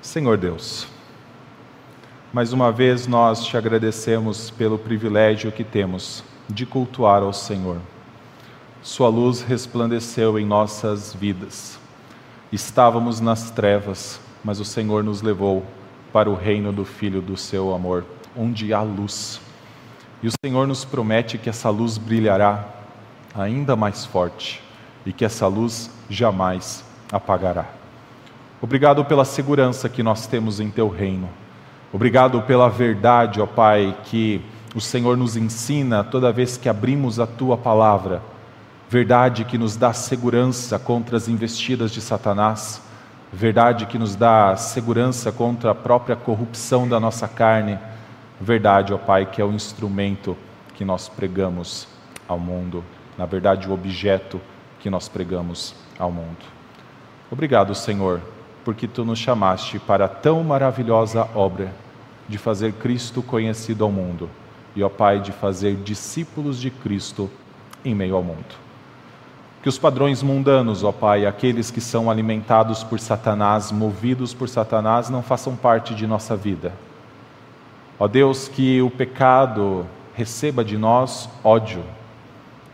Senhor 0.00 0.36
Deus, 0.36 0.88
mais 2.32 2.52
uma 2.52 2.72
vez 2.72 3.06
nós 3.06 3.44
te 3.44 3.56
agradecemos 3.56 4.50
pelo 4.50 4.78
privilégio 4.78 5.52
que 5.52 5.64
temos 5.64 6.24
de 6.48 6.66
cultuar 6.66 7.22
ao 7.22 7.32
Senhor. 7.32 7.78
Sua 8.82 9.08
luz 9.08 9.42
resplandeceu 9.42 10.38
em 10.38 10.46
nossas 10.46 11.14
vidas. 11.14 11.78
Estávamos 12.50 13.20
nas 13.20 13.50
trevas, 13.50 14.20
mas 14.42 14.58
o 14.58 14.64
Senhor 14.64 15.04
nos 15.04 15.22
levou 15.22 15.64
para 16.12 16.30
o 16.30 16.34
reino 16.34 16.72
do 16.72 16.84
Filho 16.84 17.20
do 17.20 17.36
seu 17.36 17.74
amor, 17.74 18.04
onde 18.36 18.72
há 18.72 18.82
luz. 18.82 19.40
E 20.22 20.28
o 20.28 20.32
Senhor 20.44 20.66
nos 20.66 20.84
promete 20.84 21.38
que 21.38 21.48
essa 21.48 21.70
luz 21.70 21.96
brilhará 21.96 22.64
ainda 23.34 23.74
mais 23.76 24.04
forte 24.04 24.62
e 25.06 25.12
que 25.12 25.24
essa 25.24 25.46
luz 25.46 25.90
jamais 26.08 26.84
apagará. 27.10 27.64
Obrigado 28.60 29.04
pela 29.04 29.24
segurança 29.24 29.88
que 29.88 30.02
nós 30.02 30.26
temos 30.26 30.60
em 30.60 30.70
teu 30.70 30.88
reino. 30.88 31.28
Obrigado 31.92 32.42
pela 32.42 32.68
verdade, 32.68 33.40
ó 33.40 33.46
Pai, 33.46 33.96
que 34.04 34.44
o 34.74 34.80
Senhor 34.80 35.16
nos 35.16 35.36
ensina 35.36 36.04
toda 36.04 36.32
vez 36.32 36.56
que 36.56 36.68
abrimos 36.68 37.18
a 37.18 37.26
tua 37.26 37.56
palavra. 37.56 38.22
Verdade 38.88 39.44
que 39.44 39.56
nos 39.56 39.76
dá 39.76 39.92
segurança 39.92 40.78
contra 40.78 41.16
as 41.16 41.28
investidas 41.28 41.90
de 41.90 42.00
Satanás. 42.00 42.82
Verdade 43.32 43.86
que 43.86 43.98
nos 43.98 44.14
dá 44.14 44.56
segurança 44.56 45.32
contra 45.32 45.70
a 45.70 45.74
própria 45.74 46.14
corrupção 46.14 46.86
da 46.88 47.00
nossa 47.00 47.26
carne. 47.26 47.78
Verdade, 48.40 48.92
ó 48.92 48.98
Pai, 48.98 49.26
que 49.26 49.40
é 49.40 49.44
o 49.44 49.52
instrumento 49.52 50.36
que 50.74 50.84
nós 50.84 51.08
pregamos 51.08 51.86
ao 52.26 52.38
mundo. 52.38 52.82
Na 53.18 53.26
verdade, 53.26 53.68
o 53.68 53.72
objeto 53.72 54.40
que 54.78 54.88
nós 54.88 55.08
pregamos 55.08 55.74
ao 55.98 56.10
mundo. 56.10 56.38
Obrigado, 57.30 57.74
Senhor 57.74 58.20
porque 58.64 58.86
tu 58.86 59.04
nos 59.04 59.18
chamaste 59.18 59.78
para 59.78 60.06
tão 60.08 60.42
maravilhosa 60.44 61.26
obra 61.34 61.72
de 62.28 62.38
fazer 62.38 62.72
Cristo 62.74 63.22
conhecido 63.22 63.84
ao 63.84 63.90
mundo 63.90 64.28
e, 64.76 64.82
ó 64.82 64.88
Pai, 64.88 65.20
de 65.20 65.32
fazer 65.32 65.76
discípulos 65.76 66.60
de 66.60 66.70
Cristo 66.70 67.28
em 67.84 67.94
meio 67.94 68.14
ao 68.14 68.22
mundo. 68.22 68.54
Que 69.62 69.68
os 69.68 69.78
padrões 69.78 70.22
mundanos, 70.22 70.84
ó 70.84 70.92
Pai, 70.92 71.26
aqueles 71.26 71.70
que 71.70 71.80
são 71.80 72.10
alimentados 72.10 72.84
por 72.84 73.00
Satanás, 73.00 73.72
movidos 73.72 74.32
por 74.32 74.48
Satanás, 74.48 75.10
não 75.10 75.22
façam 75.22 75.56
parte 75.56 75.94
de 75.94 76.06
nossa 76.06 76.36
vida. 76.36 76.72
Ó 78.00 78.08
Deus, 78.08 78.48
que 78.48 78.82
o 78.82 78.90
pecado 78.90 79.86
receba 80.14 80.64
de 80.64 80.76
nós 80.76 81.28
ódio. 81.44 81.84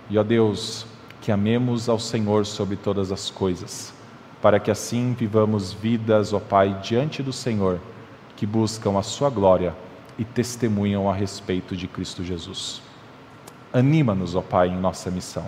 E, 0.09 0.17
ó 0.17 0.23
Deus, 0.23 0.87
que 1.21 1.31
amemos 1.31 1.87
ao 1.89 1.99
Senhor 1.99 2.47
sobre 2.47 2.77
todas 2.77 3.13
as 3.13 3.31
coisas 3.31 3.95
para 4.47 4.61
que 4.61 4.71
assim 4.71 5.13
vivamos 5.13 5.73
vidas, 5.73 6.33
ó 6.33 6.39
Pai, 6.39 6.79
diante 6.83 7.21
do 7.21 7.33
Senhor, 7.33 7.81
que 8.37 8.47
buscam 8.47 8.97
a 8.97 9.03
Sua 9.03 9.31
glória 9.31 9.75
e 10.19 10.25
testemunham 10.25 11.11
a 11.11 11.15
respeito 11.15 11.77
de 11.77 11.89
Cristo 11.89 12.23
Jesus. 12.23 12.81
Anima-nos, 13.73 14.37
ó 14.37 14.43
Pai, 14.43 14.69
em 14.69 14.77
nossa 14.77 15.11
missão, 15.11 15.47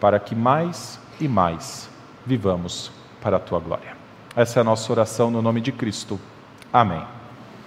para 0.00 0.18
que 0.18 0.34
mais 0.34 0.98
e 1.20 1.28
mais 1.28 1.90
vivamos 2.24 2.90
para 3.20 3.36
a 3.36 3.40
Tua 3.40 3.60
glória. 3.60 3.94
Essa 4.34 4.60
é 4.60 4.62
a 4.62 4.64
nossa 4.64 4.90
oração 4.90 5.30
no 5.30 5.42
nome 5.42 5.60
de 5.60 5.70
Cristo. 5.70 6.18
Amém. 6.72 7.19